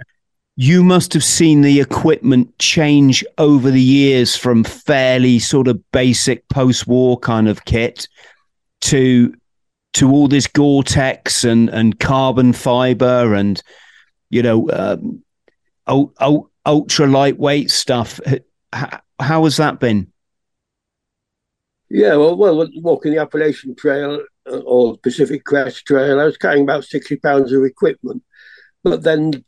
you 0.57 0.83
must 0.83 1.13
have 1.13 1.25
seen 1.25 1.61
the 1.61 1.81
equipment 1.81 2.59
change 2.59 3.25
over 3.39 3.71
the 3.71 3.81
years 3.81 4.35
from 4.35 4.65
fairly 4.65 5.39
sort 5.39 5.69
of 5.69 5.81
basic 5.93 6.49
post-war 6.49 7.17
kind 7.21 7.49
of 7.49 7.65
kit 7.65 8.09
to 8.81 9.33
to 9.95 10.11
all 10.11 10.29
this 10.29 10.49
Gore-Tex 10.49 11.45
and 11.45 11.69
and 11.71 11.99
carbon 12.01 12.53
fiber 12.53 13.35
and 13.35 13.63
you 14.31 14.43
know 14.43 14.71
um, 14.71 15.23
ultra 16.67 17.07
lightweight 17.07 17.71
stuff. 17.71 18.21
How, 18.73 19.01
how 19.21 19.45
has 19.45 19.57
that 19.57 19.81
been? 19.81 20.13
Yeah, 21.91 22.17
well, 22.17 22.37
well, 22.37 22.69
walking 22.77 23.13
the 23.13 23.23
Appalachian 23.23 23.75
Trail 23.75 24.23
uh, 24.47 24.59
or 24.59 24.99
Pacific 24.99 25.45
Crest 25.45 25.87
Trail, 25.87 26.21
I 26.21 26.25
was 26.25 26.37
carrying 26.37 26.65
about 26.65 26.85
sixty 26.85 27.17
pounds 27.17 27.53
of 27.53 27.65
equipment, 27.65 28.23
but 28.85 29.03
then 29.03 29.45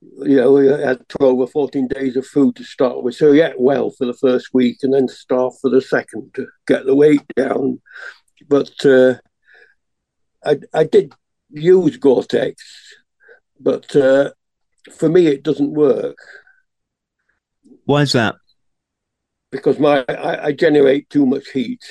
you 0.00 0.36
know, 0.36 0.52
we 0.52 0.66
had 0.66 1.08
12 1.08 1.38
or 1.38 1.46
14 1.46 1.88
days 1.88 2.16
of 2.16 2.26
food 2.26 2.56
to 2.56 2.64
start 2.64 3.02
with. 3.02 3.14
So 3.14 3.32
yeah, 3.32 3.52
well 3.58 3.90
for 3.90 4.06
the 4.06 4.14
first 4.14 4.54
week 4.54 4.78
and 4.82 4.94
then 4.94 5.08
starved 5.08 5.58
for 5.60 5.70
the 5.70 5.82
second 5.82 6.32
to 6.34 6.46
get 6.66 6.86
the 6.86 6.94
weight 6.94 7.22
down. 7.36 7.80
But 8.48 8.84
uh, 8.84 9.14
I, 10.44 10.58
I 10.72 10.84
did 10.84 11.12
use 11.50 11.96
Gore-Tex, 11.96 12.94
but 13.60 13.94
uh, 13.96 14.30
for 14.96 15.08
me, 15.08 15.26
it 15.26 15.42
doesn't 15.42 15.72
work. 15.72 16.16
Why 17.84 18.02
is 18.02 18.12
that? 18.12 18.36
Because 19.50 19.78
my 19.78 20.04
I, 20.08 20.46
I 20.46 20.52
generate 20.52 21.08
too 21.08 21.26
much 21.26 21.48
heat 21.50 21.82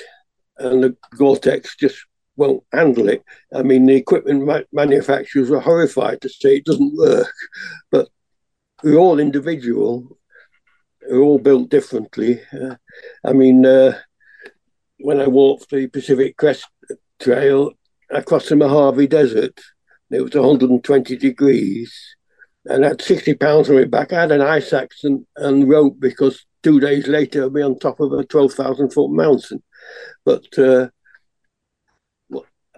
and 0.57 0.83
the 0.83 0.97
Gore-Tex 1.17 1.75
just 1.75 1.97
won't 2.35 2.63
handle 2.71 3.09
it. 3.09 3.23
I 3.53 3.63
mean, 3.63 3.85
the 3.85 3.95
equipment 3.95 4.45
ma- 4.45 4.61
manufacturers 4.71 5.49
are 5.49 5.59
horrified 5.59 6.21
to 6.21 6.29
say 6.29 6.57
it 6.57 6.65
doesn't 6.65 6.95
work, 6.95 7.33
but 7.91 8.09
we're 8.83 8.97
all 8.97 9.19
individual. 9.19 10.19
We're 11.09 11.21
all 11.21 11.39
built 11.39 11.69
differently. 11.69 12.41
Uh, 12.53 12.75
I 13.25 13.33
mean, 13.33 13.65
uh, 13.65 13.97
when 14.99 15.19
I 15.19 15.27
walked 15.27 15.69
the 15.69 15.87
Pacific 15.87 16.37
Crest 16.37 16.67
Trail, 17.19 17.73
across 18.09 18.49
the 18.49 18.55
Mojave 18.55 19.07
Desert. 19.07 19.59
It 20.09 20.21
was 20.21 20.33
120 20.33 21.17
degrees, 21.17 22.15
and 22.65 22.85
I 22.85 22.89
had 22.89 23.01
60 23.01 23.33
pounds 23.35 23.69
on 23.69 23.75
my 23.75 23.85
back. 23.85 24.13
I 24.13 24.21
had 24.21 24.31
an 24.31 24.41
ice 24.41 24.71
axe 24.71 25.03
and, 25.03 25.25
and 25.35 25.69
rope 25.69 25.99
because 25.99 26.45
two 26.63 26.79
days 26.79 27.07
later 27.07 27.45
I'd 27.45 27.53
be 27.53 27.61
on 27.61 27.77
top 27.77 27.99
of 27.99 28.13
a 28.13 28.23
12,000 28.23 28.91
foot 28.91 29.11
mountain. 29.11 29.63
But 30.25 30.57
uh, 30.57 30.89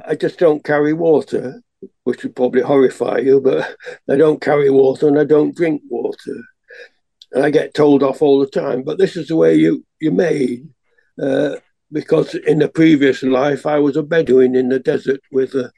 I 0.06 0.16
just 0.16 0.40
don't 0.40 0.64
carry 0.64 0.94
water, 0.94 1.62
which 2.04 2.24
would 2.24 2.36
probably 2.36 2.62
horrify 2.62 3.20
you, 3.20 3.42
but 3.42 3.76
I 4.10 4.16
don't 4.16 4.42
carry 4.42 4.70
water 4.70 5.08
and 5.08 5.20
I 5.20 5.24
don't 5.24 5.56
drink 5.56 5.82
water. 5.90 6.36
And 7.32 7.44
I 7.44 7.52
get 7.52 7.76
told 7.76 8.02
off 8.02 8.24
all 8.24 8.40
the 8.40 8.48
time, 8.48 8.84
but 8.84 8.98
this 8.98 9.16
is 9.16 9.28
the 9.28 9.36
way 9.36 9.54
you, 9.56 9.86
you're 10.00 10.12
made. 10.12 10.68
Uh, 11.22 11.58
because 11.92 12.34
in 12.36 12.60
the 12.60 12.70
previous 12.70 13.22
life, 13.24 13.66
I 13.66 13.80
was 13.80 13.98
a 13.98 14.04
Bedouin 14.04 14.56
in 14.56 14.70
the 14.70 14.80
desert 14.80 15.22
with 15.32 15.54
a, 15.56 15.72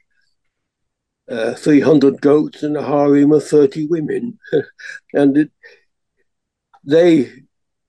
uh, 1.32 1.54
300 1.54 2.20
goats 2.20 2.62
and 2.62 2.76
a 2.76 2.82
harem 2.82 3.32
of 3.32 3.46
30 3.46 3.86
women. 3.86 4.38
and 5.14 5.36
it, 5.36 5.50
they 6.84 7.32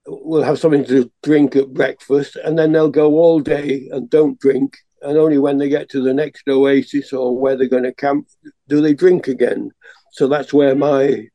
will 0.07 0.43
have 0.43 0.59
something 0.59 0.85
to 0.85 1.11
drink 1.23 1.55
at 1.55 1.73
breakfast 1.73 2.35
and 2.37 2.57
then 2.57 2.71
they'll 2.71 2.89
go 2.89 3.13
all 3.13 3.39
day 3.39 3.87
and 3.91 4.09
don't 4.09 4.39
drink 4.39 4.77
and 5.01 5.17
only 5.17 5.37
when 5.37 5.57
they 5.57 5.69
get 5.69 5.89
to 5.89 6.01
the 6.01 6.13
next 6.13 6.47
oasis 6.47 7.11
or 7.13 7.37
where 7.37 7.57
they're 7.57 7.67
going 7.67 7.83
to 7.83 7.93
camp 7.93 8.27
do 8.67 8.81
they 8.81 8.93
drink 8.93 9.27
again. 9.27 9.71
So 10.11 10.27
that's 10.27 10.53
where 10.53 10.75
my 10.75 11.27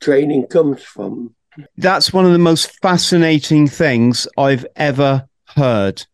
training 0.00 0.46
comes 0.46 0.82
from. 0.82 1.34
That's 1.76 2.12
one 2.12 2.24
of 2.24 2.32
the 2.32 2.38
most 2.38 2.80
fascinating 2.80 3.68
things 3.68 4.26
I've 4.36 4.66
ever 4.76 5.28
heard 5.48 6.04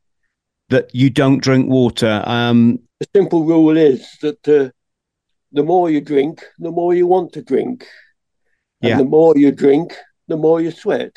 that 0.68 0.94
you 0.94 1.10
don't 1.10 1.42
drink 1.42 1.68
water. 1.68 2.22
Um, 2.26 2.80
the 3.00 3.06
simple 3.14 3.44
rule 3.44 3.76
is 3.76 4.06
that 4.20 4.48
uh, 4.48 4.70
the 5.52 5.62
more 5.62 5.90
you 5.90 6.00
drink, 6.00 6.44
the 6.58 6.70
more 6.70 6.94
you 6.94 7.06
want 7.06 7.32
to 7.34 7.42
drink. 7.42 7.86
And 8.82 8.90
yeah. 8.90 8.96
the 8.98 9.04
more 9.04 9.36
you 9.36 9.52
drink, 9.52 9.94
the 10.28 10.36
more 10.36 10.60
you 10.60 10.70
sweat. 10.70 11.16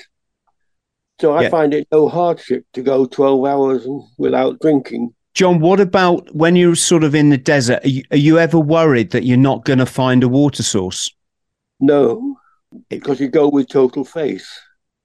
So 1.22 1.34
I 1.34 1.44
yeah. 1.44 1.50
find 1.50 1.74
it 1.74 1.88
no 1.92 2.10
hardship 2.10 2.66
to 2.74 2.82
go 2.82 3.06
12 3.06 3.46
hours 3.46 3.88
without 4.18 4.60
drinking. 4.60 5.14
John, 5.34 5.60
what 5.60 5.80
about 5.80 6.34
when 6.36 6.56
you're 6.56 6.76
sort 6.76 7.04
of 7.04 7.16
in 7.16 7.30
the 7.30 7.38
desert? 7.38 7.84
Are 7.84 7.88
you, 7.88 8.04
are 8.12 8.18
you 8.18 8.38
ever 8.40 8.60
worried 8.60 9.12
that 9.12 9.24
you're 9.24 9.38
not 9.38 9.66
going 9.66 9.80
to 9.80 9.86
find 9.86 10.24
a 10.24 10.28
water 10.28 10.64
source? 10.64 11.10
No, 11.80 12.38
because 12.90 13.20
you 13.20 13.30
go 13.30 13.50
with 13.50 13.68
total 13.68 14.06
faith. 14.06 14.48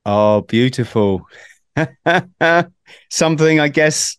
Oh, 0.04 0.42
beautiful. 0.42 1.26
Something 3.10 3.60
I 3.60 3.68
guess 3.68 4.18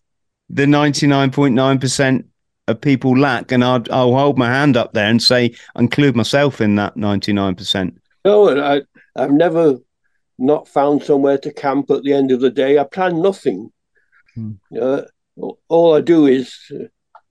the 0.49 0.65
99.9% 0.65 2.19
of 2.19 2.28
people 2.75 3.17
lack. 3.17 3.51
And 3.51 3.63
I'll, 3.63 3.83
I'll 3.91 4.13
hold 4.13 4.37
my 4.37 4.47
hand 4.47 4.77
up 4.77 4.93
there 4.93 5.09
and 5.09 5.21
say, 5.21 5.55
include 5.77 6.15
myself 6.15 6.61
in 6.61 6.75
that 6.75 6.95
99%. 6.95 7.95
No, 8.25 8.61
I, 8.61 8.81
I've 9.15 9.31
never 9.31 9.77
not 10.37 10.67
found 10.67 11.03
somewhere 11.03 11.37
to 11.37 11.53
camp 11.53 11.91
at 11.91 12.03
the 12.03 12.13
end 12.13 12.31
of 12.31 12.39
the 12.39 12.49
day. 12.49 12.79
I 12.79 12.83
plan 12.85 13.21
nothing. 13.21 13.71
Hmm. 14.35 14.53
Uh, 14.79 15.01
all 15.67 15.95
I 15.95 16.01
do 16.01 16.25
is 16.25 16.57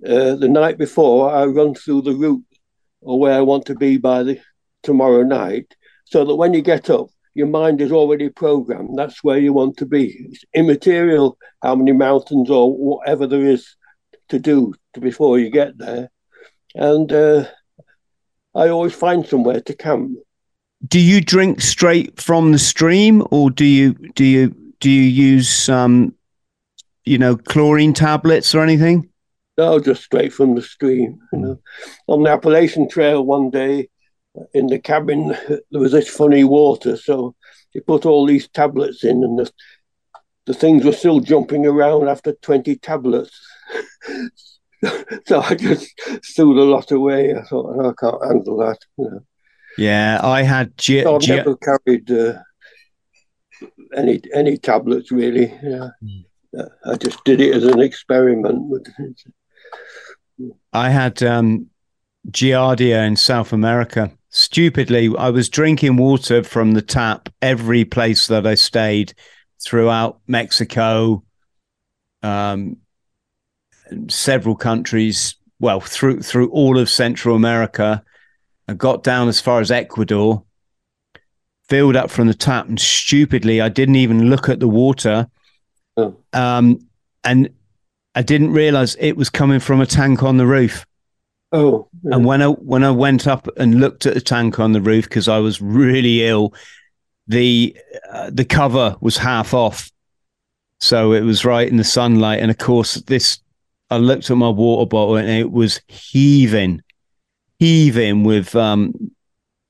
uh, 0.06 0.34
the 0.36 0.48
night 0.48 0.78
before 0.78 1.32
I 1.32 1.44
run 1.44 1.74
through 1.74 2.02
the 2.02 2.14
route 2.14 2.44
or 3.00 3.18
where 3.18 3.34
I 3.34 3.40
want 3.40 3.66
to 3.66 3.74
be 3.74 3.96
by 3.96 4.22
the 4.22 4.40
tomorrow 4.82 5.22
night, 5.22 5.74
so 6.04 6.24
that 6.24 6.36
when 6.36 6.54
you 6.54 6.62
get 6.62 6.90
up, 6.90 7.08
your 7.34 7.46
mind 7.46 7.80
is 7.80 7.92
already 7.92 8.28
programmed. 8.28 8.98
That's 8.98 9.22
where 9.22 9.38
you 9.38 9.52
want 9.52 9.76
to 9.78 9.86
be. 9.86 10.28
It's 10.30 10.44
immaterial 10.54 11.38
how 11.62 11.74
many 11.76 11.92
mountains 11.92 12.50
or 12.50 12.76
whatever 12.76 13.26
there 13.26 13.46
is 13.46 13.76
to 14.28 14.38
do 14.38 14.74
before 14.98 15.38
you 15.38 15.50
get 15.50 15.78
there. 15.78 16.10
And 16.74 17.12
uh, 17.12 17.46
I 18.54 18.68
always 18.68 18.94
find 18.94 19.26
somewhere 19.26 19.60
to 19.60 19.74
camp. 19.74 20.18
Do 20.86 21.00
you 21.00 21.20
drink 21.20 21.60
straight 21.60 22.20
from 22.20 22.52
the 22.52 22.58
stream, 22.58 23.26
or 23.30 23.50
do 23.50 23.64
you 23.64 23.94
do 24.14 24.24
you 24.24 24.54
do 24.80 24.88
you 24.88 25.02
use 25.02 25.68
um, 25.68 26.14
you 27.08 27.18
know, 27.18 27.36
chlorine 27.36 27.94
tablets 27.94 28.54
or 28.54 28.62
anything? 28.62 29.08
No, 29.56 29.80
just 29.80 30.04
straight 30.04 30.32
from 30.32 30.54
the 30.54 30.62
stream. 30.62 31.18
You 31.32 31.38
know, 31.38 31.60
on 32.06 32.22
the 32.22 32.30
Appalachian 32.30 32.88
Trail 32.88 33.24
one 33.24 33.50
day, 33.50 33.88
in 34.52 34.68
the 34.68 34.78
cabin 34.78 35.28
there 35.48 35.80
was 35.80 35.92
this 35.92 36.08
funny 36.08 36.44
water, 36.44 36.96
so 36.96 37.34
you 37.72 37.80
put 37.80 38.06
all 38.06 38.26
these 38.26 38.48
tablets 38.48 39.02
in, 39.04 39.24
and 39.24 39.38
the 39.38 39.50
the 40.46 40.54
things 40.54 40.84
were 40.84 40.92
still 40.92 41.20
jumping 41.20 41.66
around 41.66 42.08
after 42.08 42.32
twenty 42.34 42.76
tablets. 42.76 43.40
so 45.26 45.40
I 45.40 45.54
just 45.54 45.92
threw 46.34 46.54
the 46.54 46.62
lot 46.62 46.90
away. 46.90 47.34
I 47.34 47.42
thought 47.42 47.76
oh, 47.76 47.90
I 47.90 47.92
can't 47.98 48.24
handle 48.24 48.56
that. 48.58 48.78
You 48.96 49.10
know. 49.10 49.20
Yeah, 49.76 50.20
I 50.22 50.42
had. 50.42 50.76
G- 50.78 51.02
so 51.02 51.16
I've 51.16 51.28
never 51.28 51.56
carried 51.56 52.10
uh, 52.10 52.38
any 53.96 54.20
any 54.34 54.56
tablets 54.56 55.10
really. 55.10 55.46
Yeah. 55.62 55.88
Mm. 56.02 56.24
I 56.84 56.94
just 56.96 57.22
did 57.24 57.40
it 57.40 57.54
as 57.54 57.64
an 57.64 57.80
experiment. 57.80 58.88
I 60.72 60.90
had 60.90 61.22
um, 61.22 61.66
Giardia 62.30 63.06
in 63.06 63.16
South 63.16 63.52
America. 63.52 64.10
Stupidly, 64.30 65.10
I 65.18 65.30
was 65.30 65.48
drinking 65.48 65.96
water 65.96 66.42
from 66.42 66.72
the 66.72 66.82
tap 66.82 67.28
every 67.42 67.84
place 67.84 68.26
that 68.28 68.46
I 68.46 68.54
stayed 68.54 69.14
throughout 69.64 70.20
Mexico, 70.26 71.24
um, 72.22 72.76
several 74.08 74.56
countries. 74.56 75.34
Well, 75.60 75.80
through 75.80 76.22
through 76.22 76.50
all 76.50 76.78
of 76.78 76.88
Central 76.88 77.34
America, 77.34 78.02
I 78.68 78.74
got 78.74 79.02
down 79.02 79.28
as 79.28 79.40
far 79.40 79.60
as 79.60 79.70
Ecuador, 79.70 80.44
filled 81.68 81.96
up 81.96 82.10
from 82.10 82.28
the 82.28 82.34
tap, 82.34 82.68
and 82.68 82.80
stupidly, 82.80 83.60
I 83.60 83.68
didn't 83.68 83.96
even 83.96 84.30
look 84.30 84.48
at 84.48 84.60
the 84.60 84.68
water 84.68 85.28
Oh. 85.98 86.16
Um, 86.32 86.86
and 87.24 87.50
I 88.14 88.22
didn't 88.22 88.52
realize 88.52 88.96
it 89.00 89.16
was 89.16 89.28
coming 89.28 89.58
from 89.58 89.80
a 89.80 89.86
tank 89.86 90.22
on 90.22 90.36
the 90.36 90.46
roof. 90.46 90.86
Oh. 91.50 91.88
Yeah. 92.04 92.14
And 92.14 92.24
when 92.24 92.40
I 92.40 92.46
when 92.46 92.84
I 92.84 92.92
went 92.92 93.26
up 93.26 93.48
and 93.56 93.80
looked 93.80 94.06
at 94.06 94.14
the 94.14 94.20
tank 94.20 94.60
on 94.60 94.72
the 94.72 94.80
roof 94.80 95.04
because 95.04 95.26
I 95.28 95.38
was 95.38 95.60
really 95.60 96.24
ill, 96.24 96.54
the 97.26 97.76
uh, 98.10 98.30
the 98.32 98.44
cover 98.44 98.96
was 99.00 99.16
half 99.16 99.52
off, 99.52 99.90
so 100.78 101.12
it 101.12 101.22
was 101.22 101.44
right 101.44 101.66
in 101.66 101.76
the 101.76 101.84
sunlight. 101.84 102.40
And 102.40 102.50
of 102.50 102.58
course, 102.58 102.94
this 102.94 103.40
I 103.90 103.96
looked 103.96 104.30
at 104.30 104.36
my 104.36 104.48
water 104.48 104.86
bottle 104.86 105.16
and 105.16 105.28
it 105.28 105.50
was 105.50 105.80
heaving, 105.88 106.82
heaving 107.58 108.24
with 108.24 108.54
um, 108.54 109.10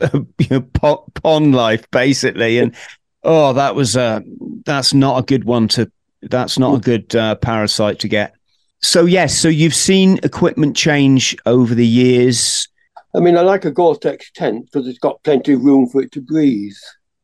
pond 1.15 1.55
life 1.55 1.91
basically. 1.91 2.59
And 2.59 2.75
oh, 3.23 3.53
that 3.53 3.75
was 3.75 3.97
uh, 3.97 4.21
that's 4.65 4.93
not 4.93 5.19
a 5.19 5.27
good 5.27 5.45
one 5.45 5.69
to 5.69 5.91
that's 6.23 6.59
not 6.59 6.77
a 6.77 6.81
good 6.81 7.15
uh, 7.15 7.37
parasite 7.37 8.01
to 8.01 8.09
get. 8.09 8.35
So 8.81 9.05
yes, 9.05 9.37
so 9.37 9.49
you've 9.49 9.75
seen 9.75 10.19
equipment 10.23 10.77
change 10.77 11.37
over 11.47 11.75
the 11.75 11.87
years. 11.87 12.69
I 13.15 13.21
mean, 13.21 13.37
I 13.37 13.41
like 13.41 13.65
a 13.65 13.71
Gore-Tex 13.71 14.31
tent 14.33 14.67
because 14.67 14.87
it's 14.87 14.99
got 14.99 15.23
plenty 15.23 15.55
of 15.55 15.65
room 15.65 15.89
for 15.89 16.03
it 16.03 16.13
to 16.13 16.21
breathe, 16.21 16.77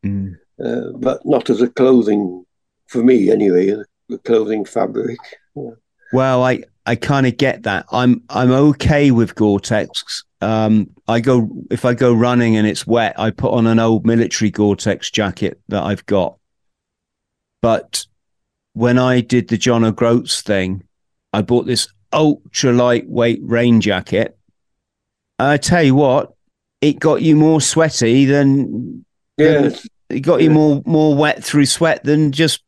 mm. 0.05 0.35
uh, 0.65 0.97
but 0.99 1.25
not 1.25 1.51
as 1.51 1.61
a 1.61 1.69
clothing 1.69 2.45
for 2.87 3.05
me 3.05 3.31
anyway. 3.31 3.75
The 4.09 4.19
clothing 4.19 4.65
fabric. 4.65 5.19
Yeah. 5.55 5.71
Well, 6.13 6.43
I 6.43 6.65
I 6.87 6.97
kind 6.97 7.27
of 7.27 7.37
get 7.37 7.63
that. 7.63 7.87
I'm 7.91 8.23
I'm 8.29 8.51
okay 8.51 9.11
with 9.11 9.35
Gore-Tex. 9.35 10.25
Um, 10.41 10.91
I 11.09 11.21
go 11.21 11.49
if 11.71 11.85
I 11.85 11.95
go 11.95 12.13
running 12.13 12.57
and 12.57 12.67
it's 12.67 12.87
wet, 12.87 13.19
I 13.19 13.31
put 13.31 13.53
on 13.53 13.67
an 13.67 13.79
old 13.79 14.05
military 14.05 14.51
Gore-Tex 14.51 15.11
jacket 15.11 15.61
that 15.69 15.83
I've 15.83 16.05
got. 16.07 16.37
But 17.63 18.07
when 18.75 18.99
I 18.99 19.21
did 19.21 19.49
the 19.49 19.57
John 19.57 19.85
O'Groats 19.85 20.43
thing, 20.43 20.83
I 21.33 21.41
bought 21.43 21.67
this 21.67 21.89
ultra 22.13 22.73
lightweight 22.73 23.41
rain 23.43 23.81
jacket. 23.81 24.37
I 25.39 25.57
tell 25.57 25.83
you 25.83 25.95
what, 25.95 26.35
it 26.81 26.99
got 26.99 27.23
you 27.23 27.37
more 27.37 27.61
sweaty 27.61 28.27
than, 28.27 29.05
yeah, 29.39 29.71
it 30.11 30.21
got 30.21 30.43
you 30.43 30.51
more 30.51 30.83
more 30.85 31.17
wet 31.17 31.43
through 31.43 31.67
sweat 31.67 32.05
than 32.05 32.33
just 32.33 32.63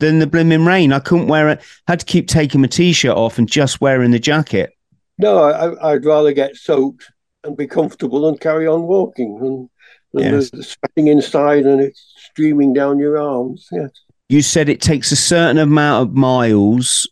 than 0.00 0.18
the 0.18 0.26
blimmin' 0.26 0.66
rain. 0.66 0.92
I 0.92 0.98
couldn't 0.98 1.28
wear 1.28 1.48
it. 1.50 1.62
Had 1.86 2.00
to 2.00 2.06
keep 2.06 2.28
taking 2.28 2.60
my 2.60 2.66
t-shirt 2.66 3.16
off 3.16 3.38
and 3.38 3.48
just 3.48 3.80
wearing 3.80 4.10
the 4.10 4.18
jacket. 4.18 4.72
No, 5.18 5.38
I, 5.38 5.92
would 5.92 6.04
rather 6.04 6.32
get 6.32 6.56
soaked 6.56 7.10
and 7.44 7.56
be 7.56 7.66
comfortable 7.66 8.28
and 8.28 8.40
carry 8.40 8.66
on 8.66 8.82
walking 8.82 9.38
and, 9.40 9.70
than 10.12 10.34
yes. 10.34 10.50
the 10.50 10.62
sweating 10.62 11.08
inside 11.08 11.64
and 11.64 11.80
it's 11.80 12.12
streaming 12.16 12.72
down 12.72 12.98
your 12.98 13.18
arms. 13.18 13.68
Yes 13.70 13.90
you 14.28 14.42
said 14.42 14.68
it 14.68 14.80
takes 14.80 15.12
a 15.12 15.16
certain 15.16 15.58
amount 15.58 16.08
of 16.08 16.14
miles 16.14 17.08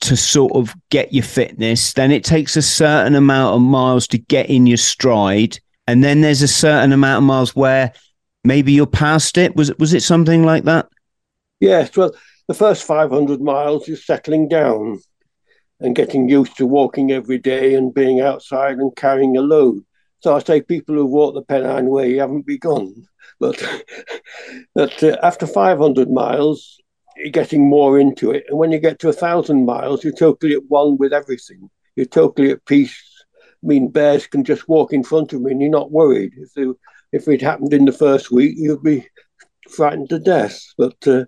to 0.00 0.16
sort 0.16 0.52
of 0.52 0.74
get 0.90 1.12
your 1.12 1.24
fitness. 1.24 1.92
Then 1.92 2.10
it 2.10 2.24
takes 2.24 2.56
a 2.56 2.62
certain 2.62 3.14
amount 3.14 3.56
of 3.56 3.62
miles 3.62 4.06
to 4.08 4.18
get 4.18 4.50
in 4.50 4.66
your 4.66 4.76
stride. 4.76 5.58
And 5.86 6.02
then 6.02 6.20
there's 6.20 6.42
a 6.42 6.48
certain 6.48 6.92
amount 6.92 7.22
of 7.22 7.26
miles 7.26 7.54
where 7.54 7.92
maybe 8.44 8.72
you're 8.72 8.86
past 8.86 9.38
it. 9.38 9.56
Was 9.56 9.70
it 9.70 9.78
was 9.78 9.94
it 9.94 10.02
something 10.02 10.44
like 10.44 10.64
that? 10.64 10.88
Yes. 11.60 11.96
Well, 11.96 12.14
the 12.48 12.54
first 12.54 12.84
500 12.84 13.40
miles 13.40 13.88
you're 13.88 13.96
settling 13.96 14.48
down 14.48 15.00
and 15.80 15.96
getting 15.96 16.28
used 16.28 16.56
to 16.56 16.66
walking 16.66 17.12
every 17.12 17.38
day 17.38 17.74
and 17.74 17.94
being 17.94 18.20
outside 18.20 18.78
and 18.78 18.94
carrying 18.96 19.36
a 19.36 19.40
load. 19.42 19.82
So 20.20 20.34
I 20.34 20.40
say 20.40 20.60
people 20.62 20.94
who 20.94 21.06
walk 21.06 21.34
the 21.34 21.42
Pennine 21.42 21.86
Way 21.86 22.16
haven't 22.16 22.46
begun. 22.46 22.94
But, 23.38 23.62
but 24.74 25.02
uh, 25.02 25.18
after 25.22 25.46
500 25.46 26.08
miles, 26.10 26.78
you're 27.18 27.28
getting 27.28 27.68
more 27.68 27.98
into 27.98 28.30
it. 28.30 28.44
And 28.48 28.56
when 28.56 28.72
you 28.72 28.78
get 28.78 28.98
to 29.00 29.10
a 29.10 29.12
thousand 29.12 29.66
miles, 29.66 30.02
you're 30.02 30.14
totally 30.14 30.54
at 30.54 30.64
one 30.68 30.96
with 30.96 31.12
everything. 31.12 31.68
You're 31.96 32.06
totally 32.06 32.52
at 32.52 32.64
peace. 32.64 32.98
I 33.62 33.66
mean, 33.66 33.90
bears 33.90 34.26
can 34.26 34.42
just 34.42 34.70
walk 34.70 34.94
in 34.94 35.04
front 35.04 35.34
of 35.34 35.42
me 35.42 35.50
and 35.50 35.60
you're 35.60 35.70
not 35.70 35.90
worried. 35.90 36.32
If, 36.38 36.54
they, 36.54 36.66
if 37.12 37.28
it 37.28 37.42
happened 37.42 37.74
in 37.74 37.84
the 37.84 37.92
first 37.92 38.30
week, 38.30 38.54
you'd 38.56 38.82
be 38.82 39.06
frightened 39.68 40.08
to 40.10 40.18
death. 40.18 40.60
But 40.78 40.96
uh, 41.06 41.24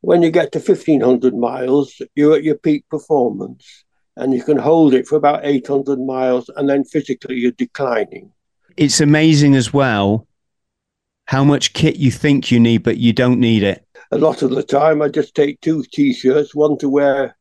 when 0.00 0.22
you 0.22 0.30
get 0.30 0.52
to 0.52 0.58
1500 0.58 1.34
miles, 1.34 2.00
you're 2.14 2.36
at 2.36 2.44
your 2.44 2.58
peak 2.58 2.88
performance 2.88 3.84
and 4.16 4.32
you 4.32 4.42
can 4.42 4.58
hold 4.58 4.94
it 4.94 5.06
for 5.06 5.16
about 5.16 5.44
800 5.44 5.98
miles 6.00 6.48
and 6.56 6.68
then 6.68 6.84
physically 6.84 7.36
you're 7.36 7.52
declining. 7.52 8.32
It's 8.76 9.00
amazing 9.00 9.54
as 9.54 9.72
well 9.72 10.26
how 11.26 11.44
much 11.44 11.72
kit 11.72 11.96
you 11.96 12.10
think 12.10 12.50
you 12.50 12.58
need, 12.58 12.82
but 12.82 12.98
you 12.98 13.12
don't 13.12 13.40
need 13.40 13.62
it? 13.62 13.84
A 14.12 14.18
lot 14.18 14.42
of 14.42 14.50
the 14.50 14.62
time, 14.62 15.02
I 15.02 15.08
just 15.08 15.34
take 15.34 15.60
two 15.60 15.84
t-shirts, 15.92 16.54
one 16.54 16.78
to 16.78 16.88
wear 16.88 17.36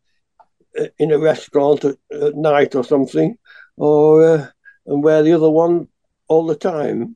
uh, 0.80 0.88
in 0.98 1.12
a 1.12 1.20
restaurant 1.20 1.86
at, 1.86 1.96
at 2.12 2.36
night 2.36 2.76
or 2.76 2.84
something, 2.84 3.38
or 3.78 4.28
uh, 4.28 4.48
and 4.88 5.04
wear 5.04 5.22
the 5.24 5.34
other 5.34 5.50
one 5.50 5.88
all 6.28 6.46
the 6.46 6.56
time. 6.56 7.16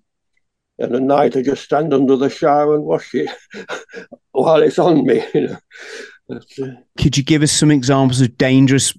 And 0.79 0.95
at 0.95 1.01
night, 1.01 1.35
I 1.35 1.41
just 1.41 1.63
stand 1.63 1.93
under 1.93 2.15
the 2.15 2.29
shower 2.29 2.75
and 2.75 2.83
wash 2.83 3.13
it 3.13 3.29
while 4.31 4.61
it's 4.61 4.79
on 4.79 5.05
me. 5.05 5.23
You 5.33 5.47
know. 5.47 5.57
But, 6.27 6.45
uh, 6.61 6.67
Could 6.97 7.17
you 7.17 7.23
give 7.23 7.41
us 7.41 7.51
some 7.51 7.71
examples 7.71 8.21
of 8.21 8.37
dangerous? 8.37 8.93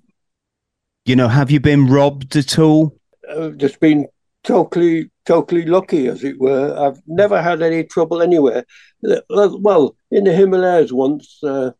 You 1.07 1.17
know, 1.17 1.29
have 1.29 1.51
you 1.51 1.61
been 1.61 1.87
robbed 1.87 2.37
at 2.37 2.59
all? 2.59 2.99
I've 3.31 3.57
just 3.57 3.81
been 3.81 4.07
totally 4.45 5.11
totally 5.25 5.65
lucky, 5.65 6.09
as 6.09 6.25
it 6.25 6.41
were. 6.41 6.77
I've 6.77 7.01
never 7.07 7.41
had 7.41 7.63
any 7.63 7.85
trouble 7.85 8.21
anywhere. 8.21 8.65
Uh, 9.09 9.21
well, 9.61 9.97
in 10.11 10.25
the 10.25 10.33
Himalayas 10.33 10.93
once, 10.93 11.39
uh, 11.43 11.71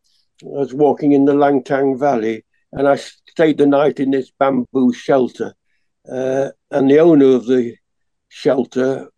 I 0.43 0.45
was 0.45 0.73
walking 0.73 1.11
in 1.11 1.25
the 1.25 1.33
Langtang 1.33 1.99
Valley 1.99 2.45
and 2.71 2.87
I 2.87 2.95
stayed 2.95 3.57
the 3.57 3.67
night 3.67 3.99
in 3.99 4.11
this 4.11 4.31
bamboo 4.39 4.93
shelter. 4.93 5.53
Uh, 6.09 6.49
and 6.71 6.89
the 6.89 6.99
owner 6.99 7.35
of 7.35 7.45
the 7.45 7.75
shelter 8.29 9.09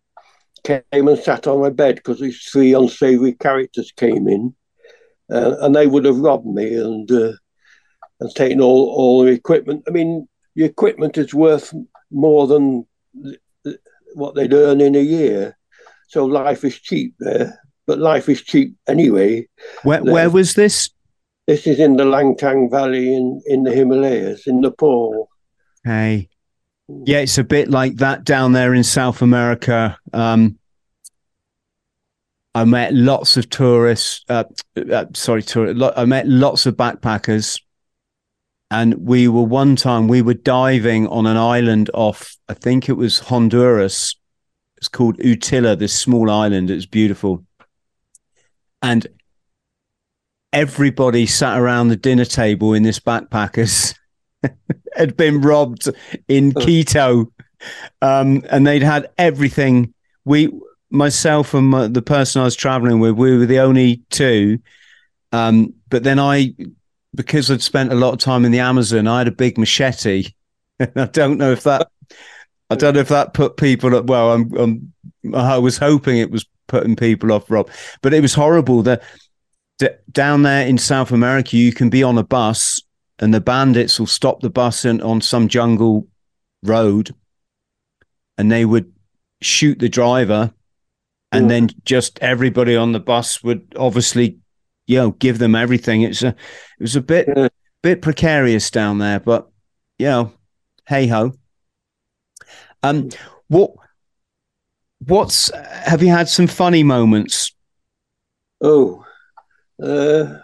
came 0.64 0.82
and 0.92 1.18
sat 1.18 1.46
on 1.46 1.60
my 1.60 1.70
bed 1.70 1.96
because 1.96 2.20
these 2.20 2.42
three 2.42 2.74
unsavory 2.74 3.34
characters 3.34 3.92
came 3.96 4.26
in, 4.26 4.54
uh, 5.30 5.56
and 5.60 5.74
they 5.74 5.86
would 5.86 6.04
have 6.04 6.18
robbed 6.18 6.46
me 6.46 6.74
and 6.74 7.10
uh, 7.12 7.32
and 8.20 8.34
taken 8.34 8.60
all 8.60 8.88
all 8.88 9.24
the 9.24 9.30
equipment. 9.30 9.84
I 9.86 9.90
mean, 9.90 10.26
the 10.56 10.64
equipment 10.64 11.18
is 11.18 11.34
worth 11.34 11.72
more 12.10 12.46
than 12.46 12.86
what 14.14 14.34
they'd 14.34 14.54
earn 14.54 14.80
in 14.80 14.94
a 14.94 15.00
year, 15.00 15.56
so 16.08 16.24
life 16.24 16.64
is 16.64 16.78
cheap 16.80 17.14
there. 17.18 17.60
But 17.86 17.98
life 17.98 18.30
is 18.30 18.40
cheap 18.40 18.74
anyway. 18.88 19.46
Where 19.82 20.02
where 20.02 20.30
was 20.30 20.54
this? 20.54 20.88
This 21.46 21.66
is 21.66 21.78
in 21.78 21.96
the 21.96 22.04
Langtang 22.04 22.70
Valley 22.70 23.14
in 23.14 23.42
in 23.46 23.64
the 23.64 23.72
Himalayas 23.72 24.46
in 24.46 24.62
Nepal. 24.62 25.28
Hey, 25.84 26.30
yeah, 26.88 27.18
it's 27.18 27.38
a 27.38 27.44
bit 27.44 27.70
like 27.70 27.96
that 27.96 28.24
down 28.24 28.52
there 28.52 28.74
in 28.74 28.84
South 28.84 29.22
America. 29.22 29.98
Um, 30.12 30.58
I 32.54 32.64
met 32.64 32.92
lots 32.94 33.36
of 33.36 33.48
tourists. 33.48 34.24
Uh, 34.28 34.44
uh, 34.92 35.06
sorry, 35.14 35.42
tourists. 35.42 35.82
I 35.96 36.04
met 36.04 36.28
lots 36.28 36.66
of 36.66 36.76
backpackers, 36.76 37.60
and 38.70 38.94
we 38.94 39.28
were 39.28 39.42
one 39.42 39.76
time 39.76 40.08
we 40.08 40.22
were 40.22 40.34
diving 40.34 41.06
on 41.08 41.26
an 41.26 41.36
island 41.36 41.90
off. 41.94 42.36
I 42.48 42.54
think 42.54 42.88
it 42.88 42.94
was 42.94 43.18
Honduras. 43.18 44.14
It's 44.76 44.88
called 44.88 45.16
Utila. 45.18 45.78
This 45.78 45.98
small 45.98 46.30
island. 46.30 46.70
It's 46.70 46.86
beautiful, 46.86 47.44
and 48.82 49.06
everybody 50.52 51.26
sat 51.26 51.58
around 51.58 51.88
the 51.88 51.96
dinner 51.96 52.26
table 52.26 52.74
in 52.74 52.82
this 52.82 53.00
backpackers 53.00 53.94
had 54.96 55.16
been 55.16 55.40
robbed 55.40 55.88
in 56.28 56.52
Quito, 56.52 57.32
um, 58.02 58.42
and 58.50 58.66
they'd 58.66 58.82
had 58.82 59.10
everything. 59.18 59.92
We, 60.24 60.50
myself, 60.90 61.54
and 61.54 61.68
my, 61.68 61.88
the 61.88 62.02
person 62.02 62.42
I 62.42 62.44
was 62.44 62.56
traveling 62.56 63.00
with, 63.00 63.12
we 63.12 63.36
were 63.36 63.46
the 63.46 63.60
only 63.60 64.02
two. 64.10 64.58
Um, 65.32 65.74
but 65.88 66.04
then 66.04 66.18
I, 66.18 66.54
because 67.14 67.50
I'd 67.50 67.62
spent 67.62 67.92
a 67.92 67.96
lot 67.96 68.12
of 68.12 68.20
time 68.20 68.44
in 68.44 68.52
the 68.52 68.60
Amazon, 68.60 69.06
I 69.06 69.18
had 69.18 69.28
a 69.28 69.32
big 69.32 69.58
machete. 69.58 70.32
I 70.80 71.06
don't 71.06 71.38
know 71.38 71.52
if 71.52 71.64
that, 71.64 71.88
I 72.70 72.76
don't 72.76 72.94
know 72.94 73.00
if 73.00 73.08
that 73.08 73.34
put 73.34 73.56
people 73.56 73.94
up. 73.96 74.06
Well, 74.06 74.32
I'm, 74.32 74.54
I'm, 74.56 74.92
I 75.34 75.58
was 75.58 75.78
hoping 75.78 76.18
it 76.18 76.30
was 76.30 76.46
putting 76.68 76.96
people 76.96 77.32
off, 77.32 77.50
Rob, 77.50 77.70
but 78.02 78.14
it 78.14 78.20
was 78.20 78.34
horrible. 78.34 78.82
That 78.82 79.02
down 80.10 80.42
there 80.42 80.66
in 80.66 80.78
South 80.78 81.10
America, 81.10 81.56
you 81.56 81.72
can 81.72 81.90
be 81.90 82.02
on 82.02 82.16
a 82.18 82.24
bus 82.24 82.80
and 83.18 83.32
the 83.32 83.40
bandits 83.40 83.98
will 83.98 84.06
stop 84.06 84.40
the 84.40 84.50
bus 84.50 84.84
in, 84.84 85.00
on 85.00 85.20
some 85.20 85.48
jungle 85.48 86.08
road 86.62 87.14
and 88.36 88.50
they 88.50 88.64
would 88.64 88.92
shoot 89.40 89.78
the 89.78 89.88
driver 89.88 90.52
and 91.34 91.50
then 91.50 91.68
just 91.84 92.18
everybody 92.20 92.76
on 92.76 92.92
the 92.92 93.00
bus 93.00 93.42
would 93.42 93.66
obviously 93.76 94.38
you 94.86 94.96
know 94.98 95.10
give 95.12 95.38
them 95.38 95.54
everything. 95.54 96.02
It's 96.02 96.22
a 96.22 96.28
it 96.28 96.36
was 96.80 96.96
a 96.96 97.00
bit 97.00 97.28
yeah. 97.34 97.48
bit 97.82 98.02
precarious 98.02 98.70
down 98.70 98.98
there 98.98 99.20
but 99.20 99.48
you 99.98 100.06
know 100.06 100.32
hey 100.86 101.06
ho 101.06 101.32
um 102.82 103.08
what 103.48 103.72
what's 105.06 105.50
have 105.54 106.02
you 106.02 106.10
had 106.10 106.28
some 106.28 106.46
funny 106.46 106.82
moments? 106.82 107.52
Oh 108.60 109.04
uh 109.82 110.38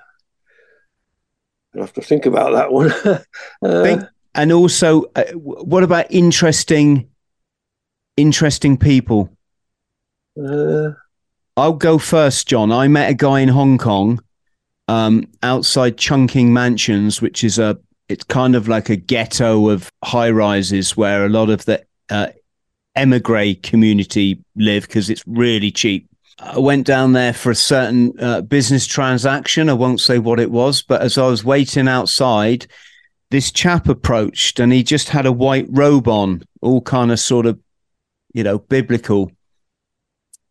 I'll 1.75 1.83
have 1.83 1.93
to 1.95 2.03
think 2.03 2.27
about 2.27 2.53
that 2.53 2.73
one. 2.73 2.91
uh, 3.63 3.83
think, 3.83 4.03
and 4.35 4.53
also, 4.53 5.05
uh, 5.15 5.25
what 5.35 5.83
about 5.83 6.11
interesting, 6.11 7.09
interesting 8.17 8.77
people? 8.77 9.31
Uh, 10.41 10.91
I'll 11.57 11.73
go 11.75 11.99
first, 11.99 12.49
John. 12.49 12.73
I 12.73 12.89
met 12.89 13.11
a 13.11 13.15
guy 13.15 13.41
in 13.41 13.49
Hong 13.49 13.79
Kong, 13.79 14.23
um, 14.89 15.29
outside 15.43 15.97
Chungking 15.97 16.53
Mansions, 16.53 17.21
which 17.21 17.45
is 17.45 17.59
a 17.59 17.79
it's 18.09 18.25
kind 18.25 18.57
of 18.57 18.67
like 18.67 18.89
a 18.89 18.97
ghetto 18.97 19.69
of 19.69 19.89
high 20.03 20.31
rises 20.31 20.97
where 20.97 21.25
a 21.25 21.29
lot 21.29 21.49
of 21.49 21.65
the 21.65 21.85
uh, 22.09 22.29
emigre 22.97 23.55
community 23.63 24.43
live 24.57 24.83
because 24.83 25.09
it's 25.09 25.23
really 25.27 25.71
cheap. 25.71 26.10
I 26.43 26.59
went 26.59 26.87
down 26.87 27.13
there 27.13 27.35
for 27.35 27.51
a 27.51 27.55
certain 27.55 28.19
uh, 28.19 28.41
business 28.41 28.87
transaction. 28.87 29.69
I 29.69 29.75
won't 29.75 30.01
say 30.01 30.19
what 30.19 30.41
it 30.41 30.51
was, 30.51 30.83
but 30.83 31.03
as 31.03 31.19
I 31.19 31.27
was 31.27 31.45
waiting 31.45 31.87
outside, 31.87 32.67
this 33.31 33.53
chap 33.53 33.89
approached 33.89 34.59
and 34.59 34.73
he 34.73 34.83
just 34.83 35.11
had 35.11 35.27
a 35.27 35.33
white 35.33 35.67
robe 35.69 36.09
on, 36.09 36.43
all 36.63 36.81
kind 36.81 37.13
of 37.13 37.21
sort 37.21 37.45
of, 37.45 37.61
you 38.33 38.43
know, 38.43 38.59
biblical. 38.59 39.31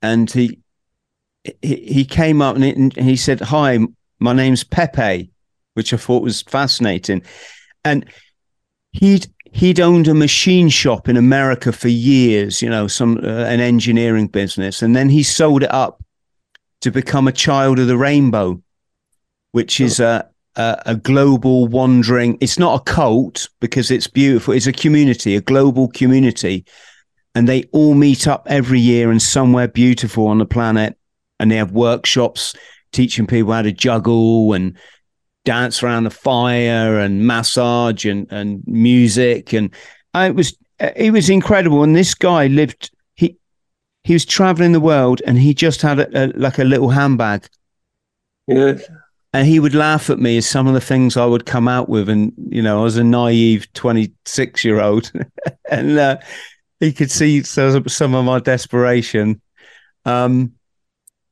And 0.02 0.30
he 0.30 0.60
he, 1.62 2.06
came 2.06 2.42
up 2.42 2.56
and 2.56 2.94
he 2.94 3.16
said, 3.16 3.40
"Hi, 3.42 3.80
my 4.20 4.34
name's 4.34 4.64
Pepe," 4.64 5.32
which 5.74 5.94
I 5.94 5.98
thought 5.98 6.24
was 6.24 6.42
fascinating. 6.44 7.24
And 7.84 8.06
he'd 8.92 9.28
he'd 9.52 9.80
owned 9.80 10.08
a 10.08 10.14
machine 10.14 10.70
shop 10.70 11.10
in 11.10 11.18
America 11.18 11.72
for 11.72 11.88
years, 11.88 12.62
you 12.62 12.70
know, 12.70 12.88
some 12.88 13.18
uh, 13.18 13.46
an 13.46 13.60
engineering 13.60 14.28
business, 14.28 14.82
and 14.82 14.96
then 14.96 15.10
he 15.10 15.24
sold 15.24 15.64
it 15.64 15.74
up 15.74 16.04
to 16.82 16.92
become 16.92 17.28
a 17.28 17.32
child 17.32 17.80
of 17.80 17.88
the 17.88 17.98
rainbow, 17.98 18.62
which 19.52 19.80
is 19.80 20.00
a 20.00 20.30
a, 20.56 20.82
a 20.88 20.96
global 20.96 21.68
wandering. 21.68 22.38
It's 22.42 22.60
not 22.60 22.82
a 22.82 22.84
cult 22.84 23.50
because 23.60 23.92
it's 23.92 24.08
beautiful. 24.08 24.54
It's 24.54 24.68
a 24.68 24.74
community, 24.74 25.36
a 25.36 25.42
global 25.42 25.88
community, 25.88 26.66
and 27.36 27.48
they 27.48 27.64
all 27.72 27.96
meet 27.96 28.28
up 28.28 28.48
every 28.50 28.80
year 28.80 29.12
in 29.12 29.20
somewhere 29.20 29.68
beautiful 29.68 30.28
on 30.28 30.40
the 30.40 30.46
planet, 30.46 30.98
and 31.40 31.52
they 31.52 31.56
have 31.56 31.72
workshops 31.72 32.56
teaching 32.92 33.28
people 33.28 33.54
how 33.54 33.62
to 33.62 33.72
juggle 33.72 34.54
and 34.54 34.78
dance 35.50 35.82
around 35.82 36.04
the 36.04 36.12
fire 36.12 37.00
and 37.00 37.26
massage 37.26 38.06
and, 38.06 38.28
and 38.30 38.62
music. 38.68 39.52
And 39.52 39.74
it 40.14 40.36
was, 40.36 40.56
it 40.80 41.12
was 41.12 41.28
incredible. 41.28 41.82
And 41.82 41.96
this 41.96 42.14
guy 42.14 42.46
lived, 42.46 42.92
he, 43.16 43.36
he 44.04 44.14
was 44.14 44.26
traveling 44.26 44.74
the 44.74 44.80
world 44.80 45.24
and 45.26 45.40
he 45.40 45.56
just 45.56 45.82
had 45.82 46.02
a, 46.02 46.26
a, 46.26 46.28
like 46.38 46.60
a 46.60 46.64
little 46.64 46.90
handbag. 46.90 47.48
Yes. 48.46 48.88
And 49.34 49.48
he 49.48 49.60
would 49.60 49.74
laugh 49.74 50.12
at 50.12 50.20
me 50.20 50.38
as 50.38 50.48
some 50.48 50.68
of 50.68 50.76
the 50.76 50.82
things 50.82 51.18
I 51.18 51.26
would 51.26 51.48
come 51.48 51.68
out 51.68 51.90
with. 51.90 52.10
And, 52.10 52.32
you 52.50 52.62
know, 52.62 52.82
I 52.82 52.84
was 52.84 52.98
a 52.98 53.04
naive 53.04 53.74
26 53.74 54.64
year 54.64 54.80
old 54.80 55.12
and 55.72 55.98
uh, 55.98 56.18
he 56.80 56.94
could 56.94 57.10
see 57.10 57.42
some 57.42 58.14
of 58.14 58.24
my 58.24 58.38
desperation. 58.38 59.42
Um, 60.06 60.54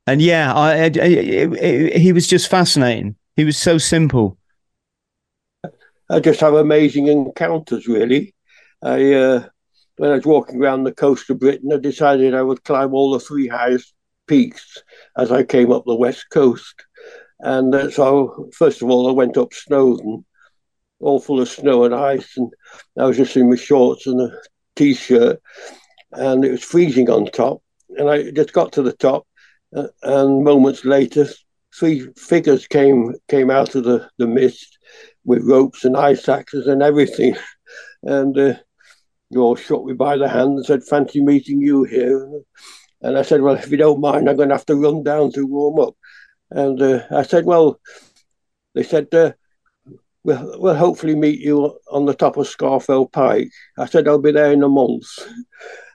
and 0.08 0.24
yeah, 0.24 0.56
I, 0.56 0.86
I, 0.86 0.92
I, 0.96 2.00
he 2.00 2.14
was 2.14 2.26
just 2.26 2.50
fascinating. 2.50 3.16
He 3.38 3.46
was 3.46 3.56
so 3.56 3.78
simple. 3.78 4.36
I 6.10 6.20
just 6.20 6.40
have 6.40 6.56
amazing 6.56 7.08
encounters, 7.08 7.88
really. 7.88 8.34
I 8.82 9.14
uh, 9.14 9.48
when 9.98 10.12
I 10.12 10.16
was 10.16 10.26
walking 10.26 10.60
around 10.62 10.84
the 10.84 10.92
coast 10.92 11.30
of 11.30 11.40
Britain, 11.40 11.72
I 11.72 11.78
decided 11.78 12.34
I 12.34 12.42
would 12.42 12.64
climb 12.64 12.96
all 12.96 13.12
the 13.12 13.20
three 13.20 13.48
highest 13.48 13.94
peaks 14.28 14.82
as 15.18 15.32
I 15.32 15.44
came 15.44 15.72
up 15.72 15.86
the 15.86 15.96
west 15.96 16.26
coast. 16.32 16.84
And 17.40 17.76
uh, 17.76 17.92
so, 17.92 18.50
first 18.54 18.82
of 18.82 18.90
all, 18.90 19.08
I 19.08 19.14
went 19.14 19.38
up 19.38 19.54
Snowdon, 19.54 20.26
all 21.00 21.20
full 21.20 21.40
of 21.40 21.48
snow 21.48 21.84
and 21.84 21.94
ice, 21.94 22.38
and 22.38 22.52
I 22.98 23.06
was 23.06 23.18
just 23.18 23.38
in 23.38 23.52
my 23.52 23.56
shorts 23.56 24.08
and 24.08 24.20
a 24.20 24.32
t-shirt, 24.76 25.40
and 26.14 26.44
it 26.44 26.52
was 26.52 26.64
freezing 26.64 27.12
on 27.12 27.28
top. 27.28 27.62
And 27.90 28.10
I 28.10 28.32
just 28.32 28.54
got 28.54 28.72
to 28.74 28.82
the 28.82 28.94
top, 28.94 29.28
uh, 29.76 29.90
and 30.02 30.44
moments 30.44 30.86
later, 30.86 31.28
three 31.78 32.08
figures 32.16 32.68
came 32.68 33.14
came 33.28 33.50
out 33.50 33.76
of 33.76 33.84
the, 33.84 34.10
the 34.18 34.28
mist 34.28 34.78
with 35.26 35.44
ropes 35.44 35.86
and 35.86 35.96
ice 35.96 36.28
axes 36.28 36.68
and 36.68 36.82
everything. 36.82 37.36
And 38.04 38.38
uh, 38.38 38.54
all 39.36 39.56
shook 39.56 39.84
me 39.84 39.94
by 39.94 40.18
the 40.18 40.30
hand 40.30 40.58
and 40.58 40.66
said, 40.66 40.84
Fancy 40.84 41.20
meeting 41.20 41.60
you 41.60 41.84
here. 41.84 42.30
And 43.02 43.18
I 43.18 43.24
said, 43.24 43.42
Well, 43.42 43.56
if 43.56 43.72
you 43.72 43.76
don't 43.76 44.00
mind, 44.00 44.30
I'm 44.30 44.38
going 44.38 44.50
to 44.50 44.56
have 44.56 44.68
to 44.68 44.76
run 44.76 45.04
down 45.04 45.32
to 45.34 45.46
warm 45.46 45.80
up. 45.80 45.96
And 46.52 46.82
uh, 46.82 47.02
I 47.12 47.24
said, 47.24 47.46
Well, 47.46 47.80
they 48.76 48.84
said, 48.84 49.14
uh, 49.14 49.32
we'll, 50.24 50.62
we'll 50.62 50.76
hopefully 50.76 51.16
meet 51.16 51.40
you 51.40 51.80
on 51.92 52.06
the 52.06 52.14
top 52.14 52.38
of 52.38 52.48
Scafell 52.48 53.12
Pike. 53.12 53.50
I 53.78 53.88
said, 53.88 54.08
I'll 54.08 54.20
be 54.20 54.32
there 54.32 54.52
in 54.54 54.64
a 54.64 54.70
month. 54.70 55.08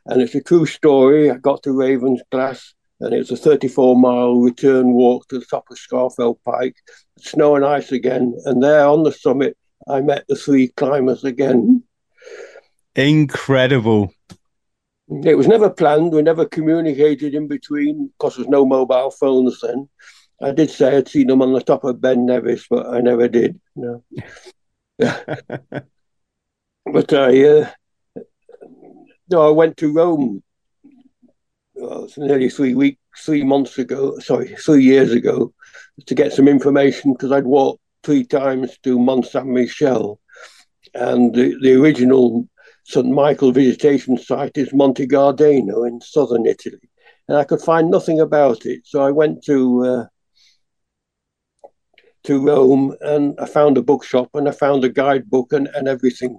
And 0.07 0.21
it's 0.21 0.35
a 0.35 0.43
true 0.43 0.67
story. 0.67 1.31
I 1.31 1.37
got 1.37 1.63
to 1.63 1.71
Ravensglass 1.71 2.75
and 3.03 3.13
it 3.13 3.19
was 3.19 3.33
a 3.33 3.37
34 3.37 3.97
mile 3.97 4.37
return 4.37 4.93
walk 4.93 5.29
to 5.29 5.39
the 5.39 5.45
top 5.45 5.67
of 5.71 5.77
Scafell 5.77 6.39
Pike, 6.45 6.77
snow 7.19 7.57
and 7.57 7.65
ice 7.65 7.91
again. 7.91 8.35
And 8.45 8.63
there 8.63 8.87
on 8.87 9.03
the 9.03 9.13
summit, 9.13 9.57
I 9.89 10.01
met 10.01 10.25
the 10.29 10.37
three 10.37 10.69
climbers 10.69 11.25
again. 11.25 11.83
Incredible. 12.95 14.15
It 15.25 15.37
was 15.37 15.49
never 15.49 15.69
planned. 15.69 16.13
We 16.13 16.23
never 16.23 16.47
communicated 16.47 17.35
in 17.35 17.49
between 17.49 18.07
because 18.07 18.37
there's 18.37 18.49
no 18.49 18.65
mobile 18.65 19.11
phones 19.11 19.61
then. 19.61 19.89
I 20.41 20.53
did 20.53 20.71
say 20.71 20.97
I'd 20.97 21.09
seen 21.09 21.27
them 21.27 21.43
on 21.43 21.53
the 21.53 21.61
top 21.61 21.85
of 21.85 22.01
Ben 22.01 22.25
Nevis, 22.25 22.67
but 22.71 22.87
I 22.87 23.01
never 23.01 23.29
did. 23.29 23.61
No. 23.75 24.05
but 24.99 25.85
I, 27.13 27.49
uh, 27.49 27.71
no, 29.29 29.49
I 29.49 29.51
went 29.51 29.77
to 29.79 29.93
Rome. 29.93 30.43
Well, 31.83 32.05
it's 32.05 32.17
nearly 32.17 32.49
three 32.49 32.77
weeks, 32.77 33.01
three 33.25 33.43
months 33.43 33.77
ago. 33.77 34.17
Sorry, 34.21 34.55
three 34.55 34.85
years 34.85 35.11
ago, 35.11 35.53
to 36.07 36.15
get 36.15 36.33
some 36.33 36.47
information 36.47 37.13
because 37.13 37.33
I'd 37.33 37.45
walked 37.45 37.81
three 38.05 38.23
times 38.23 38.79
to 38.85 39.01
Mont 39.01 39.27
Saint 39.27 39.49
Michel, 39.49 40.21
and 40.95 41.35
the, 41.35 41.57
the 41.61 41.75
original 41.75 42.49
St 42.85 43.09
Michael 43.09 43.51
visitation 43.51 44.17
site 44.17 44.57
is 44.57 44.73
Monte 44.73 45.07
Gargano 45.07 45.83
in 45.83 46.01
southern 46.01 46.47
Italy, 46.47 46.89
and 47.27 47.37
I 47.37 47.43
could 47.43 47.61
find 47.61 47.91
nothing 47.91 48.21
about 48.21 48.65
it. 48.65 48.83
So 48.85 49.03
I 49.03 49.11
went 49.11 49.43
to 49.47 49.85
uh, 49.85 50.05
to 52.23 52.47
Rome 52.47 52.95
and 53.01 53.35
I 53.41 53.47
found 53.47 53.77
a 53.77 53.83
bookshop 53.83 54.31
and 54.35 54.49
I 54.49 54.53
found 54.53 54.85
a 54.85 54.89
guidebook 54.89 55.53
and, 55.53 55.67
and 55.75 55.89
everything. 55.89 56.39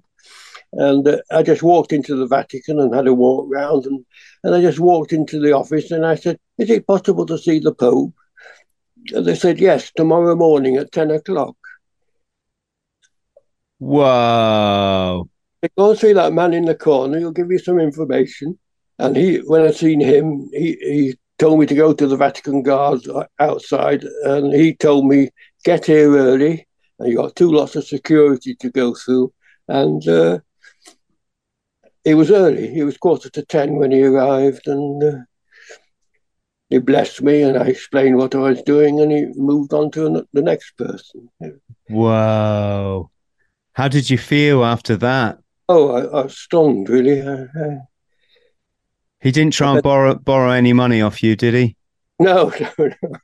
And 0.75 1.07
uh, 1.07 1.17
I 1.31 1.43
just 1.43 1.61
walked 1.61 1.93
into 1.93 2.15
the 2.15 2.27
Vatican 2.27 2.79
and 2.79 2.93
had 2.93 3.07
a 3.07 3.13
walk 3.13 3.47
round 3.49 3.85
and, 3.85 4.03
and 4.43 4.55
I 4.55 4.61
just 4.61 4.79
walked 4.79 5.13
into 5.13 5.39
the 5.39 5.51
office 5.51 5.91
and 5.91 6.05
I 6.05 6.15
said, 6.15 6.39
Is 6.57 6.69
it 6.69 6.87
possible 6.87 7.25
to 7.27 7.37
see 7.37 7.59
the 7.59 7.73
Pope? 7.73 8.13
And 9.11 9.25
they 9.25 9.35
said, 9.35 9.59
Yes, 9.59 9.91
tomorrow 9.95 10.35
morning 10.35 10.77
at 10.77 10.91
10 10.91 11.11
o'clock. 11.11 11.55
Whoa. 13.79 15.29
Go 15.77 15.91
and 15.91 15.99
see 15.99 16.13
that 16.13 16.33
man 16.33 16.53
in 16.53 16.65
the 16.65 16.75
corner, 16.75 17.19
he'll 17.19 17.31
give 17.31 17.51
you 17.51 17.59
some 17.59 17.79
information. 17.79 18.57
And 18.99 19.15
he, 19.15 19.37
when 19.37 19.61
I 19.61 19.71
seen 19.71 19.99
him, 19.99 20.49
he, 20.53 20.77
he 20.81 21.15
told 21.39 21.59
me 21.59 21.65
to 21.65 21.75
go 21.75 21.93
to 21.93 22.07
the 22.07 22.17
Vatican 22.17 22.63
guards 22.63 23.09
outside, 23.39 24.03
and 24.23 24.53
he 24.53 24.75
told 24.75 25.05
me 25.07 25.29
get 25.63 25.85
here 25.85 26.15
early. 26.15 26.67
And 26.99 27.09
you 27.09 27.17
got 27.17 27.35
two 27.35 27.51
lots 27.51 27.75
of 27.75 27.85
security 27.85 28.55
to 28.55 28.69
go 28.69 28.93
through, 28.93 29.33
and 29.67 30.07
uh, 30.07 30.39
it 32.05 32.15
was 32.15 32.31
early. 32.31 32.77
It 32.77 32.83
was 32.83 32.97
quarter 32.97 33.29
to 33.29 33.45
ten 33.45 33.75
when 33.75 33.91
he 33.91 34.03
arrived, 34.03 34.67
and 34.67 35.03
uh, 35.03 35.17
he 36.69 36.79
blessed 36.79 37.21
me, 37.21 37.43
and 37.43 37.57
I 37.57 37.67
explained 37.67 38.17
what 38.17 38.35
I 38.35 38.39
was 38.39 38.61
doing, 38.63 38.99
and 38.99 39.11
he 39.11 39.27
moved 39.35 39.73
on 39.73 39.91
to 39.91 40.25
the 40.33 40.41
next 40.41 40.77
person. 40.77 41.29
Wow! 41.89 43.09
How 43.73 43.87
did 43.87 44.09
you 44.09 44.17
feel 44.17 44.63
after 44.63 44.95
that? 44.97 45.39
Oh, 45.69 45.91
I, 45.91 46.01
I 46.01 46.23
was 46.23 46.37
stunned, 46.37 46.89
really. 46.89 47.21
I, 47.21 47.43
I, 47.43 47.77
he 49.21 49.31
didn't 49.31 49.53
try 49.53 49.73
and 49.73 49.81
borrow 49.81 50.15
borrow 50.15 50.51
any 50.51 50.73
money 50.73 51.01
off 51.01 51.23
you, 51.23 51.35
did 51.35 51.53
he? 51.53 51.75
No, 52.19 52.53
no, 52.59 52.69
no. 52.77 53.17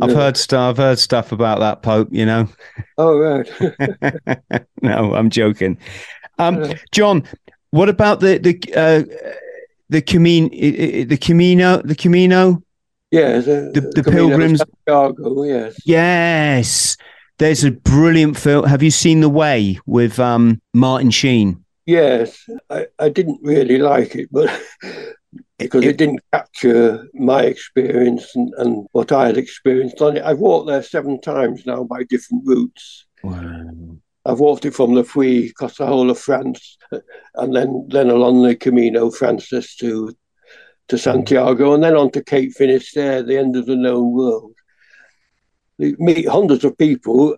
I've 0.00 0.14
heard 0.14 0.36
stuff. 0.36 0.70
I've 0.70 0.76
heard 0.76 0.98
stuff 1.00 1.32
about 1.32 1.58
that 1.58 1.82
Pope. 1.82 2.08
You 2.12 2.24
know. 2.24 2.48
Oh 2.96 3.18
right. 3.18 3.50
no, 4.82 5.14
I'm 5.14 5.30
joking. 5.30 5.78
Um, 6.38 6.72
John, 6.92 7.24
what 7.70 7.88
about 7.88 8.20
the 8.20 8.38
the 8.38 8.74
uh, 8.74 9.02
the 9.88 10.02
Camino, 10.02 10.48
the 10.48 11.16
Camino, 11.16 11.82
the 11.82 11.94
Camino? 11.94 12.62
Yeah, 13.10 13.38
the, 13.38 13.70
the, 13.72 14.02
the 14.02 14.10
pilgrims. 14.10 14.60
Santiago, 14.86 15.44
yes. 15.44 15.76
Yes, 15.84 16.96
there's 17.38 17.64
a 17.64 17.70
brilliant 17.70 18.36
film. 18.36 18.64
Have 18.66 18.82
you 18.82 18.90
seen 18.90 19.20
The 19.20 19.28
Way 19.28 19.78
with 19.86 20.18
um, 20.18 20.60
Martin 20.74 21.10
Sheen? 21.10 21.64
Yes, 21.86 22.44
I, 22.68 22.86
I 22.98 23.08
didn't 23.08 23.38
really 23.42 23.78
like 23.78 24.16
it, 24.16 24.28
but 24.32 24.50
because 25.58 25.84
it, 25.84 25.90
it, 25.90 25.96
didn't 25.98 26.20
capture 26.32 27.06
my 27.14 27.42
experience 27.42 28.34
and, 28.34 28.52
and, 28.58 28.86
what 28.90 29.12
I 29.12 29.26
had 29.26 29.36
experienced 29.36 30.02
on 30.02 30.16
it. 30.16 30.24
I've 30.24 30.40
walked 30.40 30.66
there 30.66 30.82
seven 30.82 31.20
times 31.20 31.64
now 31.64 31.84
by 31.84 32.02
different 32.02 32.42
routes. 32.44 33.06
Wow. 33.22 33.98
I've 34.26 34.40
walked 34.40 34.64
it 34.64 34.74
from 34.74 34.94
the 34.94 35.04
Free 35.04 35.50
across 35.50 35.76
the 35.78 35.86
whole 35.86 36.10
of 36.10 36.18
France, 36.18 36.76
and 37.36 37.54
then 37.54 37.86
then 37.88 38.10
along 38.10 38.42
the 38.42 38.56
Camino 38.56 39.10
Frances 39.10 39.76
to 39.76 40.12
to 40.88 40.98
Santiago, 40.98 41.74
and 41.74 41.82
then 41.82 41.94
on 41.96 42.10
to 42.12 42.22
Cape 42.22 42.52
Finisterre, 42.52 43.22
the 43.22 43.38
end 43.38 43.56
of 43.56 43.66
the 43.66 43.76
known 43.76 44.12
world. 44.12 44.54
You 45.78 45.96
meet 45.98 46.28
hundreds 46.28 46.64
of 46.64 46.76
people. 46.76 47.36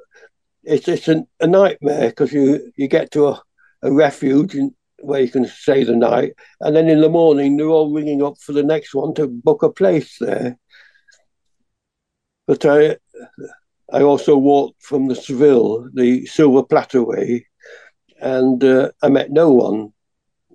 It's 0.65 0.89
it's 0.89 1.09
a, 1.09 1.25
a 1.41 1.47
nightmare 1.47 2.09
because 2.09 2.33
you 2.33 2.73
you 2.77 2.89
get 2.89 3.11
to 3.13 3.29
a, 3.29 3.43
a 3.83 3.93
refuge 3.93 4.57
where 5.01 5.21
you 5.21 5.31
can 5.31 5.47
stay 5.47 5.85
the 5.85 5.95
night. 5.95 6.33
And 6.61 6.75
then 6.75 6.89
in 6.89 7.01
the 7.01 7.09
morning, 7.09 7.57
they're 7.57 7.67
all 7.67 7.93
ringing 7.93 8.23
up 8.23 8.39
for 8.39 8.53
the 8.53 8.63
next 8.63 8.95
one 8.95 9.15
to 9.15 9.27
book 9.27 9.63
a 9.63 9.71
place 9.71 10.17
there. 10.19 10.59
But 12.47 12.65
I, 12.65 12.97
I 13.93 14.03
also 14.03 14.37
walked 14.37 14.83
from 14.83 15.09
the 15.09 15.15
Seville, 15.15 15.89
the 15.95 16.27
Silver 16.27 16.63
Platter 16.63 17.03
Way, 17.03 17.47
and 18.21 18.63
uh, 18.63 18.91
I 19.03 19.09
met 19.09 19.31
no 19.31 19.51
one 19.51 19.93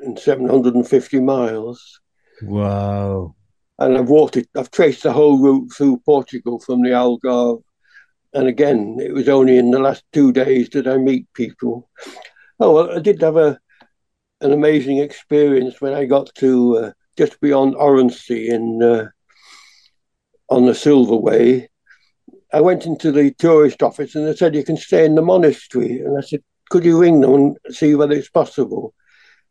in 0.02 0.18
750 0.18 1.20
miles. 1.20 2.00
Wow. 2.44 3.36
And 3.80 3.98
I've 3.98 4.10
walked 4.10 4.38
it, 4.38 4.48
I've 4.56 4.72
traced 4.72 5.04
the 5.04 5.14
whole 5.14 5.40
route 5.40 5.72
through 5.74 6.02
Portugal 6.06 6.60
from 6.60 6.84
the 6.84 6.90
Algarve. 6.90 7.64
And 8.34 8.48
again, 8.48 8.98
it 9.00 9.14
was 9.14 9.30
only 9.30 9.58
in 9.58 9.72
the 9.72 9.80
last 9.80 10.04
two 10.14 10.32
days 10.32 10.70
that 10.70 10.88
I 10.88 10.98
meet 10.98 11.32
people. 11.34 11.90
Oh, 12.60 12.74
well, 12.74 12.96
I 12.96 13.00
did 13.00 13.22
have 13.22 13.38
a, 13.38 13.60
an 14.42 14.54
amazing 14.54 15.00
experience 15.00 15.82
when 15.82 15.94
I 15.94 16.06
got 16.06 16.34
to 16.36 16.78
uh, 16.78 16.92
just 17.18 17.40
beyond 17.42 17.76
Orense 17.76 18.30
in 18.30 18.82
uh, 18.82 19.08
on 20.50 20.66
the 20.66 20.76
Silver 20.76 21.16
Way. 21.16 21.70
I 22.54 22.62
went 22.62 22.86
into 22.86 23.12
the 23.12 23.32
tourist 23.32 23.82
office 23.82 24.16
and 24.16 24.28
they 24.28 24.36
said 24.36 24.56
you 24.56 24.64
can 24.64 24.78
stay 24.78 25.06
in 25.06 25.16
the 25.16 25.22
monastery, 25.22 26.00
and 26.00 26.18
I 26.18 26.22
said, 26.22 26.44
could 26.70 26.86
you 26.86 27.00
ring 27.00 27.22
them 27.22 27.34
and 27.34 27.58
see 27.70 27.96
whether 27.96 28.14
it's 28.14 28.30
possible? 28.30 28.94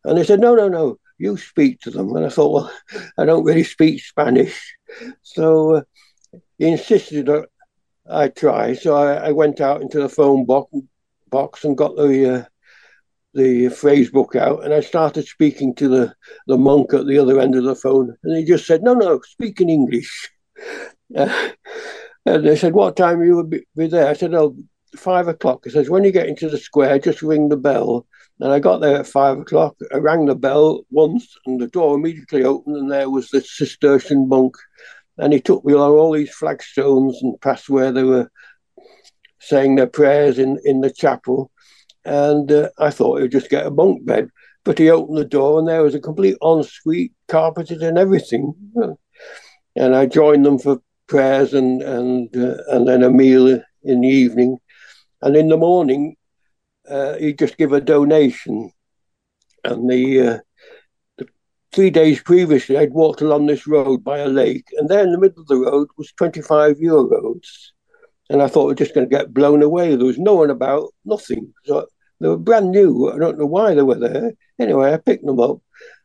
And 0.05 0.17
they 0.17 0.25
said, 0.25 0.41
no, 0.41 0.55
no, 0.55 0.69
no, 0.69 0.99
you 1.19 1.37
speak 1.37 1.81
to 1.81 1.91
them. 1.91 2.15
And 2.17 2.25
I 2.25 2.29
thought, 2.29 2.53
well, 2.53 2.73
I 3.19 3.25
don't 3.25 3.45
really 3.45 3.65
speak 3.65 4.03
Spanish, 4.03 4.75
so 5.23 5.77
uh, 5.77 5.83
he 6.59 6.69
insisted 6.69 7.27
that 7.27 7.49
I 8.09 8.29
try. 8.29 8.75
So 8.75 8.95
I, 8.97 9.29
I, 9.29 9.33
went 9.33 9.61
out 9.61 9.83
into 9.83 10.01
the 10.01 10.09
phone 10.09 10.45
box, 10.45 10.73
box 11.29 11.65
and 11.65 11.77
got 11.77 11.97
the 11.97 12.35
uh, 12.35 12.45
the 13.35 13.69
phrase 13.69 14.11
book 14.11 14.37
out 14.37 14.63
and 14.65 14.75
I 14.75 14.81
started 14.81 15.27
speaking 15.27 15.75
to 15.77 15.89
the, 15.89 16.15
the 16.47 16.59
monk 16.59 16.93
at 16.93 17.07
the 17.07 17.19
other 17.19 17.41
end 17.41 17.55
of 17.55 17.65
the 17.65 17.75
phone. 17.75 18.15
And 18.23 18.37
he 18.37 18.45
just 18.45 18.67
said, 18.67 18.83
No, 18.83 18.95
no, 18.95 19.21
speak 19.23 19.61
in 19.61 19.71
English. 19.71 20.31
Uh, 21.17 21.51
and 22.27 22.47
they 22.47 22.57
said, 22.57 22.73
What 22.75 22.97
time 22.97 23.23
you 23.23 23.37
will 23.37 23.45
be, 23.45 23.65
there? 23.77 24.09
I 24.09 24.13
said, 24.15 24.35
Oh, 24.35 24.57
five 24.97 25.29
o'clock. 25.29 25.63
He 25.65 25.71
says, 25.71 25.91
When 25.91 26.05
you 26.05 26.13
get 26.13 26.29
into 26.29 26.49
the 26.49 26.59
square, 26.59 26.99
just 26.99 27.23
ring 27.23 27.49
the 27.49 27.57
bell. 27.57 28.07
And 28.41 28.53
I 28.53 28.59
got 28.59 28.81
there 28.81 28.99
at 28.99 29.07
five 29.07 29.39
o'clock. 29.39 29.77
I 29.95 29.99
rang 29.99 30.27
the 30.27 30.35
bell 30.35 30.85
once 30.91 31.37
and 31.47 31.61
the 31.61 31.69
door 31.69 31.95
immediately 31.95 32.45
opened, 32.45 32.77
and 32.77 32.91
there 32.91 33.11
was 33.11 33.31
the 33.31 33.41
Cistercian 33.41 34.29
monk. 34.29 34.57
And 35.19 35.33
he 35.33 35.41
took 35.41 35.65
me 35.65 35.75
along 35.75 35.93
all 35.93 36.13
these 36.13 36.35
flagstones 36.35 37.23
and 37.23 37.41
past 37.41 37.69
where 37.69 37.93
they 37.93 38.03
were 38.03 38.31
saying 39.41 39.75
their 39.75 39.87
prayers 39.87 40.39
in, 40.39 40.59
in 40.65 40.81
the 40.81 40.91
chapel 40.91 41.51
and 42.05 42.51
uh, 42.51 42.71
I 42.79 42.91
thought 42.91 43.17
he 43.17 43.23
would 43.23 43.33
just 43.33 43.51
get 43.51 43.67
a 43.67 43.71
bunk 43.71 44.05
bed. 44.05 44.29
But 44.65 44.79
he 44.79 44.91
opened 44.91 45.19
the 45.19 45.25
door, 45.25 45.59
and 45.59 45.67
there 45.67 45.83
was 45.83 45.95
a 45.95 46.01
complete 46.01 46.37
ensuite, 46.41 47.13
carpeted 47.27 47.83
and 47.83 47.99
everything. 47.99 48.55
And 49.75 49.97
I 49.97 50.07
joined 50.07 50.47
them 50.47 50.59
for 50.59 50.81
prayers 51.07 51.55
and 51.55 51.83
and 51.83 52.37
uh, 52.37 52.57
and 52.69 52.87
then 52.87 53.03
a 53.03 53.11
meal 53.11 53.61
in 53.83 54.01
the 54.01 54.09
evening, 54.09 54.59
and 55.21 55.37
in 55.37 55.49
the 55.49 55.57
morning, 55.57 56.17
uh, 56.89 57.15
he 57.15 57.33
just 57.33 57.57
give 57.57 57.73
a 57.73 57.81
donation. 57.81 58.71
And 59.65 59.89
the, 59.89 60.43
uh, 61.21 61.25
three 61.73 61.91
days 61.91 62.21
previously, 62.23 62.77
I'd 62.77 62.93
walked 62.93 63.21
along 63.21 63.47
this 63.47 63.67
road 63.67 64.03
by 64.03 64.19
a 64.19 64.29
lake, 64.29 64.67
and 64.77 64.89
there 64.89 65.05
in 65.05 65.13
the 65.13 65.19
middle 65.19 65.43
of 65.43 65.49
the 65.49 65.57
road 65.57 65.89
was 65.97 66.13
twenty 66.13 66.43
five 66.43 66.77
euros. 66.79 67.71
And 68.31 68.41
I 68.41 68.49
thought 68.49 68.67
we 68.67 68.73
are 68.73 68.77
just 68.77 68.95
going 68.95 69.07
to 69.07 69.17
get 69.17 69.35
blown 69.35 69.63
away. 69.63 69.95
There 69.95 70.07
was 70.07 70.19
no 70.19 70.35
one 70.35 70.49
about, 70.49 70.95
nothing. 71.05 71.53
So 71.67 71.87
they 72.19 72.29
were 72.29 72.39
brand 72.39 72.71
new. 72.71 73.11
I 73.11 73.19
don't 73.19 73.39
know 73.39 73.47
why 73.47 73.75
they 73.75 73.83
were 73.83 73.99
there. 73.99 74.33
Anyway, 74.59 74.91
I 74.91 74.97
picked 74.97 75.27
them 75.27 75.39
up. 75.39 75.59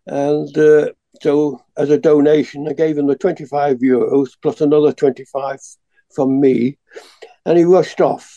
And 0.08 0.58
uh, 0.58 0.90
so, 1.22 1.62
as 1.78 1.90
a 1.90 1.98
donation, 1.98 2.68
I 2.68 2.74
gave 2.74 2.98
him 2.98 3.08
the 3.08 3.16
25 3.16 3.78
euros 3.78 4.30
plus 4.42 4.62
another 4.62 4.92
25 4.92 5.60
from 6.14 6.40
me. 6.40 6.78
And 7.46 7.58
he 7.58 7.64
rushed 7.64 8.02
off 8.02 8.36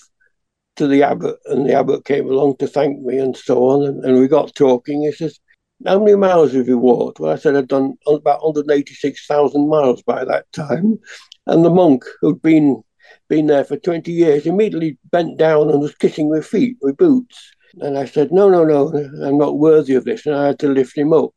to 0.77 0.87
the 0.87 1.03
abbot, 1.03 1.37
and 1.47 1.67
the 1.67 1.75
abbot 1.75 2.05
came 2.05 2.27
along 2.27 2.57
to 2.59 2.67
thank 2.67 3.01
me 3.03 3.19
and 3.19 3.37
so 3.37 3.65
on. 3.69 3.87
And, 3.87 4.05
and 4.05 4.21
we 4.21 4.29
got 4.29 4.55
talking. 4.55 5.03
He 5.03 5.13
says, 5.13 5.39
How 5.87 5.99
many 5.99 6.17
miles 6.17 6.53
have 6.53 6.69
you 6.69 6.79
walked? 6.79 7.21
Well, 7.21 7.33
I 7.33 7.37
said 7.37 7.57
I'd 7.57 7.69
done 7.69 7.95
about 8.07 8.45
186,000 8.45 9.69
miles 9.69 10.03
by 10.03 10.25
that 10.25 10.51
time. 10.53 10.99
And 11.47 11.65
the 11.65 11.71
monk 11.71 12.05
who'd 12.21 12.43
been 12.43 12.83
been 13.29 13.47
there 13.47 13.65
for 13.65 13.77
20 13.77 14.13
years, 14.13 14.47
immediately 14.47 14.99
bent 15.11 15.39
down 15.39 15.71
and 15.71 15.81
was 15.81 15.95
kissing 15.95 16.31
my 16.31 16.41
feet 16.41 16.77
with 16.81 16.97
boots. 16.97 17.53
And 17.79 17.97
I 17.97 18.05
said, 18.05 18.33
no, 18.33 18.51
no, 18.51 18.65
no, 18.65 18.89
I'm 19.25 19.39
not 19.39 19.59
worthy 19.59 19.95
of 19.95 20.05
this. 20.05 20.27
And 20.27 20.35
I 20.35 20.49
had 20.49 20.59
to 20.61 20.69
lift 20.69 20.99
him 20.99 21.13
up. 21.13 21.31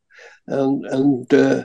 And, 0.46 0.84
and 0.86 1.34
uh, 1.34 1.64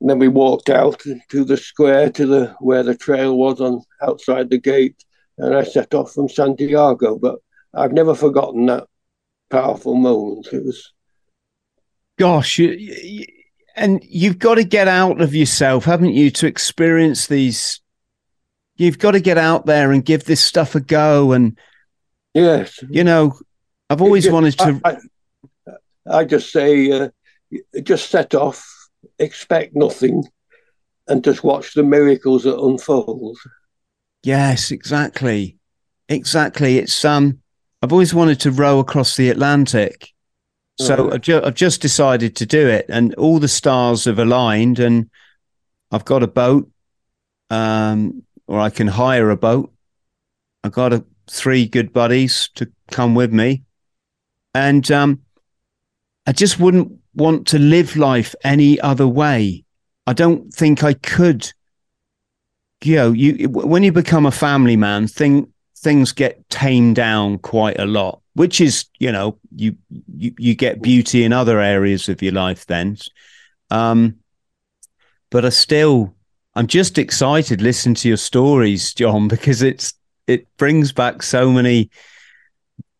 then 0.00 0.18
we 0.18 0.28
walked 0.28 0.68
out 0.68 1.02
to 1.30 1.44
the 1.44 1.56
square 1.56 2.10
to 2.10 2.26
the 2.26 2.54
where 2.60 2.82
the 2.82 2.94
trail 2.94 3.36
was 3.36 3.60
on 3.60 3.82
outside 4.02 4.50
the 4.50 4.58
gate, 4.58 5.02
and 5.38 5.54
I 5.54 5.64
set 5.64 5.94
off 5.94 6.12
from 6.12 6.28
Santiago. 6.28 7.18
But 7.18 7.36
I've 7.72 7.92
never 7.92 8.14
forgotten 8.14 8.66
that 8.66 8.86
powerful 9.48 9.94
moment. 9.94 10.48
It 10.52 10.64
was, 10.64 10.92
gosh, 12.18 12.58
you, 12.58 12.70
you, 12.72 13.26
and 13.76 14.04
you've 14.06 14.38
got 14.38 14.56
to 14.56 14.64
get 14.64 14.88
out 14.88 15.20
of 15.20 15.34
yourself, 15.34 15.84
haven't 15.84 16.14
you, 16.14 16.30
to 16.32 16.46
experience 16.46 17.26
these? 17.26 17.80
You've 18.76 18.98
got 18.98 19.12
to 19.12 19.20
get 19.20 19.38
out 19.38 19.66
there 19.66 19.92
and 19.92 20.04
give 20.04 20.24
this 20.24 20.42
stuff 20.42 20.74
a 20.74 20.80
go. 20.80 21.32
And 21.32 21.58
yes, 22.34 22.80
you 22.90 23.04
know, 23.04 23.38
I've 23.88 24.02
always 24.02 24.28
wanted 24.28 24.58
to. 24.58 24.80
I, 24.84 24.90
I, 24.90 26.18
I 26.18 26.24
just 26.24 26.52
say, 26.52 26.90
uh, 26.90 27.08
just 27.82 28.10
set 28.10 28.34
off, 28.34 28.66
expect 29.18 29.74
nothing, 29.74 30.24
and 31.08 31.22
just 31.24 31.44
watch 31.44 31.74
the 31.74 31.82
miracles 31.82 32.44
that 32.44 32.58
unfold. 32.58 33.36
Yes, 34.22 34.70
exactly, 34.70 35.58
exactly. 36.08 36.78
It's 36.78 37.04
um, 37.04 37.40
I've 37.82 37.92
always 37.92 38.14
wanted 38.14 38.40
to 38.40 38.50
row 38.50 38.78
across 38.78 39.16
the 39.16 39.28
Atlantic, 39.28 40.08
so 40.78 41.12
I've, 41.12 41.20
ju- 41.20 41.42
I've 41.44 41.54
just 41.54 41.80
decided 41.80 42.34
to 42.36 42.46
do 42.46 42.66
it, 42.68 42.86
and 42.88 43.14
all 43.14 43.38
the 43.38 43.48
stars 43.48 44.06
have 44.06 44.18
aligned, 44.18 44.78
and 44.78 45.10
I've 45.90 46.04
got 46.04 46.22
a 46.22 46.26
boat, 46.26 46.70
um, 47.50 48.22
or 48.46 48.58
I 48.58 48.70
can 48.70 48.88
hire 48.88 49.30
a 49.30 49.36
boat. 49.36 49.72
I've 50.64 50.72
got 50.72 50.92
a, 50.92 51.04
three 51.30 51.66
good 51.66 51.92
buddies 51.92 52.50
to 52.56 52.70
come 52.90 53.14
with 53.14 53.32
me, 53.32 53.64
and 54.54 54.90
um, 54.90 55.22
I 56.26 56.32
just 56.32 56.58
wouldn't 56.58 56.92
want 57.14 57.46
to 57.48 57.58
live 57.58 57.96
life 57.96 58.34
any 58.44 58.80
other 58.80 59.06
way. 59.06 59.64
I 60.06 60.12
don't 60.12 60.52
think 60.52 60.82
I 60.82 60.94
could. 60.94 61.52
You 62.82 62.96
know, 62.96 63.12
you 63.12 63.48
when 63.48 63.82
you 63.82 63.92
become 63.92 64.26
a 64.26 64.30
family 64.30 64.76
man, 64.76 65.06
thing 65.06 65.52
things 65.78 66.12
get 66.12 66.48
tamed 66.50 66.96
down 66.96 67.38
quite 67.38 67.78
a 67.78 67.86
lot, 67.86 68.20
which 68.34 68.60
is, 68.60 68.86
you 68.98 69.12
know, 69.12 69.38
you 69.54 69.76
you, 70.16 70.34
you 70.38 70.54
get 70.54 70.82
beauty 70.82 71.24
in 71.24 71.32
other 71.32 71.60
areas 71.60 72.08
of 72.08 72.22
your 72.22 72.32
life 72.32 72.66
then. 72.66 72.96
Um, 73.70 74.16
but 75.30 75.44
I 75.44 75.50
still, 75.50 76.14
I'm 76.54 76.66
just 76.66 76.98
excited 76.98 77.60
listening 77.60 77.96
to 77.96 78.08
your 78.08 78.16
stories, 78.16 78.92
John, 78.94 79.28
because 79.34 79.62
it's 79.62 79.94
it 80.26 80.46
brings 80.56 80.92
back 80.92 81.22
so 81.22 81.50
many 81.50 81.90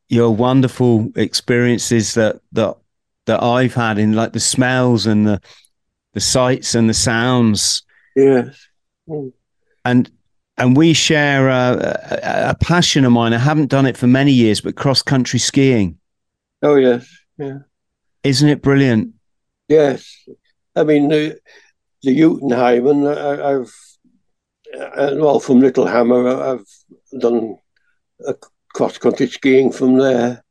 your 0.09 0.35
wonderful 0.35 1.11
experiences 1.17 2.15
that 2.15 2.41
that 2.53 2.77
that 3.27 3.43
I've 3.43 3.75
had 3.75 3.99
in 3.99 4.13
like 4.13 4.33
the 4.33 4.41
smells 4.41 5.07
and 5.07 5.27
the 5.27 5.41
the 6.13 6.21
sights 6.21 6.75
and 6.75 6.89
the 6.89 6.95
sounds. 6.95 7.83
Yes. 8.17 8.67
And 9.85 10.11
and 10.57 10.77
we 10.77 10.93
share 10.93 11.49
a, 11.49 11.99
a, 12.23 12.51
a, 12.51 12.55
passion 12.55 13.05
of 13.05 13.11
mine. 13.11 13.33
I 13.33 13.39
haven't 13.39 13.71
done 13.71 13.87
it 13.87 13.97
for 13.97 14.07
many 14.07 14.31
years, 14.31 14.61
but 14.61 14.77
cross 14.77 15.03
country 15.03 15.41
skiing. 15.41 15.99
Oh 16.63 16.77
yes, 16.77 17.09
yeah. 17.37 17.59
Isn't 18.23 18.49
it 18.49 18.63
brilliant? 18.63 19.15
Yes, 19.69 20.17
I 20.77 20.85
mean 20.85 21.09
the 21.09 21.39
the 22.03 22.17
Jotunheimen. 22.19 23.09
I, 23.09 23.51
have 23.51 23.71
uh, 24.97 25.17
well 25.17 25.41
from 25.41 25.61
Littlehammer. 25.61 26.61
I've 26.61 27.21
done 27.21 27.57
cross 28.73 28.99
country 28.99 29.27
skiing 29.27 29.73
from 29.73 29.99
there 29.99 30.44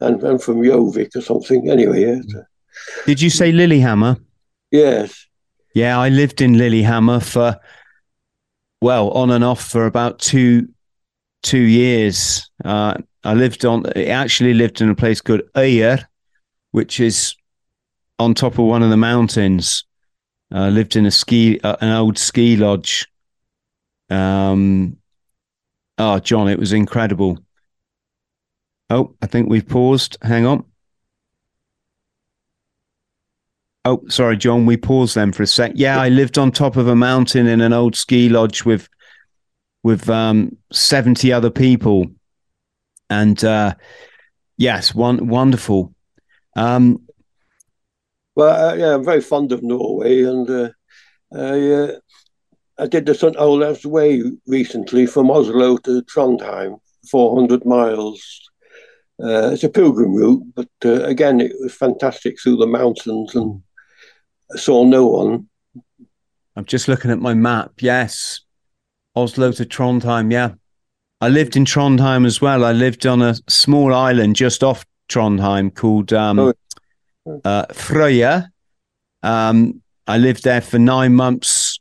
and, 0.00 0.22
and 0.22 0.42
from 0.42 0.62
Jovik 0.62 1.14
or 1.16 1.20
something. 1.20 1.70
Anyway, 1.70 2.02
yeah. 2.02 2.42
Did 3.06 3.20
you 3.20 3.30
say 3.30 3.52
Lillehammer? 3.52 4.16
Yes. 4.70 5.26
Yeah, 5.74 5.98
I 5.98 6.08
lived 6.08 6.40
in 6.40 6.58
Lillehammer 6.58 7.20
for 7.20 7.58
well, 8.80 9.10
on 9.10 9.30
and 9.30 9.42
off 9.42 9.64
for 9.64 9.86
about 9.86 10.18
two 10.18 10.68
two 11.42 11.58
years. 11.58 12.50
Uh, 12.64 12.94
I 13.24 13.34
lived 13.34 13.64
on. 13.64 13.86
Actually 13.96 14.54
lived 14.54 14.80
in 14.80 14.90
a 14.90 14.94
place 14.94 15.20
called 15.20 15.42
Øyer, 15.54 16.04
which 16.72 17.00
is 17.00 17.34
on 18.18 18.34
top 18.34 18.58
of 18.58 18.66
one 18.66 18.82
of 18.82 18.90
the 18.90 18.96
mountains. 18.96 19.84
I 20.52 20.66
uh, 20.66 20.70
lived 20.70 20.96
in 20.96 21.06
a 21.06 21.10
ski, 21.10 21.58
uh, 21.60 21.76
an 21.80 21.90
old 21.90 22.18
ski 22.18 22.56
lodge. 22.56 23.08
Um, 24.10 24.98
oh, 25.98 26.18
John, 26.18 26.48
it 26.48 26.58
was 26.58 26.72
incredible. 26.72 27.38
Oh, 28.90 29.14
I 29.22 29.26
think 29.26 29.48
we've 29.48 29.66
paused. 29.66 30.18
Hang 30.22 30.46
on. 30.46 30.64
Oh, 33.86 34.02
sorry, 34.08 34.36
John. 34.36 34.66
We 34.66 34.76
paused 34.76 35.14
them 35.14 35.32
for 35.32 35.42
a 35.42 35.46
sec. 35.46 35.72
Yeah, 35.74 36.00
I 36.00 36.08
lived 36.08 36.38
on 36.38 36.50
top 36.50 36.76
of 36.76 36.88
a 36.88 36.96
mountain 36.96 37.46
in 37.46 37.60
an 37.60 37.72
old 37.72 37.96
ski 37.96 38.28
lodge 38.28 38.64
with 38.64 38.88
with 39.82 40.08
um, 40.08 40.56
seventy 40.72 41.32
other 41.32 41.50
people, 41.50 42.06
and 43.10 43.42
uh, 43.44 43.74
yes, 44.56 44.94
one 44.94 45.28
wonderful. 45.28 45.94
Um, 46.56 47.04
well, 48.36 48.70
uh, 48.70 48.74
yeah, 48.74 48.94
I'm 48.94 49.04
very 49.04 49.20
fond 49.20 49.52
of 49.52 49.62
Norway, 49.62 50.22
and 50.22 50.48
uh, 50.48 50.70
I, 51.32 51.72
uh, 51.72 51.92
I 52.78 52.86
did 52.86 53.06
the 53.06 53.14
St 53.14 53.36
Olav's 53.36 53.86
Way 53.86 54.22
recently 54.46 55.06
from 55.06 55.30
Oslo 55.30 55.76
to 55.78 56.02
Trondheim, 56.02 56.80
400 57.10 57.64
miles. 57.64 58.43
Uh, 59.22 59.50
it's 59.52 59.62
a 59.62 59.68
pilgrim 59.68 60.14
route, 60.14 60.42
but 60.54 60.68
uh, 60.84 61.04
again, 61.04 61.40
it 61.40 61.52
was 61.60 61.74
fantastic 61.74 62.40
through 62.40 62.56
the 62.56 62.66
mountains 62.66 63.34
and 63.34 63.62
saw 64.56 64.84
no 64.84 65.06
one. 65.06 65.48
I'm 66.56 66.64
just 66.64 66.88
looking 66.88 67.10
at 67.10 67.20
my 67.20 67.34
map. 67.34 67.72
Yes, 67.78 68.40
Oslo 69.14 69.52
to 69.52 69.64
Trondheim. 69.64 70.32
Yeah, 70.32 70.54
I 71.20 71.28
lived 71.28 71.56
in 71.56 71.64
Trondheim 71.64 72.26
as 72.26 72.40
well. 72.40 72.64
I 72.64 72.72
lived 72.72 73.06
on 73.06 73.22
a 73.22 73.36
small 73.48 73.94
island 73.94 74.36
just 74.36 74.64
off 74.64 74.84
Trondheim 75.08 75.74
called 75.74 76.12
um, 76.12 76.38
oh. 76.38 76.54
uh, 77.44 77.66
Frøya. 77.66 78.48
Um, 79.22 79.82
I 80.06 80.18
lived 80.18 80.44
there 80.44 80.60
for 80.60 80.78
nine 80.78 81.14
months, 81.14 81.78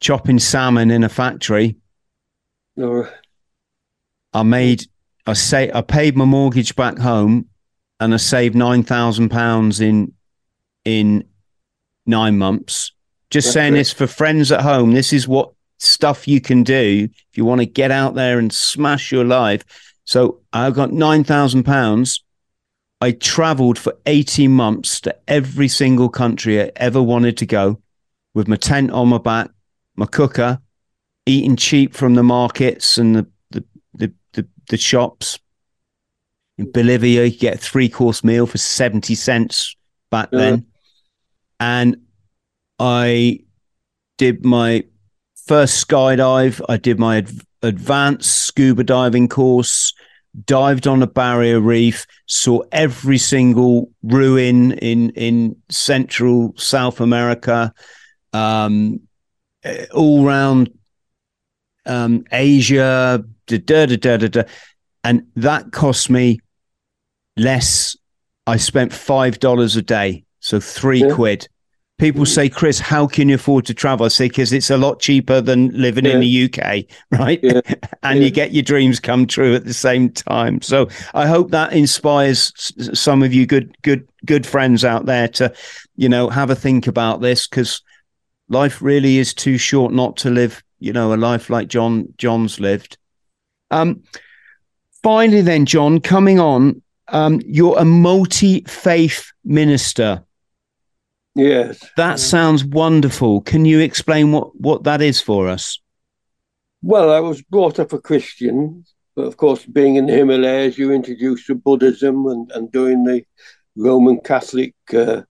chopping 0.00 0.38
salmon 0.38 0.90
in 0.90 1.04
a 1.04 1.08
factory. 1.08 1.76
Oh. 2.78 3.10
I 4.32 4.42
made 4.42 4.86
I 5.26 5.32
say 5.32 5.70
I 5.74 5.80
paid 5.80 6.16
my 6.16 6.24
mortgage 6.24 6.76
back 6.76 6.98
home, 6.98 7.48
and 8.00 8.14
I 8.14 8.18
saved 8.18 8.54
nine 8.54 8.82
thousand 8.82 9.30
pounds 9.30 9.80
in 9.80 10.12
in 10.84 11.24
nine 12.06 12.38
months. 12.38 12.92
Just 13.30 13.48
That's 13.48 13.54
saying 13.54 13.74
this 13.74 13.92
for 13.92 14.06
friends 14.06 14.52
at 14.52 14.62
home. 14.62 14.92
This 14.92 15.12
is 15.12 15.26
what 15.26 15.52
stuff 15.78 16.26
you 16.28 16.40
can 16.40 16.62
do 16.62 17.08
if 17.10 17.36
you 17.36 17.44
want 17.44 17.60
to 17.60 17.66
get 17.66 17.90
out 17.90 18.14
there 18.14 18.38
and 18.38 18.52
smash 18.52 19.10
your 19.10 19.24
life. 19.24 19.64
So 20.04 20.40
I 20.52 20.70
got 20.70 20.92
nine 20.92 21.24
thousand 21.24 21.64
pounds. 21.64 22.22
I 23.00 23.12
traveled 23.12 23.78
for 23.78 23.92
18 24.06 24.50
months 24.50 25.02
to 25.02 25.14
every 25.28 25.68
single 25.68 26.08
country 26.08 26.62
I 26.62 26.70
ever 26.76 27.02
wanted 27.02 27.36
to 27.38 27.46
go 27.46 27.82
with 28.34 28.48
my 28.48 28.56
tent 28.56 28.90
on 28.90 29.08
my 29.08 29.18
back, 29.18 29.50
my 29.96 30.06
cooker, 30.06 30.60
eating 31.26 31.56
cheap 31.56 31.94
from 31.94 32.14
the 32.14 32.22
markets 32.22 32.96
and 32.96 33.14
the 33.14 33.26
the 34.68 34.76
shops. 34.76 35.38
In 36.58 36.70
Bolivia, 36.70 37.24
you 37.24 37.38
get 37.38 37.56
a 37.56 37.58
three 37.58 37.88
course 37.88 38.24
meal 38.24 38.46
for 38.46 38.58
70 38.58 39.14
cents 39.14 39.76
back 40.10 40.28
yeah. 40.32 40.38
then. 40.38 40.66
And 41.60 41.96
I 42.78 43.40
did 44.18 44.44
my 44.44 44.84
first 45.46 45.86
skydive. 45.86 46.60
I 46.68 46.76
did 46.76 46.98
my 46.98 47.18
ad- 47.18 47.30
advanced 47.62 48.46
scuba 48.46 48.84
diving 48.84 49.28
course, 49.28 49.94
dived 50.44 50.86
on 50.86 51.02
a 51.02 51.06
barrier 51.06 51.60
reef, 51.60 52.06
saw 52.26 52.62
every 52.72 53.18
single 53.18 53.90
ruin 54.02 54.72
in, 54.72 55.10
in 55.10 55.56
Central 55.68 56.54
South 56.56 57.00
America, 57.00 57.72
um, 58.32 59.00
all 59.94 60.26
around 60.26 60.70
um, 61.86 62.24
Asia, 62.32 63.24
da, 63.46 63.58
da, 63.58 63.86
da, 63.86 64.16
da, 64.16 64.28
da, 64.28 64.42
and 65.04 65.26
that 65.36 65.72
cost 65.72 66.10
me 66.10 66.40
less. 67.36 67.96
I 68.46 68.56
spent 68.56 68.92
five 68.92 69.38
dollars 69.40 69.76
a 69.76 69.82
day, 69.82 70.24
so 70.40 70.60
three 70.60 71.00
yeah. 71.00 71.14
quid. 71.14 71.48
People 71.98 72.24
mm. 72.24 72.28
say, 72.28 72.48
Chris, 72.50 72.78
how 72.78 73.06
can 73.06 73.30
you 73.30 73.36
afford 73.36 73.64
to 73.66 73.74
travel? 73.74 74.04
I 74.04 74.08
say, 74.08 74.28
because 74.28 74.52
it's 74.52 74.68
a 74.68 74.76
lot 74.76 75.00
cheaper 75.00 75.40
than 75.40 75.68
living 75.68 76.04
yeah. 76.04 76.12
in 76.12 76.20
the 76.20 76.44
UK, 76.44 76.84
right? 77.18 77.40
Yeah. 77.42 77.62
and 78.02 78.22
you 78.22 78.30
get 78.30 78.52
your 78.52 78.62
dreams 78.62 79.00
come 79.00 79.26
true 79.26 79.54
at 79.54 79.64
the 79.64 79.72
same 79.72 80.10
time. 80.10 80.60
So 80.60 80.88
I 81.14 81.26
hope 81.26 81.52
that 81.52 81.72
inspires 81.72 82.52
some 82.92 83.22
of 83.22 83.32
you 83.32 83.46
good, 83.46 83.74
good, 83.80 84.06
good 84.26 84.46
friends 84.46 84.84
out 84.84 85.06
there 85.06 85.28
to, 85.28 85.54
you 85.96 86.08
know, 86.08 86.28
have 86.28 86.50
a 86.50 86.54
think 86.54 86.86
about 86.86 87.22
this 87.22 87.48
because 87.48 87.80
life 88.48 88.82
really 88.82 89.18
is 89.18 89.34
too 89.34 89.58
short 89.58 89.92
not 89.92 90.16
to 90.18 90.30
live, 90.30 90.62
you 90.78 90.92
know, 90.92 91.12
a 91.12 91.16
life 91.16 91.50
like 91.50 91.68
John 91.68 92.12
John's 92.18 92.60
lived. 92.60 92.98
Um, 93.70 94.02
finally, 95.02 95.40
then, 95.40 95.66
John, 95.66 96.00
coming 96.00 96.38
on, 96.38 96.82
um, 97.08 97.40
you're 97.44 97.78
a 97.78 97.84
multi 97.84 98.62
faith 98.62 99.32
minister. 99.44 100.22
Yes. 101.34 101.84
That 101.96 102.18
sounds 102.18 102.64
wonderful. 102.64 103.42
Can 103.42 103.66
you 103.66 103.80
explain 103.80 104.32
what, 104.32 104.58
what 104.58 104.84
that 104.84 105.02
is 105.02 105.20
for 105.20 105.48
us? 105.48 105.78
Well, 106.82 107.12
I 107.12 107.20
was 107.20 107.42
brought 107.42 107.78
up 107.78 107.92
a 107.92 107.98
Christian, 107.98 108.84
but 109.14 109.26
of 109.26 109.36
course, 109.36 109.66
being 109.66 109.96
in 109.96 110.06
the 110.06 110.14
Himalayas, 110.14 110.78
you're 110.78 110.94
introduced 110.94 111.46
to 111.48 111.54
Buddhism 111.54 112.26
and, 112.26 112.50
and 112.52 112.72
doing 112.72 113.04
the 113.04 113.22
Roman 113.76 114.18
Catholic 114.20 114.74
uh, 114.94 115.22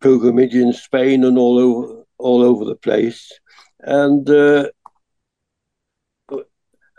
pilgrimage 0.00 0.54
in 0.54 0.72
Spain 0.72 1.24
and 1.24 1.38
all 1.38 1.58
over 1.58 2.04
all 2.18 2.42
over 2.42 2.64
the 2.64 2.76
place. 2.76 3.30
And 3.80 4.28
uh, 4.28 4.68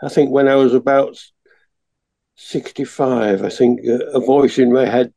I 0.02 0.08
think 0.08 0.30
when 0.30 0.48
I 0.48 0.54
was 0.54 0.74
about 0.74 1.16
65, 2.36 3.42
I 3.42 3.48
think 3.48 3.80
uh, 3.86 4.06
a 4.12 4.20
voice 4.20 4.58
in 4.58 4.72
my 4.72 4.86
head 4.86 5.12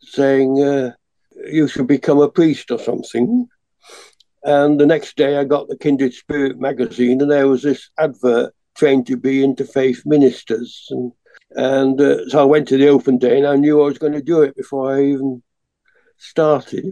saying, 0.00 0.62
uh, 0.62 0.92
You 1.46 1.68
should 1.68 1.86
become 1.86 2.20
a 2.20 2.28
priest 2.28 2.70
or 2.70 2.78
something. 2.78 3.48
And 4.44 4.78
the 4.78 4.86
next 4.86 5.16
day, 5.16 5.38
I 5.38 5.44
got 5.44 5.68
the 5.68 5.78
Kindred 5.78 6.12
Spirit 6.12 6.60
magazine, 6.60 7.22
and 7.22 7.30
there 7.30 7.48
was 7.48 7.62
this 7.62 7.90
advert 7.98 8.54
trained 8.76 9.06
to 9.06 9.16
be 9.16 9.38
interfaith 9.38 10.04
ministers. 10.04 10.86
And, 10.90 11.12
and 11.52 11.98
uh, 11.98 12.28
so 12.28 12.40
I 12.40 12.44
went 12.44 12.68
to 12.68 12.76
the 12.76 12.88
open 12.88 13.16
day, 13.16 13.38
and 13.38 13.46
I 13.46 13.56
knew 13.56 13.80
I 13.80 13.86
was 13.86 13.98
going 13.98 14.12
to 14.12 14.22
do 14.22 14.42
it 14.42 14.54
before 14.54 14.94
I 14.94 15.02
even 15.02 15.42
started. 16.18 16.84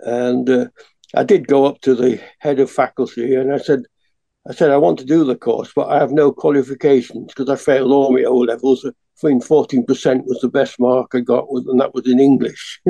And 0.00 0.48
uh, 0.48 0.66
I 1.14 1.24
did 1.24 1.46
go 1.46 1.64
up 1.64 1.80
to 1.82 1.94
the 1.94 2.20
head 2.38 2.60
of 2.60 2.70
faculty, 2.70 3.34
and 3.34 3.52
I 3.52 3.58
said, 3.58 3.82
I 4.48 4.52
said, 4.52 4.70
I 4.70 4.76
want 4.76 4.98
to 5.00 5.04
do 5.04 5.24
the 5.24 5.36
course, 5.36 5.72
but 5.74 5.88
I 5.88 5.98
have 5.98 6.12
no 6.12 6.32
qualifications 6.32 7.26
because 7.28 7.48
I 7.48 7.56
failed 7.56 7.92
all 7.92 8.12
my 8.12 8.24
O 8.24 8.36
levels. 8.36 8.84
I 8.84 8.90
think 9.20 9.44
14% 9.44 9.86
was 10.24 10.40
the 10.40 10.48
best 10.48 10.78
mark 10.78 11.14
I 11.14 11.20
got, 11.20 11.46
and 11.50 11.80
that 11.80 11.94
was 11.94 12.06
in 12.06 12.20
English. 12.20 12.80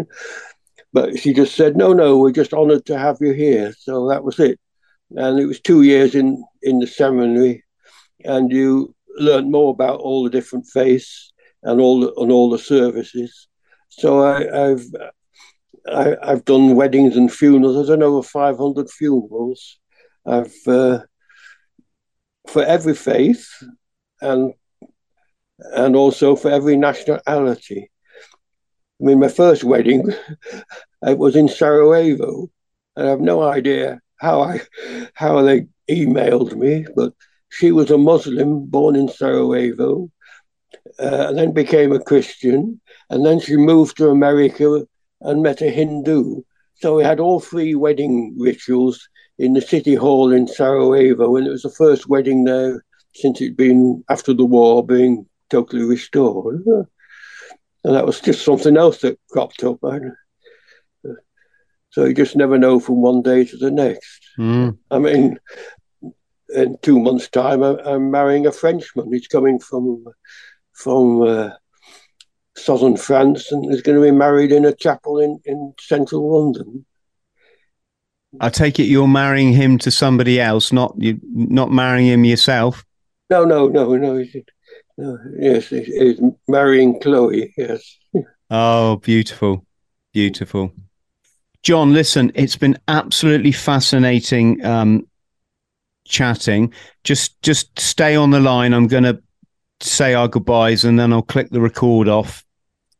but 0.92 1.18
she 1.18 1.32
just 1.32 1.54
said, 1.54 1.76
No, 1.76 1.92
no, 1.92 2.18
we're 2.18 2.32
just 2.32 2.54
honored 2.54 2.86
to 2.86 2.98
have 2.98 3.18
you 3.20 3.32
here. 3.32 3.74
So 3.78 4.08
that 4.08 4.24
was 4.24 4.38
it. 4.38 4.60
And 5.16 5.38
it 5.38 5.46
was 5.46 5.60
two 5.60 5.82
years 5.82 6.14
in, 6.14 6.44
in 6.62 6.80
the 6.80 6.86
seminary, 6.86 7.64
and 8.24 8.52
you 8.52 8.94
learned 9.16 9.50
more 9.50 9.70
about 9.70 10.00
all 10.00 10.24
the 10.24 10.30
different 10.30 10.66
faiths 10.66 11.32
and 11.62 11.80
all 11.80 12.00
the, 12.00 12.14
and 12.16 12.30
all 12.30 12.50
the 12.50 12.58
services. 12.58 13.48
So 13.88 14.20
I, 14.20 14.70
I've 14.70 14.84
I, 15.93 16.16
have 16.22 16.45
done 16.45 16.74
weddings 16.74 17.16
and 17.16 17.32
funerals. 17.32 17.76
I 17.76 17.93
don't 17.93 18.01
know 18.01 18.16
over 18.16 18.22
500 18.22 18.91
funerals. 18.91 19.78
I've 20.26 20.55
uh, 20.66 21.01
for 22.49 22.64
every 22.64 22.95
faith 22.95 23.49
and 24.20 24.55
and 25.61 25.97
also 25.97 26.36
for 26.36 26.51
every 26.51 26.76
nationality. 26.76 27.91
I 29.01 29.05
mean, 29.05 29.20
my 29.20 29.28
first 29.28 29.64
wedding, 29.64 30.12
it 31.03 31.18
was 31.18 31.36
in 31.36 31.49
Sarajevo, 31.49 32.51
and 32.97 33.07
I 33.07 33.11
have 33.11 33.20
no 33.20 33.43
idea 33.43 34.01
how 34.16 34.43
I 34.43 34.61
how 35.14 35.43
they 35.43 35.66
emailed 35.91 36.55
me, 36.55 36.86
but 36.95 37.12
she 37.51 37.72
was 37.72 37.91
a 37.91 37.99
Muslim 37.99 38.66
born 38.66 38.97
in 38.97 39.09
Sarajevo, 39.09 40.11
uh, 40.99 41.26
and 41.28 41.39
then 41.39 41.53
became 41.53 41.93
a 41.93 42.01
Christian, 42.01 42.80
and 43.11 43.24
then 43.24 43.41
she 43.41 43.57
moved 43.57 43.97
to 43.97 44.11
America 44.11 44.86
and 45.20 45.42
met 45.42 45.62
a 45.62 45.70
Hindu. 45.70 46.42
So 46.74 46.96
we 46.96 47.04
had 47.04 47.20
all 47.20 47.40
three 47.40 47.74
wedding 47.74 48.36
rituals 48.38 49.08
in 49.38 49.52
the 49.54 49.60
city 49.60 49.94
hall 49.94 50.32
in 50.32 50.46
Sarajevo, 50.46 51.36
and 51.36 51.46
it 51.46 51.50
was 51.50 51.62
the 51.62 51.70
first 51.70 52.08
wedding 52.08 52.44
there 52.44 52.84
since 53.14 53.40
it'd 53.40 53.56
been 53.56 54.04
after 54.08 54.32
the 54.32 54.44
war 54.44 54.84
being 54.86 55.26
totally 55.50 55.84
restored. 55.84 56.64
And 56.64 57.94
that 57.94 58.06
was 58.06 58.20
just 58.20 58.44
something 58.44 58.76
else 58.76 59.00
that 59.00 59.18
cropped 59.30 59.64
up. 59.64 59.78
So 61.90 62.04
you 62.04 62.14
just 62.14 62.36
never 62.36 62.58
know 62.58 62.80
from 62.80 62.96
one 62.96 63.22
day 63.22 63.44
to 63.44 63.56
the 63.56 63.70
next. 63.70 64.20
Mm. 64.38 64.78
I 64.90 64.98
mean, 64.98 65.38
in 66.54 66.76
two 66.82 66.98
months' 66.98 67.28
time, 67.28 67.62
I'm 67.62 68.10
marrying 68.10 68.46
a 68.46 68.52
Frenchman. 68.52 69.12
He's 69.12 69.26
coming 69.26 69.58
from 69.58 70.04
from 70.74 71.22
uh, 71.22 71.50
southern 72.59 72.96
France 72.96 73.50
and 73.52 73.72
is 73.72 73.82
going 73.82 73.96
to 73.96 74.02
be 74.02 74.11
married 74.11 74.52
in 74.52 74.64
a 74.64 74.74
chapel 74.74 75.18
in, 75.18 75.40
in 75.44 75.74
central 75.80 76.30
London. 76.30 76.84
I 78.40 78.50
take 78.50 78.78
it 78.78 78.84
you're 78.84 79.09
marrying 79.09 79.52
him 79.52 79.78
to 79.78 79.90
somebody 79.90 80.40
else, 80.40 80.72
not 80.72 80.94
you, 80.98 81.18
not 81.32 81.72
marrying 81.72 82.06
him 82.06 82.24
yourself. 82.24 82.84
No, 83.30 83.44
no, 83.44 83.68
no, 83.68 83.96
no. 83.96 84.24
No 84.98 85.18
yes, 85.38 85.68
he's, 85.68 85.86
he's 85.86 86.20
marrying 86.46 87.00
Chloe. 87.00 87.54
Yes. 87.56 87.98
Oh, 88.50 88.96
beautiful, 88.96 89.64
beautiful. 90.12 90.72
John, 91.62 91.92
listen, 91.92 92.32
it's 92.34 92.56
been 92.56 92.78
absolutely 92.88 93.52
fascinating 93.52 94.64
um, 94.64 95.06
chatting. 96.06 96.72
Just, 97.04 97.40
just 97.42 97.78
stay 97.78 98.16
on 98.16 98.30
the 98.30 98.40
line. 98.40 98.72
I'm 98.72 98.86
going 98.86 99.04
to 99.04 99.22
say 99.80 100.14
our 100.14 100.28
goodbyes, 100.28 100.84
and 100.84 100.98
then 100.98 101.12
I'll 101.12 101.22
click 101.22 101.50
the 101.50 101.61
record 101.61 102.09
off 102.09 102.44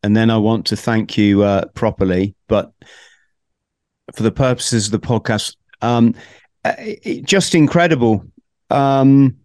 and 0.03 0.17
then 0.17 0.31
I 0.31 0.37
want 0.39 0.67
to 0.67 0.77
thank 0.77 1.17
you 1.17 1.43
uh, 1.43 1.67
properly. 1.75 2.35
But 2.47 2.73
for 4.15 4.23
the 4.23 4.33
purposes 4.33 4.87
of 4.87 4.93
the 4.93 5.07
podcast, 5.07 5.57
um, 5.83 6.15
uh, 6.65 6.75
just 7.25 7.55
incredible. 7.55 8.25
Um, 8.71 9.37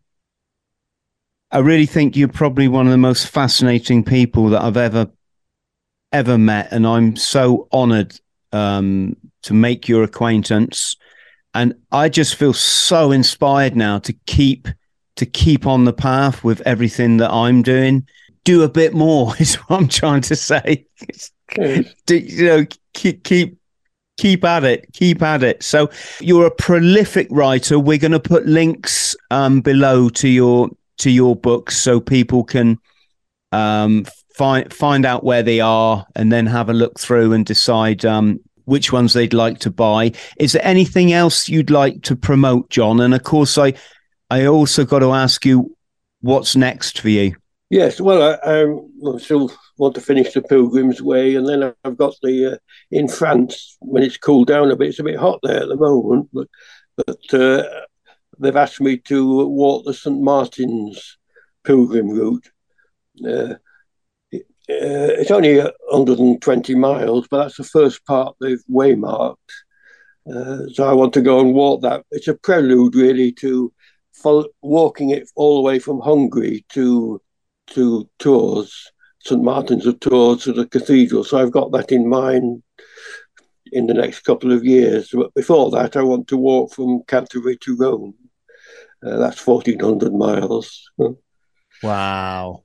I 1.51 1.59
really 1.59 1.85
think 1.85 2.15
you're 2.15 2.27
probably 2.27 2.67
one 2.67 2.87
of 2.87 2.91
the 2.91 2.97
most 2.97 3.27
fascinating 3.27 4.03
people 4.03 4.49
that 4.49 4.61
I've 4.61 4.77
ever 4.77 5.07
ever 6.11 6.37
met, 6.37 6.71
and 6.71 6.85
I'm 6.85 7.15
so 7.15 7.67
honoured 7.73 8.19
um, 8.51 9.15
to 9.43 9.53
make 9.53 9.87
your 9.87 10.03
acquaintance. 10.03 10.95
And 11.55 11.75
I 11.91 12.09
just 12.09 12.35
feel 12.35 12.53
so 12.53 13.11
inspired 13.11 13.75
now 13.75 13.99
to 13.99 14.13
keep 14.25 14.67
to 15.15 15.25
keep 15.25 15.67
on 15.67 15.85
the 15.85 15.93
path 15.93 16.43
with 16.43 16.61
everything 16.61 17.17
that 17.17 17.31
I'm 17.31 17.61
doing 17.61 18.07
do 18.43 18.63
a 18.63 18.69
bit 18.69 18.93
more 18.93 19.33
is 19.39 19.55
what 19.55 19.79
I'm 19.79 19.87
trying 19.87 20.21
to 20.21 20.35
say. 20.35 20.85
do, 22.05 22.17
you 22.17 22.45
know, 22.45 22.65
keep 22.93 23.23
keep 23.23 23.57
keep 24.17 24.43
at 24.43 24.63
it, 24.63 24.85
keep 24.93 25.21
at 25.21 25.43
it. 25.43 25.63
So 25.63 25.89
you're 26.19 26.45
a 26.45 26.51
prolific 26.51 27.27
writer. 27.29 27.79
We're 27.79 27.97
going 27.97 28.11
to 28.11 28.19
put 28.19 28.45
links 28.45 29.15
um, 29.31 29.61
below 29.61 30.09
to 30.09 30.27
your 30.27 30.69
to 30.99 31.09
your 31.09 31.35
books 31.35 31.77
so 31.77 31.99
people 31.99 32.43
can 32.43 32.79
um, 33.51 34.05
find 34.35 34.71
find 34.73 35.05
out 35.05 35.23
where 35.23 35.43
they 35.43 35.59
are 35.59 36.05
and 36.15 36.31
then 36.31 36.45
have 36.45 36.69
a 36.69 36.73
look 36.73 36.99
through 36.99 37.33
and 37.33 37.45
decide 37.45 38.05
um, 38.05 38.39
which 38.65 38.91
ones 38.91 39.13
they'd 39.13 39.33
like 39.33 39.59
to 39.59 39.71
buy. 39.71 40.11
Is 40.37 40.53
there 40.53 40.65
anything 40.65 41.13
else 41.13 41.49
you'd 41.49 41.69
like 41.69 42.01
to 42.03 42.15
promote, 42.15 42.69
John? 42.69 42.99
And 42.99 43.13
of 43.13 43.23
course, 43.23 43.57
I 43.57 43.73
I 44.29 44.45
also 44.45 44.85
got 44.85 44.99
to 44.99 45.11
ask 45.11 45.45
you 45.45 45.75
what's 46.21 46.55
next 46.55 46.99
for 46.99 47.09
you. 47.09 47.35
Yes, 47.73 47.99
well, 47.99 48.21
I, 48.21 48.51
I 48.51 49.17
still 49.17 49.51
want 49.79 49.95
to 49.95 50.01
finish 50.01 50.31
the 50.31 50.43
Pilgrim's 50.43 51.01
Way, 51.01 51.33
and 51.33 51.49
then 51.49 51.73
I've 51.83 51.97
got 51.97 52.13
the 52.21 52.53
uh, 52.53 52.57
in 52.91 53.07
France 53.07 53.77
when 53.79 54.03
it's 54.03 54.15
cooled 54.15 54.45
down 54.45 54.69
a 54.69 54.75
bit. 54.75 54.89
It's 54.89 54.99
a 54.99 55.03
bit 55.03 55.17
hot 55.17 55.39
there 55.41 55.63
at 55.63 55.69
the 55.69 55.75
moment, 55.75 56.29
but 56.31 56.47
but 56.95 57.33
uh, 57.33 57.63
they've 58.37 58.55
asked 58.55 58.79
me 58.79 58.97
to 58.97 59.47
walk 59.47 59.85
the 59.85 59.93
St 59.95 60.21
Martin's 60.21 61.17
pilgrim 61.63 62.09
route. 62.11 62.47
Uh, 63.25 63.55
uh, 64.31 64.37
it's 64.69 65.31
only 65.31 65.57
120 65.57 66.75
miles, 66.75 67.27
but 67.27 67.41
that's 67.41 67.57
the 67.57 67.63
first 67.63 68.05
part 68.05 68.35
they've 68.39 68.63
waymarked. 68.71 69.35
Uh, 70.31 70.67
so 70.71 70.87
I 70.87 70.93
want 70.93 71.13
to 71.13 71.21
go 71.21 71.39
and 71.39 71.55
walk 71.55 71.81
that. 71.81 72.05
It's 72.11 72.27
a 72.27 72.35
prelude, 72.35 72.93
really, 72.93 73.31
to 73.31 73.73
walking 74.61 75.09
it 75.09 75.27
all 75.35 75.55
the 75.55 75.63
way 75.63 75.79
from 75.79 76.01
Hungary 76.01 76.65
to 76.73 77.19
to 77.67 78.09
Tours, 78.19 78.91
St 79.23 79.41
Martin's 79.41 79.85
of 79.85 79.99
Tours 79.99 80.43
to 80.43 80.53
the 80.53 80.67
cathedral. 80.67 81.23
So 81.23 81.37
I've 81.37 81.51
got 81.51 81.71
that 81.71 81.91
in 81.91 82.07
mind 82.07 82.63
in 83.71 83.87
the 83.87 83.93
next 83.93 84.21
couple 84.21 84.51
of 84.51 84.63
years. 84.63 85.09
But 85.13 85.33
before 85.33 85.71
that, 85.71 85.97
I 85.97 86.03
want 86.03 86.27
to 86.29 86.37
walk 86.37 86.73
from 86.73 87.03
Canterbury 87.07 87.57
to 87.57 87.75
Rome. 87.75 88.13
Uh, 89.05 89.17
that's 89.17 89.45
1,400 89.45 90.13
miles. 90.13 90.89
Wow. 91.81 92.63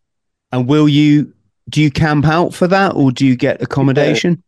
And 0.53 0.69
will 0.69 0.89
you, 0.89 1.33
do 1.69 1.83
you 1.83 1.91
camp 1.91 2.25
out 2.25 2.55
for 2.55 2.69
that 2.69 2.95
or 2.95 3.11
do 3.11 3.27
you 3.27 3.35
get 3.35 3.61
accommodation? 3.61 4.45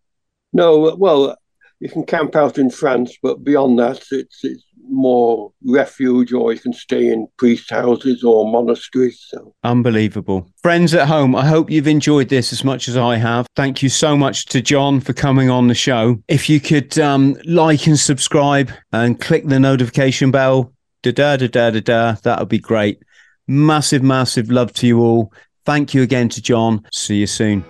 No, 0.53 0.95
well, 0.97 1.37
you 1.81 1.89
can 1.89 2.05
camp 2.05 2.37
out 2.37 2.57
in 2.57 2.71
France, 2.71 3.17
but 3.23 3.43
beyond 3.43 3.79
that, 3.81 4.05
it's, 4.13 4.45
it's 4.45 4.65
more 4.91 5.53
refuge 5.65 6.33
or 6.33 6.53
you 6.53 6.59
can 6.59 6.73
stay 6.73 7.09
in 7.09 7.29
priest 7.39 7.71
houses 7.71 8.25
or 8.25 8.51
monasteries. 8.51 9.25
So. 9.29 9.55
Unbelievable. 9.65 10.49
Friends 10.63 10.95
at 10.95 11.09
home, 11.09 11.35
I 11.35 11.47
hope 11.47 11.71
you've 11.71 11.87
enjoyed 11.87 12.29
this 12.29 12.53
as 12.53 12.65
much 12.65 12.89
as 12.89 12.97
I 12.97 13.17
have. 13.17 13.47
Thank 13.57 13.83
you 13.83 13.89
so 13.89 14.17
much 14.17 14.47
to 14.47 14.61
John 14.61 15.01
for 15.01 15.13
coming 15.13 15.51
on 15.51 15.69
the 15.69 15.75
show. 15.75 16.23
If 16.29 16.49
you 16.49 16.61
could 16.61 16.99
um, 16.99 17.37
like 17.45 17.87
and 17.87 17.99
subscribe 17.99 18.71
and 18.93 19.21
click 19.21 19.47
the 19.47 19.61
notification 19.61 20.31
bell, 20.31 20.73
da 21.03 21.13
da 21.13 21.37
da 21.37 21.47
da 21.47 21.71
da 21.71 21.81
da, 21.81 22.13
that 22.23 22.39
would 22.41 22.49
be 22.49 22.59
great. 22.59 23.03
Massive, 23.47 24.03
massive 24.03 24.51
love 24.51 24.73
to 24.75 24.87
you 24.87 25.01
all. 25.01 25.33
Thank 25.65 25.95
you 25.95 26.03
again 26.03 26.29
to 26.31 26.43
John. 26.43 26.87
See 26.93 27.17
you 27.17 27.27
soon. 27.27 27.65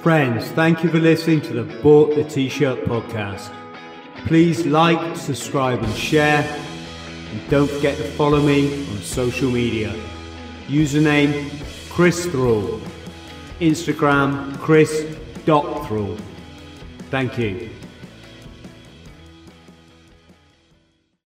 Friends, 0.00 0.46
thank 0.52 0.84
you 0.84 0.90
for 0.90 1.00
listening 1.00 1.40
to 1.42 1.52
the 1.52 1.64
Bought 1.82 2.14
the 2.14 2.24
T 2.24 2.48
shirt 2.48 2.84
podcast. 2.84 3.65
Please 4.26 4.66
like, 4.66 5.16
subscribe, 5.16 5.82
and 5.82 5.94
share. 5.94 6.42
And 7.30 7.50
don't 7.50 7.70
forget 7.70 7.96
to 7.98 8.04
follow 8.12 8.40
me 8.40 8.86
on 8.90 8.98
social 8.98 9.50
media. 9.50 9.94
Username 10.66 11.50
Chris 11.90 12.26
Thrall. 12.26 12.80
Instagram 13.60 14.58
Chris.Thrall. 14.58 16.18
Thank 17.10 17.38
you. 17.38 17.75